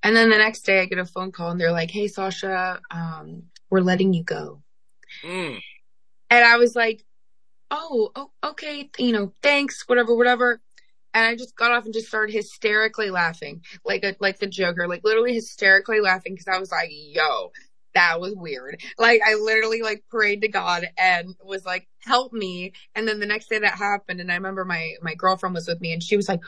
And 0.03 0.15
then 0.15 0.31
the 0.31 0.39
next 0.39 0.63
day 0.63 0.81
I 0.81 0.85
get 0.85 0.99
a 0.99 1.05
phone 1.05 1.33
call 1.33 1.51
and 1.51 1.61
they're 1.61 1.73
like, 1.73 1.91
Hey, 1.91 2.09
Sasha, 2.09 2.81
um, 2.91 3.45
we're 3.71 3.81
letting 3.81 4.13
you 4.13 4.23
go. 4.23 4.63
Mm. 5.25 5.61
And 6.29 6.45
I 6.45 6.57
was 6.59 6.77
like, 6.77 7.05
oh, 7.71 8.11
oh, 8.15 8.31
okay, 8.45 8.91
you 8.99 9.13
know, 9.13 9.33
thanks, 9.43 9.85
whatever, 9.87 10.15
whatever. 10.15 10.61
And 11.13 11.27
I 11.27 11.37
just 11.37 11.57
got 11.57 11.73
off 11.73 11.85
and 11.85 11.95
just 11.95 12.09
started 12.09 12.33
hysterically 12.33 13.11
laughing, 13.11 13.63
like 13.85 14.05
a, 14.05 14.15
like 14.21 14.39
the 14.39 14.47
Joker, 14.47 14.87
like 14.87 15.03
literally 15.05 15.35
hysterically 15.35 16.01
laughing 16.01 16.35
because 16.35 16.49
I 16.49 16.59
was 16.59 16.71
like, 16.71 16.89
yo, 16.91 17.51
that 17.95 18.21
was 18.21 18.35
weird. 18.37 18.81
Like 18.99 19.21
I 19.27 19.35
literally 19.35 19.83
like 19.83 20.05
prayed 20.11 20.43
to 20.43 20.49
God 20.49 20.89
and 20.97 21.35
was 21.43 21.65
like, 21.65 21.89
help 22.01 22.33
me. 22.33 22.73
And 22.95 23.09
then 23.09 23.21
the 23.21 23.27
next 23.27 23.49
day 23.49 23.59
that 23.59 23.75
happened, 23.77 24.21
and 24.21 24.31
I 24.31 24.37
remember 24.37 24.65
my 24.65 24.95
my 25.03 25.15
girlfriend 25.15 25.55
was 25.55 25.67
with 25.67 25.81
me, 25.81 25.93
and 25.93 26.03
she 26.03 26.17
was 26.17 26.29
like, 26.29 26.41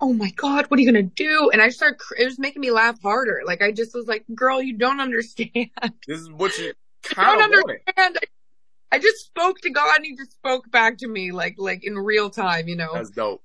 oh 0.00 0.12
my 0.12 0.30
God, 0.30 0.66
what 0.66 0.78
are 0.78 0.82
you 0.82 0.90
gonna 0.90 1.02
do? 1.02 1.50
And 1.52 1.62
I 1.62 1.70
started, 1.70 2.00
it 2.18 2.24
was 2.24 2.38
making 2.38 2.60
me 2.60 2.70
laugh 2.70 3.00
harder. 3.02 3.42
Like 3.44 3.62
I 3.62 3.72
just 3.72 3.94
was 3.94 4.06
like, 4.06 4.24
girl, 4.34 4.60
you 4.62 4.76
don't 4.76 5.00
understand. 5.00 5.50
This 6.06 6.20
is 6.20 6.30
what 6.30 6.56
you 6.58 6.72
kind 7.02 7.40
don't 7.40 7.52
of 7.52 7.58
understand. 7.58 8.18
I, 8.22 8.96
I 8.96 8.98
just 8.98 9.26
spoke 9.26 9.60
to 9.62 9.70
God 9.70 9.96
and 9.96 10.06
he 10.06 10.16
just 10.16 10.32
spoke 10.32 10.70
back 10.70 10.98
to 10.98 11.08
me 11.08 11.32
like 11.32 11.56
like 11.58 11.84
in 11.84 11.98
real 11.98 12.30
time, 12.30 12.68
you 12.68 12.76
know. 12.76 12.94
That's 12.94 13.10
dope. 13.10 13.42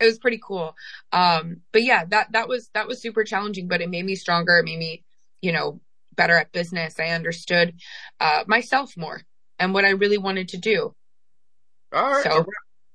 It 0.00 0.06
was 0.06 0.18
pretty 0.18 0.40
cool. 0.42 0.74
Um 1.12 1.60
but 1.72 1.82
yeah, 1.82 2.04
that 2.06 2.32
that 2.32 2.48
was 2.48 2.68
that 2.74 2.86
was 2.88 3.00
super 3.00 3.24
challenging, 3.24 3.68
but 3.68 3.80
it 3.80 3.88
made 3.90 4.04
me 4.04 4.14
stronger. 4.16 4.58
It 4.58 4.64
made 4.64 4.78
me, 4.78 5.04
you 5.40 5.52
know, 5.52 5.80
better 6.16 6.36
at 6.36 6.52
business. 6.52 6.98
I 6.98 7.08
understood 7.10 7.74
uh 8.20 8.44
myself 8.46 8.96
more 8.96 9.22
and 9.58 9.72
what 9.72 9.84
I 9.84 9.90
really 9.90 10.18
wanted 10.18 10.48
to 10.48 10.58
do. 10.58 10.94
All 11.92 12.10
right. 12.12 12.22
So- 12.24 12.30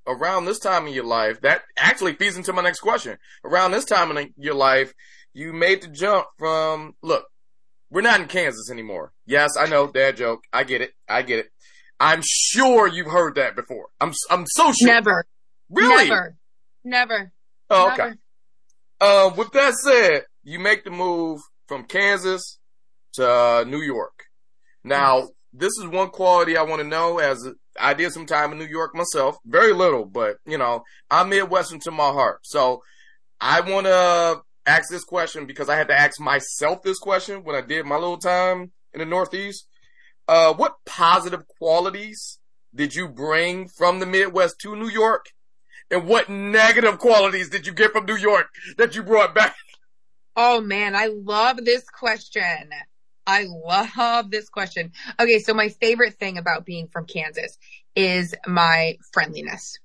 Around, 0.08 0.22
around 0.22 0.46
this 0.46 0.60
time 0.60 0.88
in 0.88 0.94
your 0.94 1.06
life, 1.06 1.42
that 1.42 1.62
actually 1.78 2.14
feeds 2.14 2.36
into 2.38 2.52
my 2.54 2.62
next 2.62 2.80
question. 2.82 3.18
Around 3.46 3.72
this 3.72 3.86
time 3.86 4.16
in 4.16 4.34
your 4.38 4.56
life, 4.56 4.94
you 5.34 5.54
made 5.54 5.82
the 5.84 5.88
jump 5.88 6.26
from, 6.38 6.96
look, 7.04 7.26
we're 7.92 8.02
not 8.02 8.20
in 8.20 8.28
Kansas 8.28 8.70
anymore. 8.72 9.14
Yes, 9.26 9.52
I 9.58 9.68
know, 9.68 9.88
dad 9.88 10.18
joke. 10.18 10.42
I 10.52 10.64
get 10.64 10.82
it. 10.82 10.94
I 11.08 11.22
get 11.22 11.40
it. 11.40 11.52
I'm 12.00 12.22
sure 12.24 12.88
you've 12.88 13.12
heard 13.12 13.36
that 13.36 13.56
before. 13.56 13.88
I'm, 14.02 14.12
I'm 14.30 14.46
so 14.48 14.72
sure. 14.74 14.88
Never. 14.88 15.26
Really? 15.70 16.10
Never. 16.10 16.36
Never. 16.84 17.32
Oh, 17.70 17.92
okay. 17.92 17.98
Never. 17.98 18.18
Uh, 19.02 19.32
with 19.36 19.52
that 19.54 19.74
said, 19.76 20.24
you 20.44 20.60
make 20.60 20.84
the 20.84 20.92
move 20.92 21.42
from 21.68 21.86
Kansas 21.86 22.60
to 23.14 23.30
uh, 23.30 23.64
New 23.66 23.82
York. 23.82 24.26
Now, 24.84 25.30
this 25.54 25.72
is 25.80 25.88
one 25.88 26.10
quality 26.10 26.58
I 26.58 26.64
want 26.64 26.82
to 26.82 26.88
know 26.88 27.20
as 27.20 27.48
I 27.80 27.94
did 27.94 28.12
some 28.12 28.26
time 28.26 28.52
in 28.52 28.58
New 28.58 28.66
York 28.66 28.96
myself. 28.96 29.38
Very 29.46 29.74
little, 29.74 30.06
but 30.06 30.38
you 30.46 30.58
know, 30.58 30.84
I'm 31.10 31.30
Midwestern 31.30 31.80
to 31.82 31.92
my 31.92 32.12
heart. 32.12 32.40
So 32.44 32.82
I 33.40 33.62
want 33.62 33.86
to 33.88 34.42
ask 34.66 34.90
this 34.90 35.04
question 35.04 35.46
because 35.46 35.70
I 35.70 35.76
had 35.76 35.88
to 35.88 35.98
ask 35.98 36.20
myself 36.20 36.84
this 36.84 37.00
question 37.00 37.44
when 37.44 37.56
I 37.56 37.62
did 37.62 37.86
my 37.86 37.96
little 37.96 38.18
time 38.18 38.72
in 38.94 39.00
the 39.00 39.06
Northeast. 39.06 39.66
Uh, 40.28 40.54
what 40.54 40.76
positive 40.86 41.48
qualities 41.48 42.40
did 42.74 42.94
you 42.94 43.08
bring 43.10 43.68
from 43.68 44.00
the 44.00 44.06
Midwest 44.06 44.60
to 44.62 44.76
New 44.76 44.90
York? 44.90 45.26
And 45.92 46.08
what 46.08 46.30
negative 46.30 47.00
qualities 47.00 47.50
did 47.50 47.66
you 47.66 47.74
get 47.74 47.92
from 47.92 48.06
New 48.06 48.16
York 48.16 48.48
that 48.78 48.96
you 48.96 49.04
brought 49.04 49.34
back? 49.34 49.56
Oh 50.36 50.62
man, 50.62 50.96
I 50.96 51.08
love 51.08 51.64
this 51.66 51.84
question. 51.90 52.70
I 53.26 53.46
love 53.48 54.32
this 54.32 54.50
question. 54.50 54.92
Okay, 55.20 55.40
so 55.40 55.54
my 55.54 55.70
favorite 55.70 56.16
thing 56.16 56.38
about 56.38 56.66
being 56.66 56.88
from 56.88 57.06
Kansas 57.06 57.58
is 57.96 58.34
my 58.48 58.98
friendliness. 59.12 59.78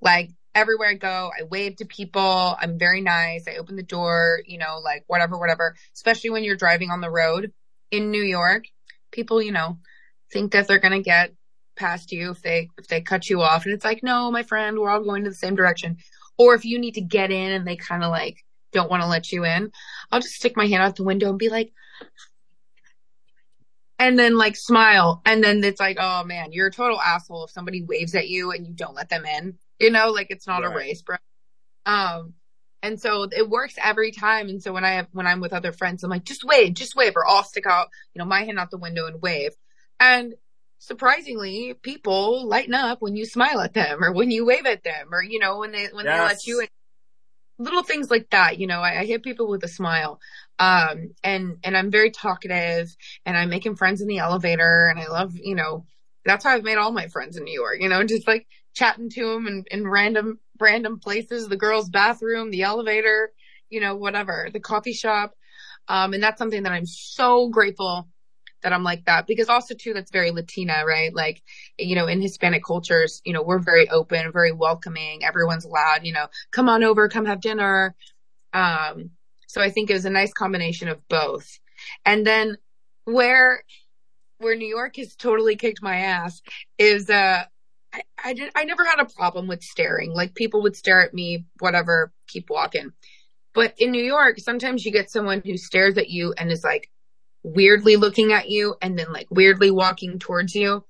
Like 0.00 0.30
everywhere 0.54 0.88
I 0.88 0.94
go, 0.94 1.30
I 1.38 1.44
wave 1.44 1.76
to 1.76 1.84
people. 1.84 2.56
I'm 2.60 2.78
very 2.78 3.00
nice. 3.00 3.46
I 3.46 3.56
open 3.56 3.76
the 3.76 3.82
door, 3.82 4.40
you 4.46 4.58
know, 4.58 4.80
like 4.82 5.04
whatever, 5.06 5.38
whatever. 5.38 5.76
Especially 5.94 6.30
when 6.30 6.44
you're 6.44 6.56
driving 6.56 6.90
on 6.90 7.00
the 7.00 7.10
road 7.10 7.52
in 7.90 8.10
New 8.10 8.22
York, 8.22 8.64
people, 9.10 9.42
you 9.42 9.52
know, 9.52 9.78
think 10.32 10.52
that 10.52 10.66
they're 10.66 10.78
going 10.78 10.92
to 10.92 11.02
get 11.02 11.32
past 11.82 12.12
you 12.12 12.30
if 12.30 12.42
they, 12.42 12.68
if 12.78 12.86
they 12.86 13.00
cut 13.00 13.28
you 13.28 13.42
off. 13.42 13.64
And 13.64 13.74
it's 13.74 13.84
like, 13.84 14.02
no, 14.02 14.30
my 14.30 14.44
friend, 14.44 14.78
we're 14.78 14.90
all 14.90 15.02
going 15.02 15.24
to 15.24 15.30
the 15.30 15.36
same 15.36 15.56
direction. 15.56 15.96
Or 16.38 16.54
if 16.54 16.64
you 16.64 16.78
need 16.78 16.94
to 16.94 17.00
get 17.00 17.30
in 17.30 17.52
and 17.52 17.66
they 17.66 17.76
kind 17.76 18.04
of 18.04 18.10
like 18.10 18.44
don't 18.72 18.90
want 18.90 19.02
to 19.02 19.08
let 19.08 19.32
you 19.32 19.44
in, 19.44 19.72
I'll 20.10 20.20
just 20.20 20.34
stick 20.34 20.56
my 20.56 20.66
hand 20.66 20.82
out 20.82 20.96
the 20.96 21.04
window 21.04 21.28
and 21.28 21.38
be 21.38 21.48
like, 21.48 21.72
and 23.98 24.18
then 24.18 24.36
like 24.36 24.56
smile. 24.56 25.22
And 25.24 25.42
then 25.42 25.62
it's 25.62 25.80
like, 25.80 25.96
oh 26.00 26.24
man, 26.24 26.52
you're 26.52 26.68
a 26.68 26.72
total 26.72 27.00
asshole 27.00 27.44
if 27.44 27.50
somebody 27.50 27.82
waves 27.82 28.14
at 28.14 28.28
you 28.28 28.52
and 28.52 28.66
you 28.66 28.72
don't 28.72 28.94
let 28.94 29.08
them 29.08 29.24
in. 29.24 29.58
You 29.78 29.90
know, 29.90 30.10
like 30.10 30.28
it's 30.30 30.46
not 30.46 30.64
a 30.64 30.68
race, 30.68 31.02
bro. 31.02 31.16
Um, 31.84 32.34
and 32.82 33.00
so 33.00 33.28
it 33.30 33.48
works 33.48 33.74
every 33.82 34.10
time. 34.10 34.48
And 34.48 34.62
so 34.62 34.72
when 34.72 34.84
I 34.84 34.92
have, 34.92 35.08
when 35.12 35.26
I'm 35.26 35.40
with 35.40 35.52
other 35.52 35.72
friends, 35.72 36.02
I'm 36.02 36.10
like, 36.10 36.24
just 36.24 36.44
wave, 36.44 36.74
just 36.74 36.96
wave, 36.96 37.12
or 37.14 37.26
I'll 37.26 37.44
stick 37.44 37.66
out, 37.66 37.88
you 38.14 38.18
know, 38.18 38.24
my 38.24 38.44
hand 38.44 38.58
out 38.58 38.70
the 38.70 38.78
window 38.78 39.06
and 39.06 39.22
wave. 39.22 39.52
And 40.00 40.34
surprisingly, 40.82 41.74
people 41.80 42.44
lighten 42.48 42.74
up 42.74 43.00
when 43.00 43.14
you 43.14 43.24
smile 43.24 43.60
at 43.60 43.72
them 43.72 44.02
or 44.02 44.12
when 44.12 44.32
you 44.32 44.44
wave 44.44 44.66
at 44.66 44.82
them 44.82 45.14
or, 45.14 45.22
you 45.22 45.38
know, 45.38 45.58
when 45.58 45.70
they, 45.70 45.86
when 45.92 46.04
they 46.04 46.10
let 46.20 46.44
you 46.44 46.60
in. 46.60 46.66
Little 47.58 47.84
things 47.84 48.10
like 48.10 48.30
that, 48.30 48.58
you 48.58 48.66
know, 48.66 48.80
I, 48.80 49.00
I 49.00 49.04
hit 49.04 49.22
people 49.22 49.48
with 49.48 49.62
a 49.62 49.68
smile. 49.68 50.18
Um, 50.58 51.14
and, 51.22 51.58
and 51.62 51.76
I'm 51.76 51.92
very 51.92 52.10
talkative 52.10 52.88
and 53.24 53.36
I'm 53.36 53.48
making 53.48 53.76
friends 53.76 54.00
in 54.00 54.08
the 54.08 54.18
elevator 54.18 54.88
and 54.88 54.98
I 54.98 55.06
love, 55.06 55.36
you 55.36 55.54
know, 55.54 55.86
that's 56.24 56.44
how 56.44 56.50
I've 56.50 56.64
made 56.64 56.78
all 56.78 56.90
my 56.90 57.06
friends 57.06 57.36
in 57.36 57.44
New 57.44 57.54
York, 57.54 57.76
you 57.78 57.88
know, 57.88 58.02
just 58.02 58.26
like 58.26 58.48
chatting 58.74 59.10
to 59.10 59.34
them 59.34 59.46
in, 59.46 59.64
in 59.70 59.86
random, 59.86 60.40
random 60.58 60.98
places, 60.98 61.46
the 61.46 61.56
girls' 61.56 61.90
bathroom, 61.90 62.50
the 62.50 62.62
elevator, 62.62 63.32
you 63.70 63.80
know, 63.80 63.94
whatever, 63.94 64.48
the 64.52 64.60
coffee 64.60 64.94
shop. 64.94 65.34
Um, 65.86 66.12
and 66.12 66.22
that's 66.22 66.38
something 66.38 66.64
that 66.64 66.72
I'm 66.72 66.86
so 66.86 67.48
grateful 67.50 68.08
that 68.62 68.72
I'm 68.72 68.82
like 68.82 69.04
that 69.06 69.26
because 69.26 69.48
also 69.48 69.74
too 69.74 69.92
that's 69.92 70.10
very 70.10 70.30
Latina, 70.30 70.84
right? 70.86 71.14
Like, 71.14 71.42
you 71.78 71.94
know, 71.94 72.06
in 72.06 72.20
Hispanic 72.20 72.64
cultures, 72.64 73.20
you 73.24 73.32
know, 73.32 73.42
we're 73.42 73.58
very 73.58 73.88
open, 73.90 74.32
very 74.32 74.52
welcoming. 74.52 75.24
Everyone's 75.24 75.64
allowed, 75.64 76.04
you 76.04 76.12
know, 76.12 76.26
come 76.50 76.68
on 76.68 76.84
over, 76.84 77.08
come 77.08 77.26
have 77.26 77.40
dinner. 77.40 77.94
Um, 78.52 79.10
so 79.46 79.60
I 79.60 79.70
think 79.70 79.90
it 79.90 79.94
was 79.94 80.04
a 80.04 80.10
nice 80.10 80.32
combination 80.32 80.88
of 80.88 81.06
both. 81.08 81.58
And 82.04 82.26
then 82.26 82.56
where 83.04 83.64
where 84.38 84.56
New 84.56 84.68
York 84.68 84.96
has 84.96 85.14
totally 85.14 85.56
kicked 85.56 85.82
my 85.82 85.96
ass 85.96 86.42
is 86.78 87.10
uh 87.10 87.44
I, 87.92 88.02
I 88.24 88.32
did 88.32 88.50
I 88.54 88.64
never 88.64 88.84
had 88.84 89.00
a 89.00 89.04
problem 89.06 89.46
with 89.46 89.62
staring. 89.62 90.12
Like 90.12 90.34
people 90.34 90.62
would 90.62 90.76
stare 90.76 91.02
at 91.02 91.14
me, 91.14 91.46
whatever, 91.58 92.12
keep 92.28 92.50
walking. 92.50 92.92
But 93.54 93.74
in 93.78 93.90
New 93.90 94.02
York, 94.02 94.38
sometimes 94.38 94.84
you 94.84 94.92
get 94.92 95.10
someone 95.10 95.42
who 95.44 95.56
stares 95.58 95.98
at 95.98 96.08
you 96.08 96.32
and 96.38 96.50
is 96.50 96.64
like 96.64 96.90
weirdly 97.42 97.96
looking 97.96 98.32
at 98.32 98.48
you 98.50 98.76
and 98.82 98.98
then 98.98 99.12
like 99.12 99.28
weirdly 99.30 99.70
walking 99.70 100.18
towards 100.18 100.54
you. 100.54 100.84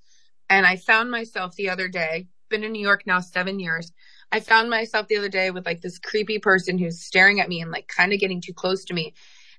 And 0.51 0.67
I 0.67 0.77
found 0.77 1.11
myself 1.11 1.55
the 1.57 1.71
other 1.71 1.89
day, 1.89 2.29
been 2.51 2.65
in 2.65 2.73
New 2.73 2.83
York 2.83 3.05
now 3.07 3.21
seven 3.21 3.59
years. 3.59 3.93
I 4.31 4.41
found 4.41 4.71
myself 4.71 5.09
the 5.09 5.17
other 5.17 5.29
day 5.29 5.51
with 5.51 5.67
like 5.67 5.81
this 5.81 5.99
creepy 5.99 6.39
person 6.39 6.79
who's 6.79 7.03
staring 7.03 7.41
at 7.41 7.49
me 7.49 7.61
and 7.61 7.71
like 7.71 7.89
kind 7.89 8.13
of 8.13 8.21
getting 8.21 8.41
too 8.41 8.53
close 8.55 8.85
to 8.87 8.95
me. 8.95 9.15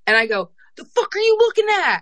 And 0.08 0.16
I 0.18 0.28
go, 0.28 0.52
the 0.78 0.86
fuck 0.86 1.16
are 1.16 1.20
you 1.20 1.38
looking 1.39 1.68
at? 1.70 2.02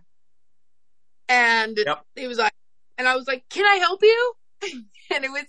And 1.30 1.78
Yep. 1.78 2.06
he 2.16 2.28
was 2.28 2.38
like, 2.38 2.54
and 2.98 3.08
I 3.08 3.16
was 3.16 3.28
like, 3.28 3.46
can 3.50 3.66
I 3.66 3.76
help 3.76 4.02
you? 4.04 4.34
and 5.16 5.26
it 5.26 5.32
was 5.32 5.46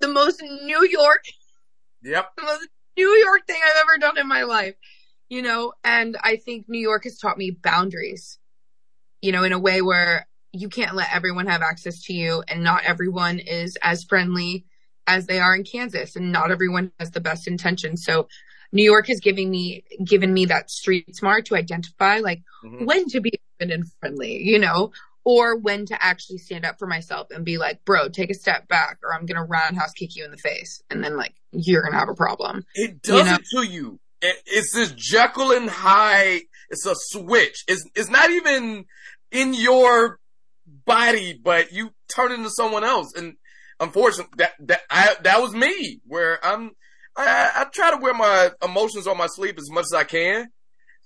the 0.00 0.08
most 0.08 0.42
New 0.42 0.86
York 0.88 1.24
Yep. 2.02 2.30
the 2.36 2.42
most 2.42 2.68
New 2.96 3.08
York 3.10 3.46
thing 3.46 3.60
I've 3.64 3.82
ever 3.82 3.98
done 3.98 4.18
in 4.18 4.28
my 4.28 4.44
life, 4.44 4.74
you 5.28 5.42
know, 5.42 5.72
and 5.84 6.16
I 6.22 6.36
think 6.36 6.68
New 6.68 6.80
York 6.80 7.04
has 7.04 7.18
taught 7.18 7.38
me 7.38 7.50
boundaries, 7.50 8.37
you 9.22 9.32
know, 9.32 9.44
in 9.44 9.52
a 9.52 9.58
way 9.58 9.82
where 9.82 10.26
you 10.52 10.68
can't 10.68 10.94
let 10.96 11.08
everyone 11.14 11.46
have 11.46 11.62
access 11.62 12.02
to 12.04 12.12
you 12.12 12.42
and 12.48 12.62
not 12.64 12.84
everyone 12.84 13.38
is 13.38 13.76
as 13.82 14.04
friendly 14.04 14.64
as 15.06 15.26
they 15.26 15.38
are 15.40 15.54
in 15.54 15.64
Kansas 15.64 16.16
and 16.16 16.32
not 16.32 16.50
everyone 16.50 16.92
has 16.98 17.10
the 17.10 17.20
best 17.20 17.46
intentions. 17.46 18.04
So 18.04 18.28
New 18.72 18.84
York 18.84 19.06
has 19.08 19.20
given 19.20 19.50
me, 19.50 19.84
given 20.04 20.32
me 20.32 20.46
that 20.46 20.70
street 20.70 21.16
smart 21.16 21.46
to 21.46 21.56
identify 21.56 22.18
like 22.18 22.42
Mhm. 22.64 22.84
when 22.86 23.08
to 23.10 23.20
be 23.20 23.32
open 23.60 23.70
and 23.72 23.84
friendly, 24.00 24.42
you 24.42 24.58
know, 24.58 24.92
or 25.24 25.56
when 25.56 25.84
to 25.86 26.02
actually 26.04 26.38
stand 26.38 26.64
up 26.64 26.78
for 26.78 26.86
myself 26.86 27.28
and 27.30 27.44
be 27.44 27.58
like, 27.58 27.84
bro, 27.84 28.08
take 28.08 28.30
a 28.30 28.34
step 28.34 28.68
back 28.68 28.98
or 29.02 29.14
I'm 29.14 29.26
going 29.26 29.36
to 29.40 29.42
roundhouse 29.42 29.92
kick 29.92 30.16
you 30.16 30.24
in 30.24 30.30
the 30.30 30.36
face. 30.38 30.82
And 30.90 31.02
then 31.02 31.16
like, 31.16 31.34
you're 31.52 31.82
to 31.92 31.98
have 31.98 32.08
a 32.08 32.14
problem. 32.14 32.64
It 32.74 33.02
does 33.02 33.18
You 33.18 33.24
know? 33.24 33.34
it 33.34 33.44
to 33.54 33.62
you. 33.72 34.00
It's 34.20 34.74
this 34.74 34.92
Jekyll 34.92 35.52
and 35.52 35.70
Hyde. 35.70 36.42
It's 36.70 36.86
a 36.86 36.94
switch. 36.94 37.64
It's 37.68 37.84
it's 37.94 38.10
not 38.10 38.30
even 38.30 38.84
in 39.30 39.54
your 39.54 40.18
body, 40.66 41.38
but 41.42 41.72
you 41.72 41.90
turn 42.08 42.32
into 42.32 42.50
someone 42.50 42.84
else. 42.84 43.12
And 43.16 43.34
unfortunately, 43.80 44.34
that 44.38 44.52
that 44.60 44.80
I 44.90 45.16
that 45.22 45.40
was 45.40 45.52
me. 45.54 46.00
Where 46.06 46.44
I'm, 46.44 46.72
I, 47.16 47.50
I 47.56 47.64
try 47.72 47.90
to 47.90 47.96
wear 47.98 48.14
my 48.14 48.50
emotions 48.62 49.06
on 49.06 49.16
my 49.16 49.26
sleeve 49.26 49.58
as 49.58 49.70
much 49.70 49.84
as 49.84 49.94
I 49.94 50.04
can. 50.04 50.48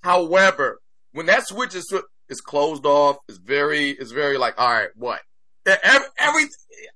However, 0.03 0.81
when 1.13 1.27
that 1.27 1.47
switch 1.47 1.75
is 1.75 1.93
is 2.29 2.41
closed 2.41 2.87
off, 2.87 3.17
it's 3.29 3.39
very 3.39 3.91
it's 3.91 4.13
very 4.13 4.39
like, 4.39 4.55
all 4.59 4.73
right, 4.73 4.89
what? 4.97 5.21
Every, 5.65 6.07
every 6.19 6.45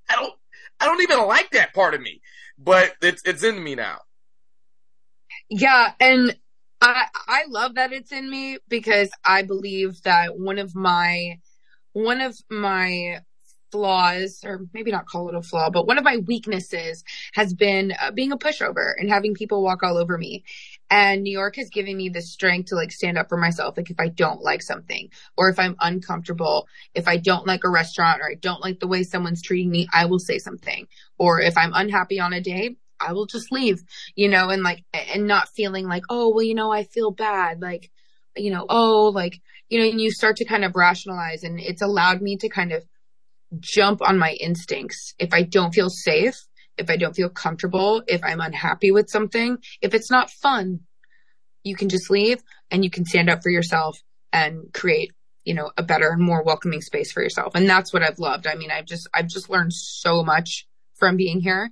I 0.08 0.16
don't 0.16 0.34
I 0.80 0.86
don't 0.86 1.02
even 1.02 1.26
like 1.26 1.50
that 1.50 1.72
part 1.74 1.94
of 1.94 2.00
me, 2.00 2.20
but 2.58 2.94
it's 3.00 3.22
it's 3.24 3.44
in 3.44 3.62
me 3.62 3.74
now. 3.74 3.98
Yeah. 5.48 5.92
And 6.00 6.36
I, 6.80 7.06
I 7.26 7.44
love 7.48 7.76
that 7.76 7.92
it's 7.92 8.12
in 8.12 8.28
me 8.30 8.58
because 8.68 9.10
I 9.24 9.42
believe 9.42 10.02
that 10.02 10.38
one 10.38 10.58
of 10.58 10.74
my, 10.74 11.38
one 11.92 12.20
of 12.20 12.36
my 12.50 13.20
flaws, 13.72 14.40
or 14.44 14.66
maybe 14.72 14.90
not 14.90 15.06
call 15.06 15.28
it 15.28 15.34
a 15.34 15.42
flaw, 15.42 15.70
but 15.70 15.86
one 15.86 15.98
of 15.98 16.04
my 16.04 16.18
weaknesses 16.18 17.02
has 17.34 17.52
been 17.54 17.92
uh, 18.00 18.10
being 18.10 18.32
a 18.32 18.38
pushover 18.38 18.92
and 18.96 19.10
having 19.10 19.34
people 19.34 19.62
walk 19.62 19.82
all 19.82 19.96
over 19.96 20.16
me. 20.16 20.44
And 20.90 21.22
New 21.22 21.32
York 21.32 21.56
has 21.56 21.68
given 21.70 21.96
me 21.96 22.08
the 22.08 22.22
strength 22.22 22.68
to 22.68 22.76
like 22.76 22.92
stand 22.92 23.18
up 23.18 23.28
for 23.28 23.36
myself. 23.36 23.76
Like 23.76 23.90
if 23.90 23.98
I 23.98 24.08
don't 24.08 24.40
like 24.40 24.62
something 24.62 25.10
or 25.36 25.48
if 25.48 25.58
I'm 25.58 25.76
uncomfortable, 25.80 26.68
if 26.94 27.08
I 27.08 27.16
don't 27.16 27.46
like 27.46 27.64
a 27.64 27.70
restaurant 27.70 28.20
or 28.20 28.30
I 28.30 28.34
don't 28.34 28.62
like 28.62 28.80
the 28.80 28.86
way 28.86 29.02
someone's 29.02 29.42
treating 29.42 29.70
me, 29.70 29.88
I 29.92 30.06
will 30.06 30.20
say 30.20 30.38
something. 30.38 30.86
Or 31.18 31.40
if 31.40 31.56
I'm 31.58 31.72
unhappy 31.74 32.20
on 32.20 32.32
a 32.32 32.40
day, 32.40 32.76
I 33.01 33.12
will 33.12 33.26
just 33.26 33.53
leave, 33.53 33.82
you 34.14 34.28
know, 34.28 34.49
and 34.51 34.62
like, 34.62 34.84
and 34.92 35.26
not 35.26 35.49
feeling 35.49 35.86
like, 35.86 36.05
oh, 36.09 36.30
well, 36.34 36.42
you 36.42 36.55
know, 36.55 36.72
I 36.72 36.84
feel 36.84 37.11
bad. 37.11 37.61
Like, 37.61 37.90
you 38.36 38.51
know, 38.51 38.66
oh, 38.68 39.11
like, 39.14 39.40
you 39.68 39.78
know, 39.78 39.86
and 39.86 40.01
you 40.01 40.11
start 40.11 40.36
to 40.36 40.44
kind 40.44 40.64
of 40.64 40.76
rationalize 40.76 41.42
and 41.42 41.59
it's 41.61 41.82
allowed 41.82 42.22
me 42.22 42.36
to 42.38 42.49
kind 42.49 42.72
of 42.72 42.84
jump 43.59 44.03
on 44.03 44.18
my 44.18 44.32
instincts. 44.32 45.14
If 45.18 45.32
I 45.32 45.42
don't 45.42 45.74
feel 45.74 45.90
safe, 45.90 46.36
if 46.76 46.90
I 46.90 46.97
don't 46.97 47.16
feel 47.16 47.28
comfortable, 47.28 48.03
if 48.07 48.22
I'm 48.22 48.40
unhappy 48.40 48.90
with 48.90 49.09
something, 49.09 49.59
if 49.80 49.94
it's 49.94 50.11
not 50.11 50.30
fun, 50.30 50.80
you 51.62 51.74
can 51.74 51.88
just 51.88 52.11
leave 52.11 52.42
and 52.70 52.84
you 52.84 52.90
can 52.90 53.05
stand 53.05 53.30
up 53.30 53.42
for 53.42 53.51
yourself 53.51 53.99
and 54.32 54.72
create, 54.72 55.12
you 55.44 55.55
know, 55.55 55.70
a 55.76 55.82
better 55.82 56.11
and 56.11 56.22
more 56.22 56.42
welcoming 56.44 56.80
space 56.80 57.11
for 57.12 57.22
yourself. 57.22 57.55
And 57.55 57.68
that's 57.68 57.92
what 57.92 58.03
I've 58.03 58.18
loved. 58.18 58.47
I 58.47 58.55
mean, 58.55 58.70
I've 58.70 58.84
just, 58.84 59.09
I've 59.14 59.28
just 59.28 59.49
learned 59.49 59.72
so 59.72 60.22
much 60.22 60.66
from 60.94 61.16
being 61.16 61.40
here 61.40 61.70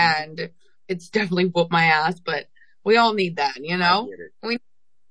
and 0.00 0.50
it's 0.88 1.08
definitely 1.08 1.46
whooped 1.46 1.70
my 1.70 1.84
ass, 1.84 2.20
but 2.20 2.46
we 2.84 2.96
all 2.96 3.14
need 3.14 3.36
that, 3.36 3.56
you 3.62 3.76
know? 3.76 4.08
It. 4.42 4.60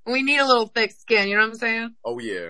We 0.06 0.24
need 0.24 0.40
a 0.40 0.48
little 0.48 0.68
thick 0.68 0.92
skin, 0.92 1.28
you 1.28 1.36
know 1.36 1.44
what 1.44 1.52
I'm 1.52 1.58
saying? 1.58 1.96
Oh 2.04 2.20
yeah. 2.20 2.50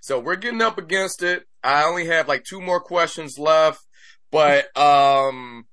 So 0.00 0.20
we're 0.20 0.36
getting 0.36 0.62
up 0.62 0.78
against 0.78 1.22
it. 1.22 1.44
I 1.64 1.84
only 1.84 2.06
have 2.06 2.28
like 2.28 2.44
two 2.44 2.60
more 2.60 2.80
questions 2.80 3.38
left, 3.38 3.80
but 4.30 4.64
um, 4.76 5.66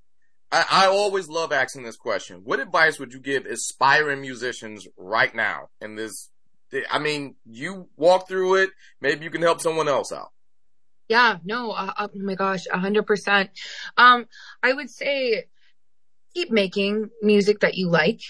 I, 0.51 0.65
I 0.71 0.85
always 0.87 1.27
love 1.27 1.51
asking 1.51 1.83
this 1.83 1.97
question. 1.97 2.41
What 2.43 2.59
advice 2.59 2.99
would 2.99 3.13
you 3.13 3.19
give 3.19 3.45
aspiring 3.45 4.21
musicians 4.21 4.87
right 4.97 5.33
now? 5.35 5.69
in 5.81 5.95
this, 5.95 6.29
I 6.89 6.99
mean, 6.99 7.35
you 7.45 7.89
walk 7.97 8.27
through 8.27 8.55
it. 8.55 8.69
Maybe 9.01 9.25
you 9.25 9.29
can 9.29 9.41
help 9.41 9.61
someone 9.61 9.87
else 9.87 10.11
out. 10.11 10.31
Yeah, 11.07 11.37
no, 11.43 11.71
uh, 11.71 11.93
oh 11.99 12.09
my 12.15 12.33
gosh, 12.33 12.65
a 12.71 12.79
hundred 12.79 13.05
percent. 13.05 13.51
Um, 13.95 14.25
I 14.63 14.73
would 14.73 14.89
say 14.89 15.45
keep 16.35 16.51
making 16.51 17.09
music 17.21 17.61
that 17.61 17.75
you 17.75 17.89
like, 17.89 18.21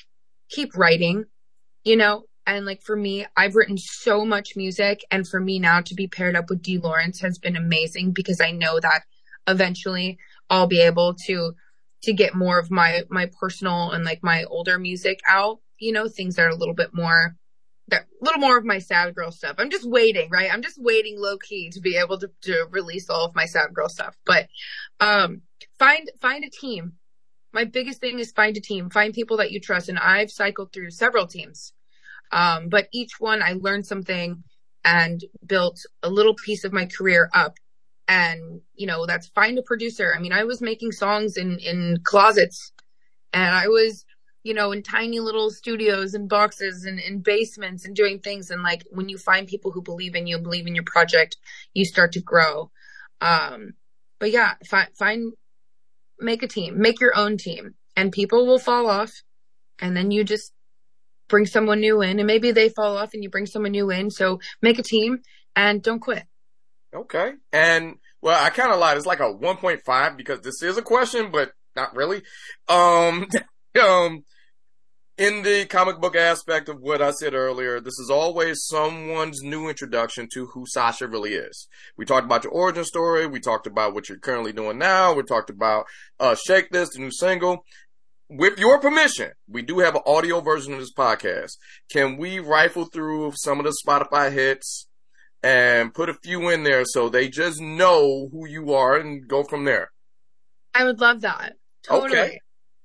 keep 0.49 0.77
writing, 0.77 1.25
you 1.83 1.95
know, 1.95 2.23
and 2.47 2.65
like 2.65 2.81
for 2.83 2.95
me, 2.95 3.25
I've 3.35 3.55
written 3.55 3.77
so 3.77 4.23
much 4.23 4.55
music 4.55 5.01
and 5.09 5.27
for 5.27 5.39
me 5.39 5.59
now 5.59 5.81
to 5.81 5.95
be 5.95 6.07
paired 6.07 6.35
up 6.35 6.49
with 6.49 6.61
D 6.61 6.77
Lawrence 6.77 7.19
has 7.21 7.39
been 7.39 7.55
amazing 7.55 8.11
because 8.11 8.39
I 8.39 8.51
know 8.51 8.79
that 8.79 9.01
eventually 9.47 10.19
I'll 10.49 10.67
be 10.67 10.81
able 10.81 11.15
to, 11.25 11.53
to 12.03 12.13
get 12.13 12.35
more 12.35 12.59
of 12.59 12.69
my, 12.69 13.03
my 13.09 13.29
personal 13.39 13.91
and 13.91 14.05
like 14.05 14.19
my 14.21 14.43
older 14.43 14.77
music 14.77 15.19
out, 15.27 15.59
you 15.79 15.91
know, 15.91 16.07
things 16.07 16.35
that 16.35 16.43
are 16.43 16.49
a 16.49 16.55
little 16.55 16.75
bit 16.75 16.93
more 16.93 17.35
that 17.87 18.01
a 18.03 18.25
little 18.25 18.39
more 18.39 18.57
of 18.57 18.65
my 18.65 18.79
sad 18.79 19.13
girl 19.13 19.31
stuff. 19.31 19.55
I'm 19.59 19.69
just 19.69 19.87
waiting, 19.87 20.29
right? 20.31 20.51
I'm 20.51 20.63
just 20.63 20.81
waiting 20.81 21.19
low 21.19 21.37
key 21.37 21.69
to 21.71 21.79
be 21.79 21.97
able 21.97 22.17
to, 22.19 22.31
to 22.43 22.65
release 22.71 23.09
all 23.09 23.25
of 23.25 23.35
my 23.35 23.45
sad 23.45 23.73
girl 23.73 23.89
stuff. 23.89 24.15
But 24.25 24.47
um 24.99 25.41
find 25.77 26.09
find 26.19 26.43
a 26.43 26.49
team. 26.49 26.93
My 27.55 27.63
biggest 27.63 28.01
thing 28.01 28.19
is 28.19 28.33
find 28.33 28.55
a 28.57 28.59
team. 28.59 28.89
Find 28.89 29.13
people 29.13 29.37
that 29.37 29.51
you 29.51 29.61
trust. 29.61 29.87
And 29.87 29.97
I've 29.97 30.29
cycled 30.29 30.73
through 30.73 30.91
several 30.91 31.25
teams. 31.25 31.71
Um, 32.31 32.67
but 32.67 32.89
each 32.91 33.13
one 33.19 33.41
I 33.41 33.53
learned 33.53 33.87
something 33.87 34.43
and 34.83 35.23
built 35.45 35.79
a 36.03 36.09
little 36.09 36.35
piece 36.35 36.65
of 36.65 36.73
my 36.73 36.85
career 36.85 37.29
up. 37.33 37.55
And, 38.09 38.59
you 38.75 38.87
know, 38.87 39.05
that's 39.05 39.27
find 39.29 39.57
a 39.57 39.63
producer. 39.63 40.13
I 40.13 40.19
mean, 40.19 40.33
I 40.33 40.43
was 40.43 40.61
making 40.61 40.91
songs 40.91 41.37
in, 41.37 41.57
in 41.59 41.99
closets 42.03 42.73
and 43.31 43.55
I 43.55 43.69
was 43.69 44.05
you 44.45 44.53
know, 44.53 44.71
in 44.71 44.83
tiny 44.83 45.19
little 45.19 45.49
studios 45.49 46.13
and 46.13 46.29
boxes 46.29 46.85
and 46.85 46.99
in 46.99 47.19
basements 47.19 47.83
and 47.83 47.95
doing 47.95 48.19
things. 48.19 48.51
And 48.51 48.61
like 48.61 48.85
when 48.91 49.09
you 49.09 49.17
find 49.17 49.47
people 49.47 49.71
who 49.71 49.81
believe 49.81 50.13
in 50.13 50.27
you, 50.27 50.37
believe 50.37 50.67
in 50.67 50.75
your 50.75 50.83
project, 50.83 51.37
you 51.73 51.83
start 51.83 52.11
to 52.11 52.21
grow. 52.21 52.69
Um, 53.21 53.73
but 54.19 54.29
yeah, 54.29 54.53
find, 54.63 54.87
find, 54.95 55.33
make 56.19 56.43
a 56.43 56.47
team, 56.47 56.79
make 56.79 56.99
your 56.99 57.15
own 57.15 57.37
team 57.37 57.75
and 57.95 58.11
people 58.11 58.45
will 58.45 58.59
fall 58.59 58.89
off 58.89 59.11
and 59.79 59.95
then 59.95 60.11
you 60.11 60.23
just 60.23 60.53
bring 61.27 61.45
someone 61.45 61.79
new 61.79 62.01
in 62.01 62.19
and 62.19 62.27
maybe 62.27 62.51
they 62.51 62.69
fall 62.69 62.97
off 62.97 63.13
and 63.13 63.23
you 63.23 63.29
bring 63.29 63.45
someone 63.45 63.71
new 63.71 63.89
in. 63.89 64.09
So 64.09 64.39
make 64.61 64.79
a 64.79 64.83
team 64.83 65.19
and 65.55 65.81
don't 65.81 65.99
quit. 65.99 66.23
Okay. 66.93 67.33
And 67.51 67.95
well, 68.21 68.43
I 68.43 68.49
kind 68.49 68.71
of 68.71 68.79
lied. 68.79 68.97
It's 68.97 69.05
like 69.05 69.19
a 69.19 69.33
1.5 69.33 70.17
because 70.17 70.41
this 70.41 70.61
is 70.61 70.77
a 70.77 70.81
question, 70.81 71.31
but 71.31 71.51
not 71.75 71.95
really. 71.95 72.23
Um, 72.67 73.27
um, 73.81 74.23
in 75.17 75.43
the 75.43 75.65
comic 75.65 75.99
book 75.99 76.15
aspect 76.15 76.69
of 76.69 76.81
what 76.81 77.01
I 77.01 77.11
said 77.11 77.33
earlier, 77.33 77.79
this 77.79 77.99
is 77.99 78.09
always 78.09 78.65
someone's 78.65 79.41
new 79.41 79.69
introduction 79.69 80.27
to 80.33 80.47
who 80.47 80.65
Sasha 80.67 81.07
really 81.07 81.33
is. 81.33 81.67
We 81.97 82.05
talked 82.05 82.25
about 82.25 82.43
your 82.43 82.53
origin 82.53 82.83
story. 82.83 83.25
We 83.27 83.39
talked 83.39 83.67
about 83.67 83.93
what 83.93 84.09
you're 84.09 84.19
currently 84.19 84.53
doing 84.53 84.77
now. 84.77 85.13
We 85.13 85.23
talked 85.23 85.49
about, 85.49 85.85
uh, 86.19 86.35
Shake 86.35 86.69
This, 86.71 86.89
the 86.89 86.99
new 86.99 87.11
single. 87.11 87.65
With 88.27 88.57
your 88.57 88.79
permission, 88.79 89.31
we 89.47 89.61
do 89.61 89.79
have 89.79 89.95
an 89.95 90.01
audio 90.05 90.41
version 90.41 90.73
of 90.73 90.79
this 90.79 90.93
podcast. 90.93 91.57
Can 91.91 92.17
we 92.17 92.39
rifle 92.39 92.85
through 92.85 93.33
some 93.35 93.59
of 93.59 93.65
the 93.65 93.75
Spotify 93.85 94.31
hits 94.31 94.87
and 95.45 95.93
put 95.93 96.09
a 96.09 96.13
few 96.15 96.49
in 96.49 96.63
there 96.63 96.83
so 96.85 97.07
they 97.07 97.29
just 97.29 97.61
know 97.61 98.27
who 98.31 98.47
you 98.47 98.73
are 98.73 98.97
and 98.97 99.27
go 99.27 99.43
from 99.43 99.63
there. 99.63 99.91
I 100.73 100.83
would 100.83 100.99
love 100.99 101.21
that. 101.21 101.53
Totally. 101.83 102.17
Okay. 102.17 102.39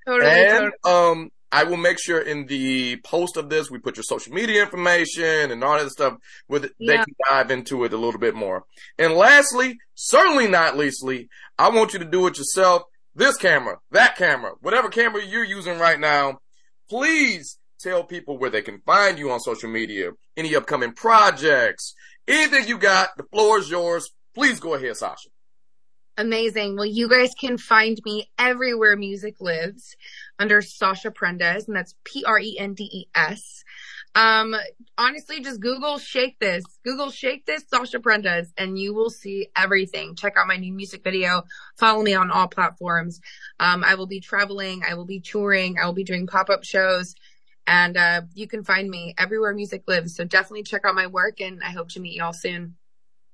Totally. 0.06 0.30
And 0.30 0.72
totally. 0.84 1.12
um, 1.22 1.30
I 1.52 1.64
will 1.64 1.76
make 1.76 1.98
sure 2.00 2.20
in 2.20 2.46
the 2.46 2.98
post 3.04 3.36
of 3.36 3.50
this 3.50 3.70
we 3.70 3.78
put 3.78 3.96
your 3.96 4.04
social 4.04 4.32
media 4.32 4.62
information 4.62 5.50
and 5.50 5.64
all 5.64 5.78
that 5.78 5.90
stuff 5.90 6.14
with 6.48 6.62
they 6.62 6.70
Yeah. 6.94 7.04
can 7.04 7.14
dive 7.28 7.50
into 7.50 7.82
it 7.84 7.92
a 7.92 7.96
little 7.96 8.20
bit 8.20 8.34
more. 8.34 8.64
And 8.98 9.14
lastly, 9.14 9.78
certainly 9.94 10.46
not 10.46 10.76
leastly, 10.76 11.28
I 11.58 11.70
want 11.70 11.92
you 11.92 11.98
to 11.98 12.04
do 12.04 12.26
it 12.28 12.38
yourself. 12.38 12.82
This 13.14 13.36
camera, 13.36 13.78
that 13.90 14.16
camera, 14.16 14.52
whatever 14.60 14.88
camera 14.88 15.24
you're 15.24 15.44
using 15.44 15.78
right 15.80 15.98
now, 15.98 16.38
please 16.88 17.58
tell 17.80 18.04
people 18.04 18.38
where 18.38 18.50
they 18.50 18.62
can 18.62 18.80
find 18.86 19.18
you 19.18 19.30
on 19.32 19.40
social 19.40 19.68
media, 19.68 20.10
any 20.36 20.54
upcoming 20.54 20.92
projects, 20.92 21.94
anything 22.28 22.68
you 22.68 22.78
got. 22.78 23.08
The 23.16 23.24
floor 23.24 23.58
is 23.58 23.68
yours. 23.68 24.10
Please 24.34 24.60
go 24.60 24.74
ahead, 24.74 24.96
Sasha. 24.96 25.28
Amazing. 26.16 26.76
Well, 26.76 26.84
you 26.86 27.08
guys 27.08 27.30
can 27.40 27.56
find 27.56 27.98
me 28.04 28.30
everywhere 28.38 28.96
music 28.96 29.36
lives 29.40 29.96
under 30.40 30.62
Sasha 30.62 31.10
Prendes, 31.10 31.68
and 31.68 31.76
that's 31.76 31.94
P 32.02 32.24
R 32.26 32.40
E 32.40 32.58
N 32.58 32.74
D 32.74 32.84
E 32.84 33.06
S. 33.14 33.62
Um, 34.16 34.56
honestly, 34.98 35.40
just 35.40 35.60
Google 35.60 35.98
Shake 35.98 36.38
This. 36.40 36.64
Google 36.84 37.10
Shake 37.10 37.46
This 37.46 37.62
Sasha 37.68 38.00
Prendes, 38.00 38.48
and 38.56 38.76
you 38.76 38.92
will 38.92 39.10
see 39.10 39.48
everything. 39.54 40.16
Check 40.16 40.32
out 40.36 40.48
my 40.48 40.56
new 40.56 40.72
music 40.72 41.04
video. 41.04 41.44
Follow 41.78 42.02
me 42.02 42.14
on 42.14 42.30
all 42.30 42.48
platforms. 42.48 43.20
Um, 43.60 43.84
I 43.84 43.94
will 43.94 44.08
be 44.08 44.20
traveling. 44.20 44.82
I 44.88 44.94
will 44.94 45.04
be 45.04 45.20
touring. 45.20 45.76
I 45.80 45.86
will 45.86 45.92
be 45.92 46.04
doing 46.04 46.26
pop 46.26 46.50
up 46.50 46.64
shows. 46.64 47.14
And 47.66 47.96
uh, 47.96 48.22
you 48.34 48.48
can 48.48 48.64
find 48.64 48.90
me 48.90 49.14
everywhere 49.16 49.54
music 49.54 49.84
lives. 49.86 50.16
So 50.16 50.24
definitely 50.24 50.64
check 50.64 50.82
out 50.84 50.96
my 50.96 51.06
work, 51.06 51.40
and 51.40 51.60
I 51.62 51.70
hope 51.70 51.90
to 51.90 52.00
meet 52.00 52.16
y'all 52.16 52.32
soon. 52.32 52.76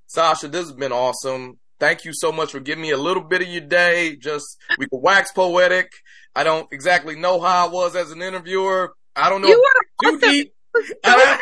Sasha, 0.08 0.48
this 0.48 0.66
has 0.66 0.74
been 0.74 0.92
awesome. 0.92 1.58
Thank 1.78 2.04
you 2.04 2.12
so 2.14 2.32
much 2.32 2.52
for 2.52 2.60
giving 2.60 2.82
me 2.82 2.90
a 2.90 2.96
little 2.96 3.22
bit 3.22 3.42
of 3.42 3.48
your 3.48 3.62
day. 3.62 4.16
Just 4.16 4.58
we 4.78 4.88
can 4.88 5.00
wax 5.00 5.32
poetic. 5.32 5.90
I 6.36 6.44
don't 6.44 6.70
exactly 6.70 7.16
know 7.16 7.40
how 7.40 7.66
I 7.66 7.70
was 7.70 7.96
as 7.96 8.10
an 8.10 8.20
interviewer. 8.20 8.94
I 9.16 9.30
don't 9.30 9.40
know 9.40 9.48
You 9.48 9.64
are 10.04 10.08
awesome. 10.08 10.20
deep. 10.30 10.54
so 10.74 10.84
fun. 11.02 11.40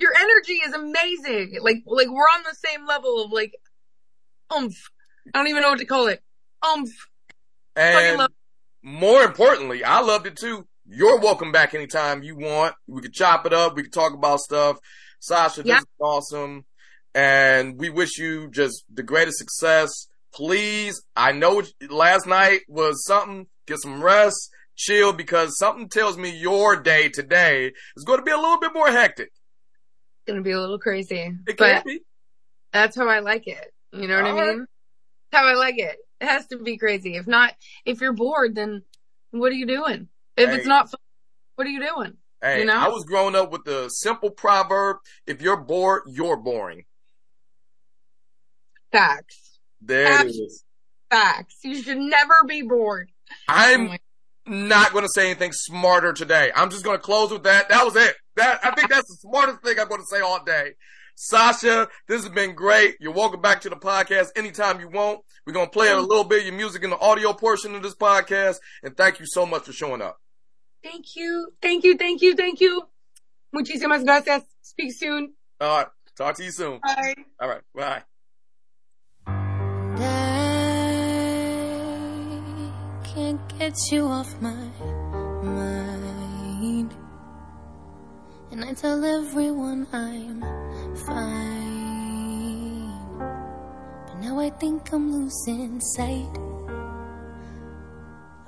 Your 0.00 0.12
energy 0.18 0.54
is 0.54 0.72
amazing. 0.74 1.58
Like, 1.62 1.84
like 1.86 2.08
we're 2.08 2.22
on 2.24 2.42
the 2.42 2.56
same 2.56 2.84
level 2.86 3.24
of 3.24 3.30
like, 3.30 3.52
umph. 4.50 4.90
I 5.32 5.38
don't 5.38 5.46
even 5.48 5.62
know 5.62 5.70
what 5.70 5.78
to 5.78 5.86
call 5.86 6.08
it. 6.08 6.20
Umph. 6.62 6.90
And 7.76 8.20
more 8.82 9.22
importantly, 9.22 9.84
I 9.84 10.00
loved 10.00 10.26
it 10.26 10.36
too. 10.36 10.66
You're 10.84 11.20
welcome 11.20 11.52
back 11.52 11.72
anytime 11.72 12.24
you 12.24 12.36
want. 12.36 12.74
We 12.88 13.00
could 13.00 13.12
chop 13.14 13.46
it 13.46 13.52
up. 13.52 13.76
We 13.76 13.84
could 13.84 13.92
talk 13.92 14.12
about 14.12 14.40
stuff. 14.40 14.78
Sasha, 15.20 15.62
this 15.62 15.68
Yeah. 15.70 15.78
is 15.78 15.84
awesome. 16.00 16.64
And 17.14 17.78
we 17.78 17.90
wish 17.90 18.18
you 18.18 18.50
just 18.50 18.84
the 18.92 19.04
greatest 19.04 19.38
success. 19.38 20.08
Please, 20.34 21.00
I 21.14 21.30
know 21.30 21.62
last 21.88 22.26
night 22.26 22.62
was 22.66 23.04
something. 23.06 23.46
Get 23.72 23.78
some 23.80 24.04
rest, 24.04 24.50
chill, 24.76 25.14
because 25.14 25.56
something 25.56 25.88
tells 25.88 26.18
me 26.18 26.28
your 26.38 26.76
day 26.76 27.08
today 27.08 27.72
is 27.96 28.04
going 28.04 28.18
to 28.18 28.22
be 28.22 28.30
a 28.30 28.36
little 28.36 28.60
bit 28.60 28.74
more 28.74 28.88
hectic. 28.90 29.28
It's 29.28 30.28
gonna 30.28 30.42
be 30.42 30.50
a 30.50 30.60
little 30.60 30.78
crazy, 30.78 31.34
It 31.48 31.56
can 31.56 31.82
be. 31.86 32.00
that's 32.70 32.94
how 32.94 33.08
I 33.08 33.20
like 33.20 33.46
it. 33.48 33.72
You 33.92 34.06
know 34.08 34.16
what 34.22 34.30
All 34.30 34.38
I 34.38 34.46
mean? 34.46 34.66
That's 35.30 35.42
how 35.42 35.48
I 35.48 35.54
like 35.54 35.78
it. 35.78 35.96
It 36.20 36.26
has 36.28 36.46
to 36.48 36.58
be 36.58 36.76
crazy. 36.76 37.16
If 37.16 37.26
not, 37.26 37.54
if 37.86 38.02
you're 38.02 38.12
bored, 38.12 38.54
then 38.54 38.82
what 39.30 39.50
are 39.50 39.54
you 39.56 39.66
doing? 39.66 40.08
If 40.36 40.50
Hey. 40.50 40.56
it's 40.56 40.66
not 40.66 40.90
fun, 40.90 41.00
what 41.54 41.66
are 41.66 41.70
you 41.70 41.80
doing? 41.80 42.18
Hey, 42.42 42.58
You 42.60 42.66
know? 42.66 42.76
I 42.78 42.88
was 42.88 43.04
growing 43.04 43.34
up 43.34 43.50
with 43.50 43.64
the 43.64 43.88
simple 43.88 44.30
proverb: 44.30 44.98
"If 45.26 45.40
you're 45.40 45.56
bored, 45.56 46.02
you're 46.08 46.36
boring." 46.36 46.84
Facts. 48.92 49.58
There 49.80 50.20
it 50.26 50.26
Abs- 50.26 50.64
Facts. 51.10 51.58
You 51.62 51.82
should 51.82 51.98
never 51.98 52.44
be 52.46 52.62
bored. 52.62 53.11
I'm 53.48 53.90
Oh 53.90 53.96
not 54.46 54.92
going 54.92 55.04
to 55.04 55.10
say 55.14 55.26
anything 55.26 55.52
smarter 55.52 56.12
today. 56.12 56.50
I'm 56.54 56.70
just 56.70 56.84
going 56.84 56.96
to 56.96 57.02
close 57.02 57.30
with 57.30 57.44
that. 57.44 57.68
That 57.68 57.84
was 57.84 57.96
it. 57.96 58.14
That 58.36 58.60
I 58.64 58.72
think 58.72 58.90
that's 58.90 59.08
the 59.08 59.28
smartest 59.28 59.62
thing 59.62 59.78
I'm 59.78 59.88
going 59.88 60.00
to 60.00 60.06
say 60.06 60.20
all 60.20 60.42
day. 60.44 60.72
Sasha, 61.14 61.88
this 62.08 62.22
has 62.22 62.32
been 62.32 62.54
great. 62.54 62.96
You're 62.98 63.12
welcome 63.12 63.40
back 63.40 63.60
to 63.62 63.68
the 63.68 63.76
podcast 63.76 64.30
anytime 64.34 64.80
you 64.80 64.88
want. 64.88 65.20
We're 65.46 65.52
going 65.52 65.66
to 65.66 65.70
play 65.70 65.90
a 65.90 65.98
little 65.98 66.24
bit 66.24 66.40
of 66.40 66.46
your 66.46 66.54
music 66.54 66.82
in 66.82 66.90
the 66.90 66.98
audio 66.98 67.32
portion 67.32 67.74
of 67.74 67.82
this 67.82 67.94
podcast. 67.94 68.56
And 68.82 68.96
thank 68.96 69.20
you 69.20 69.26
so 69.28 69.44
much 69.44 69.64
for 69.64 69.72
showing 69.72 70.00
up. 70.00 70.18
Thank 70.82 71.14
you. 71.14 71.52
Thank 71.60 71.84
you. 71.84 71.96
Thank 71.96 72.22
you. 72.22 72.34
Thank 72.34 72.60
you. 72.60 72.82
Muchísimas 73.54 74.04
gracias. 74.04 74.42
Speak 74.62 74.92
soon. 74.92 75.34
All 75.60 75.76
right. 75.76 75.86
Talk 76.16 76.36
to 76.36 76.44
you 76.44 76.50
soon. 76.50 76.80
Bye. 76.82 77.14
All 77.40 77.48
right. 77.48 78.02
Bye. 79.26 80.21
Can't 83.14 83.58
get 83.58 83.74
you 83.90 84.06
off 84.06 84.40
my 84.40 84.54
mind. 85.42 86.94
And 88.50 88.64
I 88.64 88.72
tell 88.72 89.04
everyone 89.04 89.86
I'm 89.92 90.40
fine. 90.96 92.88
But 94.06 94.18
now 94.18 94.40
I 94.40 94.48
think 94.48 94.90
I'm 94.94 95.12
losing 95.12 95.78
sight 95.94 96.38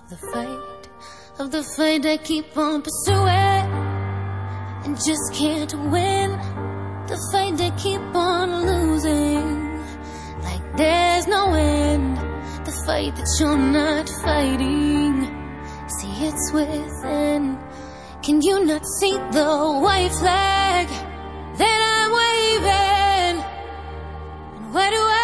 of 0.01 0.09
the 0.09 0.17
fight, 0.33 0.89
of 1.39 1.51
the 1.51 1.63
fight 1.77 2.07
I 2.07 2.17
keep 2.17 2.57
on 2.57 2.81
pursuing 2.81 3.67
and 4.85 4.97
just 4.97 5.35
can't 5.35 5.75
win. 5.91 6.31
The 7.07 7.19
fight 7.31 7.61
I 7.61 7.71
keep 7.77 8.15
on 8.15 8.65
losing 8.65 9.79
like 10.43 10.77
there's 10.79 11.27
no 11.27 11.53
end. 11.53 12.14
Fight 12.87 13.17
that 13.17 13.37
you're 13.41 13.57
not 13.57 14.11
fighting. 14.11 15.25
See, 15.89 16.27
it's 16.27 16.53
within. 16.53 17.59
Can 18.23 18.43
you 18.43 18.63
not 18.67 18.85
see 19.01 19.13
the 19.33 19.81
white 19.83 20.13
flag 20.13 20.89
that 21.57 21.79
I'm 21.95 22.11
waving? 22.21 23.43
And 24.57 24.75
why 24.75 24.91
do 24.91 24.97
I 24.97 25.24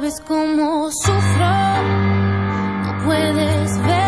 sabes 0.00 0.22
cómo 0.26 0.90
sufro. 0.90 1.50
No 2.82 3.04
puedes 3.04 3.78
ver 3.82 3.99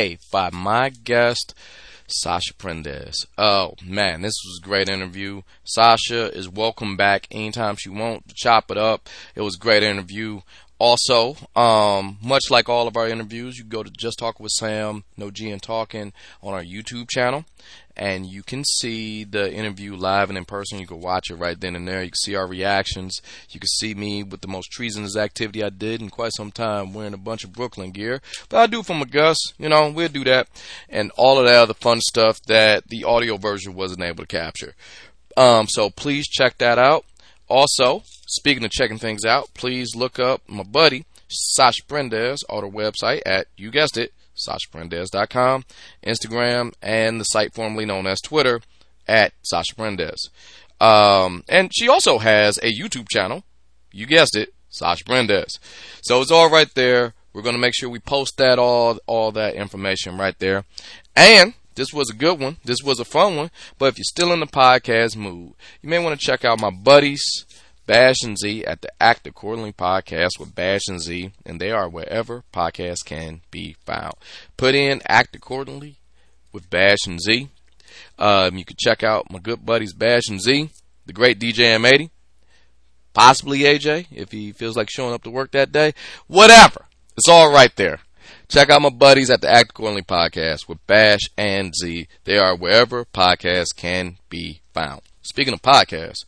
Stay 0.00 0.16
by 0.32 0.48
my 0.50 0.88
guest, 0.88 1.52
Sasha 2.06 2.54
Prendes. 2.54 3.26
Oh 3.36 3.74
man, 3.84 4.22
this 4.22 4.32
was 4.46 4.58
a 4.58 4.66
great 4.66 4.88
interview. 4.88 5.42
Sasha 5.64 6.34
is 6.34 6.48
welcome 6.48 6.96
back 6.96 7.26
anytime 7.30 7.76
she 7.76 7.90
wants 7.90 8.28
to 8.28 8.34
chop 8.34 8.70
it 8.70 8.78
up. 8.78 9.10
It 9.34 9.42
was 9.42 9.56
a 9.56 9.58
great 9.58 9.82
interview. 9.82 10.40
Also, 10.78 11.36
um, 11.54 12.16
much 12.22 12.44
like 12.50 12.70
all 12.70 12.88
of 12.88 12.96
our 12.96 13.08
interviews, 13.08 13.58
you 13.58 13.64
go 13.64 13.82
to 13.82 13.90
Just 13.90 14.18
Talk 14.18 14.40
with 14.40 14.52
Sam, 14.52 15.04
No 15.18 15.30
G 15.30 15.50
and 15.50 15.60
Talking 15.60 16.14
on 16.42 16.54
our 16.54 16.64
YouTube 16.64 17.10
channel, 17.10 17.44
and 18.00 18.24
you 18.24 18.42
can 18.42 18.64
see 18.64 19.24
the 19.24 19.52
interview 19.52 19.94
live 19.94 20.30
and 20.30 20.38
in 20.38 20.46
person. 20.46 20.80
You 20.80 20.86
can 20.86 21.02
watch 21.02 21.30
it 21.30 21.34
right 21.34 21.60
then 21.60 21.76
and 21.76 21.86
there. 21.86 22.02
You 22.02 22.08
can 22.08 22.16
see 22.16 22.34
our 22.34 22.46
reactions. 22.46 23.20
You 23.50 23.60
can 23.60 23.68
see 23.68 23.94
me 23.94 24.22
with 24.22 24.40
the 24.40 24.48
most 24.48 24.72
treasonous 24.72 25.18
activity 25.18 25.62
I 25.62 25.68
did 25.68 26.00
in 26.00 26.08
quite 26.08 26.32
some 26.34 26.50
time, 26.50 26.94
wearing 26.94 27.12
a 27.12 27.18
bunch 27.18 27.44
of 27.44 27.52
Brooklyn 27.52 27.90
gear. 27.90 28.22
But 28.48 28.56
I 28.56 28.66
do 28.68 28.82
from 28.82 29.02
a 29.02 29.04
Gus, 29.04 29.36
you 29.58 29.68
know, 29.68 29.90
we'll 29.90 30.08
do 30.08 30.24
that, 30.24 30.48
and 30.88 31.12
all 31.18 31.38
of 31.38 31.44
that 31.44 31.60
other 31.60 31.74
fun 31.74 32.00
stuff 32.00 32.40
that 32.46 32.88
the 32.88 33.04
audio 33.04 33.36
version 33.36 33.74
wasn't 33.74 34.02
able 34.02 34.24
to 34.24 34.26
capture. 34.26 34.74
Um, 35.36 35.68
so 35.68 35.90
please 35.90 36.26
check 36.26 36.56
that 36.56 36.78
out. 36.78 37.04
Also, 37.48 38.02
speaking 38.26 38.64
of 38.64 38.70
checking 38.70 38.98
things 38.98 39.26
out, 39.26 39.52
please 39.52 39.94
look 39.94 40.18
up 40.18 40.40
my 40.48 40.62
buddy 40.62 41.04
Sasha 41.28 41.82
Prendes 41.86 42.44
on 42.48 42.64
our 42.64 42.70
website 42.70 43.20
at 43.26 43.46
you 43.56 43.70
guessed 43.70 43.98
it, 43.98 44.14
SashaPrendes.com, 44.46 45.64
Instagram, 46.04 46.72
and 46.82 47.20
the 47.20 47.24
site 47.24 47.54
formerly 47.54 47.84
known 47.84 48.06
as 48.06 48.20
Twitter 48.20 48.60
at 49.06 49.32
Sasha 49.42 49.74
Prendes. 49.74 50.30
Um, 50.80 51.44
and 51.48 51.70
she 51.74 51.88
also 51.88 52.18
has 52.18 52.58
a 52.58 52.72
YouTube 52.72 53.08
channel. 53.08 53.44
You 53.92 54.06
guessed 54.06 54.36
it, 54.36 54.54
Sasha 54.70 55.04
Prendes. 55.04 55.58
So 56.02 56.20
it's 56.20 56.30
all 56.30 56.50
right 56.50 56.72
there. 56.74 57.14
We're 57.32 57.42
going 57.42 57.54
to 57.54 57.60
make 57.60 57.74
sure 57.74 57.88
we 57.88 58.00
post 58.00 58.36
that 58.38 58.58
all 58.58 58.98
all 59.06 59.30
that 59.32 59.54
information 59.54 60.16
right 60.16 60.36
there. 60.38 60.64
And 61.14 61.54
this 61.74 61.92
was 61.92 62.10
a 62.10 62.14
good 62.14 62.40
one. 62.40 62.56
This 62.64 62.82
was 62.82 62.98
a 62.98 63.04
fun 63.04 63.36
one. 63.36 63.50
But 63.78 63.86
if 63.86 63.98
you're 63.98 64.04
still 64.04 64.32
in 64.32 64.40
the 64.40 64.46
podcast 64.46 65.16
mood, 65.16 65.52
you 65.80 65.88
may 65.88 65.98
want 65.98 66.18
to 66.18 66.26
check 66.26 66.44
out 66.44 66.60
my 66.60 66.70
buddies 66.70 67.44
Bash 67.90 68.22
and 68.22 68.38
Z 68.38 68.64
at 68.66 68.82
the 68.82 68.92
Act 69.00 69.26
Accordingly 69.26 69.72
podcast 69.72 70.38
with 70.38 70.54
Bash 70.54 70.82
and 70.86 71.02
Z, 71.02 71.32
and 71.44 71.60
they 71.60 71.72
are 71.72 71.88
wherever 71.88 72.44
podcasts 72.54 73.04
can 73.04 73.40
be 73.50 73.74
found. 73.84 74.14
Put 74.56 74.76
in 74.76 75.02
Act 75.08 75.34
Accordingly 75.34 75.96
with 76.52 76.70
Bash 76.70 77.04
and 77.08 77.20
Z. 77.20 77.48
Um, 78.16 78.56
you 78.56 78.64
can 78.64 78.76
check 78.78 79.02
out 79.02 79.32
my 79.32 79.40
good 79.40 79.66
buddies 79.66 79.92
Bash 79.92 80.28
and 80.28 80.40
Z, 80.40 80.70
the 81.06 81.12
great 81.12 81.40
DJ 81.40 81.76
M80, 81.76 82.10
possibly 83.12 83.62
AJ 83.62 84.06
if 84.12 84.30
he 84.30 84.52
feels 84.52 84.76
like 84.76 84.88
showing 84.88 85.12
up 85.12 85.24
to 85.24 85.30
work 85.30 85.50
that 85.50 85.72
day. 85.72 85.92
Whatever. 86.28 86.84
It's 87.16 87.28
all 87.28 87.52
right 87.52 87.74
there. 87.74 87.98
Check 88.46 88.70
out 88.70 88.82
my 88.82 88.90
buddies 88.90 89.30
at 89.30 89.40
the 89.40 89.50
Act 89.50 89.70
Accordingly 89.70 90.02
podcast 90.02 90.68
with 90.68 90.86
Bash 90.86 91.22
and 91.36 91.74
Z. 91.74 92.06
They 92.22 92.38
are 92.38 92.54
wherever 92.54 93.04
podcasts 93.04 93.74
can 93.74 94.18
be 94.28 94.60
found. 94.72 95.00
Speaking 95.22 95.54
of 95.54 95.60
podcasts, 95.60 96.24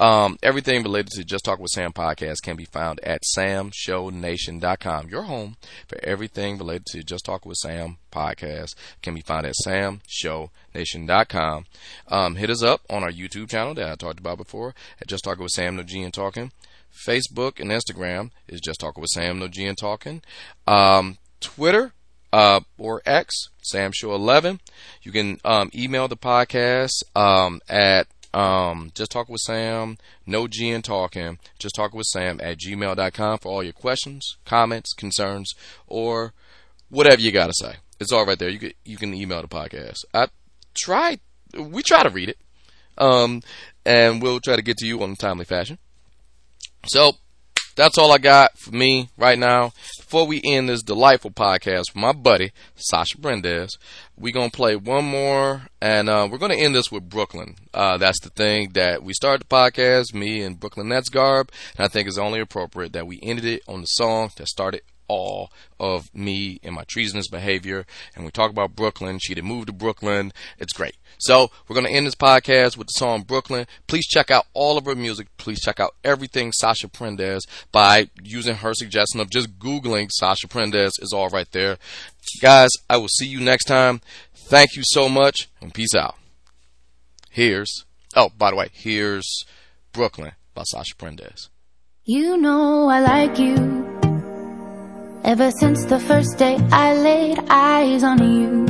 um, 0.00 0.38
everything 0.42 0.82
related 0.82 1.12
to 1.12 1.24
Just 1.24 1.44
Talk 1.44 1.58
with 1.58 1.70
Sam 1.70 1.92
podcast 1.92 2.40
can 2.42 2.56
be 2.56 2.64
found 2.64 3.00
at 3.00 3.20
samshownation.com. 3.36 5.10
Your 5.10 5.24
home 5.24 5.58
for 5.86 5.98
everything 6.02 6.56
related 6.56 6.86
to 6.86 7.02
Just 7.02 7.26
Talk 7.26 7.44
with 7.44 7.58
Sam 7.58 7.98
podcast 8.10 8.74
can 9.02 9.12
be 9.14 9.20
found 9.20 9.44
at 9.44 9.52
samshownation.com. 9.66 11.66
Um, 12.08 12.36
hit 12.36 12.48
us 12.48 12.62
up 12.62 12.80
on 12.88 13.04
our 13.04 13.12
YouTube 13.12 13.50
channel 13.50 13.74
that 13.74 13.90
I 13.90 13.94
talked 13.94 14.18
about 14.18 14.38
before 14.38 14.74
at 15.02 15.06
Just 15.06 15.22
Talking 15.22 15.42
with 15.42 15.52
Sam, 15.52 15.76
No 15.76 15.82
G 15.82 16.02
and 16.02 16.14
Talking. 16.14 16.50
Facebook 16.92 17.60
and 17.60 17.70
Instagram 17.70 18.30
is 18.48 18.62
Just 18.62 18.80
Talking 18.80 19.02
with 19.02 19.10
Sam, 19.10 19.38
No 19.38 19.48
G 19.48 19.66
and 19.66 19.76
Talking. 19.76 20.22
Um, 20.66 21.18
Twitter 21.40 21.92
uh, 22.32 22.60
or 22.78 23.02
X, 23.04 23.50
Sam 23.62 23.92
Show 23.92 24.14
11. 24.14 24.60
You 25.02 25.12
can 25.12 25.38
um, 25.44 25.68
email 25.74 26.08
the 26.08 26.16
podcast 26.16 27.02
um, 27.14 27.60
at 27.68 28.06
um, 28.32 28.92
just 28.94 29.10
talk 29.10 29.28
with 29.28 29.40
Sam, 29.40 29.98
no 30.26 30.46
G 30.46 30.70
and 30.70 30.84
talking, 30.84 31.38
just 31.58 31.74
talk 31.74 31.94
with 31.94 32.06
Sam 32.06 32.40
at 32.42 32.58
gmail.com 32.58 33.38
for 33.38 33.48
all 33.48 33.62
your 33.62 33.72
questions, 33.72 34.36
comments, 34.44 34.92
concerns, 34.92 35.54
or 35.86 36.32
whatever 36.88 37.20
you 37.20 37.32
got 37.32 37.48
to 37.48 37.54
say. 37.54 37.76
It's 37.98 38.12
all 38.12 38.26
right 38.26 38.38
there. 38.38 38.48
You 38.48 38.58
can, 38.58 38.72
you 38.84 38.96
can 38.96 39.14
email 39.14 39.42
the 39.42 39.48
podcast. 39.48 40.04
I 40.14 40.28
try, 40.74 41.18
we 41.58 41.82
try 41.82 42.02
to 42.02 42.10
read 42.10 42.28
it. 42.28 42.38
Um, 42.96 43.42
and 43.84 44.22
we'll 44.22 44.40
try 44.40 44.56
to 44.56 44.62
get 44.62 44.76
to 44.78 44.86
you 44.86 45.02
on 45.02 45.12
a 45.12 45.16
timely 45.16 45.44
fashion. 45.44 45.78
So 46.86 47.12
that's 47.76 47.98
all 47.98 48.12
I 48.12 48.18
got 48.18 48.58
for 48.58 48.72
me 48.72 49.08
right 49.16 49.38
now. 49.38 49.72
Before 49.96 50.26
we 50.26 50.40
end 50.44 50.68
this 50.68 50.82
delightful 50.82 51.30
podcast 51.30 51.94
with 51.94 51.96
my 51.96 52.12
buddy 52.12 52.52
Sasha 52.74 53.16
Prendes, 53.18 53.78
we're 54.16 54.32
gonna 54.32 54.50
play 54.50 54.76
one 54.76 55.04
more, 55.04 55.62
and 55.80 56.08
uh, 56.08 56.28
we're 56.30 56.38
gonna 56.38 56.54
end 56.54 56.74
this 56.74 56.90
with 56.90 57.08
Brooklyn. 57.08 57.56
Uh, 57.72 57.96
that's 57.96 58.20
the 58.20 58.30
thing 58.30 58.70
that 58.74 59.02
we 59.02 59.12
started 59.12 59.42
the 59.42 59.54
podcast, 59.54 60.14
me 60.14 60.42
and 60.42 60.58
Brooklyn 60.58 60.88
Nets 60.88 61.08
garb, 61.08 61.50
and 61.76 61.84
I 61.84 61.88
think 61.88 62.08
it's 62.08 62.18
only 62.18 62.40
appropriate 62.40 62.92
that 62.92 63.06
we 63.06 63.20
ended 63.22 63.44
it 63.44 63.62
on 63.68 63.80
the 63.80 63.86
song 63.86 64.30
that 64.36 64.48
started 64.48 64.82
all 65.10 65.50
of 65.80 66.14
me 66.14 66.60
and 66.62 66.76
my 66.76 66.84
treasonous 66.84 67.26
behavior. 67.26 67.84
And 68.14 68.24
we 68.24 68.30
talk 68.30 68.50
about 68.50 68.76
Brooklyn. 68.76 69.18
She 69.18 69.34
had 69.34 69.42
moved 69.42 69.66
to 69.66 69.72
Brooklyn. 69.72 70.32
It's 70.58 70.72
great. 70.72 70.96
So 71.18 71.50
we're 71.66 71.74
going 71.74 71.86
to 71.86 71.92
end 71.92 72.06
this 72.06 72.14
podcast 72.14 72.76
with 72.76 72.86
the 72.86 72.96
song 72.96 73.22
Brooklyn. 73.22 73.66
Please 73.88 74.06
check 74.06 74.30
out 74.30 74.46
all 74.54 74.78
of 74.78 74.84
her 74.84 74.94
music. 74.94 75.26
Please 75.36 75.60
check 75.60 75.80
out 75.80 75.96
everything 76.04 76.52
Sasha 76.52 76.86
Prendes 76.86 77.40
by 77.72 78.08
using 78.22 78.54
her 78.54 78.72
suggestion 78.72 79.20
of 79.20 79.30
just 79.30 79.58
Googling 79.58 80.10
Sasha 80.12 80.46
Prendes 80.46 80.92
is 81.00 81.12
all 81.12 81.28
right 81.28 81.50
there. 81.50 81.76
Guys, 82.40 82.70
I 82.88 82.96
will 82.96 83.08
see 83.08 83.26
you 83.26 83.40
next 83.40 83.64
time. 83.64 84.00
Thank 84.34 84.76
you 84.76 84.82
so 84.84 85.08
much 85.08 85.48
and 85.60 85.74
peace 85.74 85.94
out. 85.94 86.14
Here's, 87.30 87.84
oh, 88.14 88.30
by 88.38 88.50
the 88.50 88.56
way, 88.56 88.68
here's 88.72 89.44
Brooklyn 89.92 90.32
by 90.54 90.62
Sasha 90.62 90.94
Prendes. 90.94 91.48
You 92.04 92.36
know 92.36 92.88
I 92.88 93.00
like 93.00 93.38
you. 93.38 93.99
Ever 95.22 95.50
since 95.50 95.84
the 95.84 96.00
first 96.00 96.38
day 96.38 96.56
I 96.72 96.94
laid 96.94 97.38
eyes 97.50 98.02
on 98.02 98.18
you, 98.24 98.64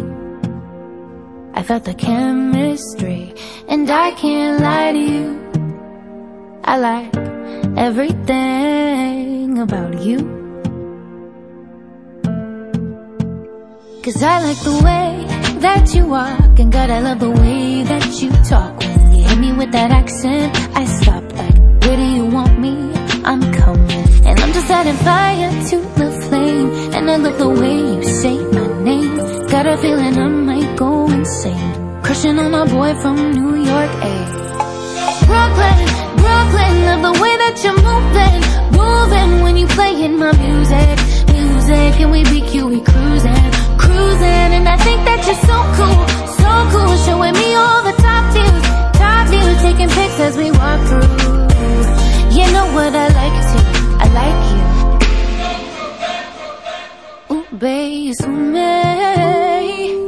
I 1.54 1.62
felt 1.62 1.84
the 1.84 1.94
chemistry, 1.94 3.32
and 3.68 3.88
I 3.88 4.10
can't 4.12 4.60
lie 4.60 4.92
to 4.92 4.98
you. 4.98 5.38
I 6.64 6.76
like 6.78 7.16
everything 7.78 9.58
about 9.60 10.02
you. 10.02 10.18
Cause 14.02 14.20
I 14.20 14.42
like 14.42 14.60
the 14.64 14.80
way 14.82 15.24
that 15.60 15.94
you 15.94 16.06
walk, 16.06 16.58
and 16.58 16.72
God, 16.72 16.90
I 16.90 17.00
love 17.00 17.20
the 17.20 17.30
way 17.30 17.84
that 17.84 18.20
you 18.20 18.30
talk. 18.42 18.76
When 18.80 19.12
you 19.14 19.22
hit 19.24 19.38
me 19.38 19.52
with 19.52 19.70
that 19.70 19.92
accent, 19.92 20.56
I 20.74 20.84
stop 20.84 21.22
like, 21.34 21.56
where 21.82 21.96
do 21.96 22.02
you 22.02 22.26
want 22.26 22.58
me? 22.58 22.92
I'm 23.24 23.52
coming. 23.52 24.06
And 24.26 24.40
I'm 24.40 24.52
just 24.52 24.68
adding 24.68 24.96
fire 24.96 25.50
to 25.70 25.76
the 25.98 26.19
And 26.68 27.10
I 27.10 27.16
love 27.16 27.38
the 27.38 27.48
way 27.48 27.76
you 27.78 28.02
say 28.04 28.36
my 28.52 28.66
name. 28.82 29.16
Got 29.48 29.66
a 29.66 29.76
feeling 29.78 30.18
I 30.18 30.28
might 30.28 30.76
go 30.76 31.10
insane. 31.10 32.02
Crushing 32.02 32.38
on 32.38 32.50
my 32.50 32.66
boy 32.66 32.94
from 33.00 33.16
New 33.32 33.56
York, 33.64 33.90
ayy. 34.08 34.26
Brooklyn, 35.30 35.78
Brooklyn, 36.20 36.74
love 36.88 37.02
the 37.08 37.14
way 37.22 37.34
that 37.42 37.56
you're 37.62 37.80
moving, 37.90 38.36
moving 38.76 39.42
when 39.42 39.56
you 39.56 39.66
playing 39.68 40.18
my 40.18 40.32
music, 40.36 40.96
music, 41.32 42.00
and 42.02 42.10
we 42.10 42.24
BQ, 42.24 42.68
we 42.68 42.80
cruising, 42.80 43.44
cruising, 43.78 44.50
and 44.58 44.68
I 44.68 44.76
think 44.86 45.00
that 45.08 45.20
you're 45.26 45.42
so 45.50 45.58
cool, 45.78 46.02
so 46.42 46.50
cool, 46.72 46.92
showing 47.06 47.34
me 47.34 47.54
all 47.54 47.82
the 47.88 47.94
top 48.02 48.24
views, 48.34 48.64
top 48.98 49.24
views, 49.32 49.56
taking 49.62 49.88
pics 49.88 50.18
as 50.18 50.36
we 50.36 50.50
walk 50.50 50.80
through. 50.88 51.08
You 52.36 52.44
know 52.52 52.66
what 52.74 52.92
I 52.92 53.06
like 53.20 53.38
to, 53.50 53.58
I 54.02 54.06
like 54.12 54.49
so 57.60 58.28
me. 58.28 58.64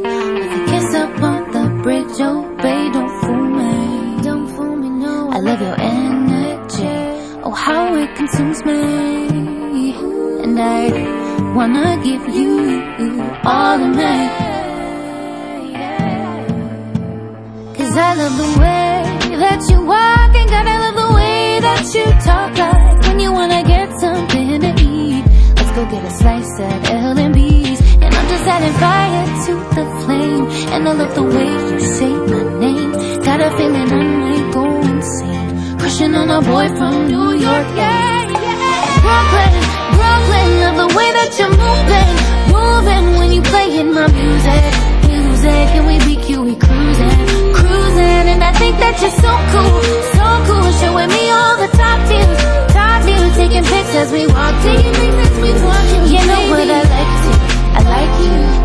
With 0.01 0.57
a 0.57 0.65
kiss 0.71 0.95
up 0.95 1.23
on 1.23 1.51
the 1.53 1.83
bridge, 1.83 2.17
babe, 2.63 2.93
don't 2.95 3.21
fool 3.21 3.47
me. 3.61 4.23
Don't 4.23 4.49
fool 4.57 4.77
me, 4.77 4.89
no. 4.89 5.29
I 5.31 5.39
love 5.39 5.61
your 5.61 5.79
energy. 5.79 7.43
Oh, 7.45 7.51
how 7.51 7.95
it 7.97 8.15
consumes 8.17 8.65
me. 8.65 9.93
And 10.45 10.59
I 10.59 11.53
wanna 11.55 12.01
give 12.03 12.27
you 12.35 13.21
all 13.45 13.83
of 13.87 13.97
me. 14.01 14.17
Cause 17.77 17.97
I 17.97 18.15
love 18.15 18.37
the 18.39 18.51
way 18.61 19.37
that 19.37 19.61
you 19.71 19.85
walk 19.85 20.35
and 20.41 20.49
God, 20.49 20.67
I 20.67 20.79
love 20.85 20.97
the 21.05 21.15
way 21.15 21.61
that 21.61 21.95
you 21.95 22.05
talk 22.25 22.57
like 22.57 23.03
when 23.09 23.21
you 23.21 23.31
wanna 23.31 23.63
get. 23.63 23.83
Let's 23.93 24.32
go 25.85 25.91
get 25.91 26.05
a 26.05 26.11
slice 26.11 26.61
at 26.61 26.91
L&B's 26.91 27.81
and 28.03 28.15
I'm 28.15 28.29
just 28.29 28.47
adding 28.47 28.77
fire 28.85 29.27
to 29.47 29.53
the 29.77 29.85
flame. 30.03 30.45
And 30.73 30.89
I 30.89 30.93
love 30.93 31.15
the 31.15 31.23
way 31.23 31.51
you 31.71 31.81
say 31.81 32.13
my 32.33 32.43
name. 32.61 32.93
Got 33.23 33.41
a 33.41 33.51
feeling 33.57 33.91
I 33.99 34.05
might 34.23 34.53
go 34.53 34.65
insane. 34.93 35.79
Crushing 35.79 36.15
on 36.15 36.31
a 36.31 36.41
boy 36.43 36.69
from 36.77 37.09
New 37.09 37.31
York, 37.47 37.69
yeah, 37.81 38.31
yeah. 38.31 39.01
Brooklyn, 39.05 39.53
Brooklyn. 39.99 40.49
Love 40.63 40.77
the 40.83 40.89
way 40.97 41.09
that 41.19 41.31
you're 41.39 41.57
moving, 41.67 42.11
moving 42.55 43.07
when 43.19 43.33
you 43.33 43.43
playing 43.43 43.93
my 43.93 44.07
music, 44.07 44.73
music. 45.11 45.67
And 45.77 45.87
we 45.89 45.95
BQ, 46.07 46.45
we 46.45 46.55
cruising, 46.57 47.42
cruising, 47.93 48.29
and 48.33 48.43
I 48.43 48.53
think 48.53 48.79
that 48.79 49.01
you're 49.01 49.11
so 49.11 49.33
cool, 49.53 49.83
so 50.17 50.27
cool, 50.49 50.69
showing 50.81 51.09
me 51.09 51.31
all 51.31 51.57
the 51.57 51.69
top 51.77 51.99
views, 52.09 52.39
top 52.73 53.03
views, 53.05 53.33
taking 53.37 53.65
pics 53.65 53.95
as 53.95 54.13
we 54.13 54.27
walk, 54.27 54.55
taking 54.63 54.93
pics 54.93 55.17
as 55.29 55.37
we 55.41 55.53
walk. 55.63 55.85
You 56.09 56.23
know 56.27 56.43
what 56.51 56.69
I 56.69 56.83
like 56.97 57.13
to, 57.25 57.33
I 57.77 57.81
like 57.95 58.15
you. 58.25 58.33
You 58.33 58.62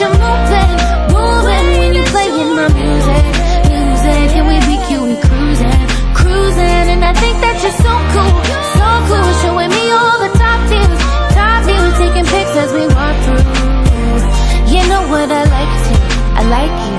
you're 0.00 0.14
moving, 0.14 0.70
moving 1.10 1.66
when 1.78 1.94
you're 1.94 2.10
playing 2.14 2.54
my 2.54 2.68
music, 2.70 3.24
music. 3.66 4.28
And 4.38 4.46
we 4.46 4.56
cruising, 5.26 5.86
cruising. 6.14 6.86
And 6.94 7.04
I 7.04 7.12
think 7.14 7.36
that 7.42 7.58
you're 7.62 7.78
so 7.82 7.94
cool, 8.14 8.34
so 8.78 8.88
cool. 9.10 9.30
Showing 9.42 9.70
me 9.70 9.84
all 9.90 10.18
the 10.22 10.30
top 10.38 10.60
views, 10.70 11.00
top 11.34 11.60
views. 11.66 11.94
Taking 11.98 12.26
as 12.62 12.70
we 12.78 12.84
walk 12.94 13.16
through. 13.26 13.58
You 14.70 14.82
know 14.86 15.02
what 15.10 15.28
I 15.32 15.42
like 15.56 15.74
I 16.38 16.42
like 16.46 16.92
you. 16.92 16.97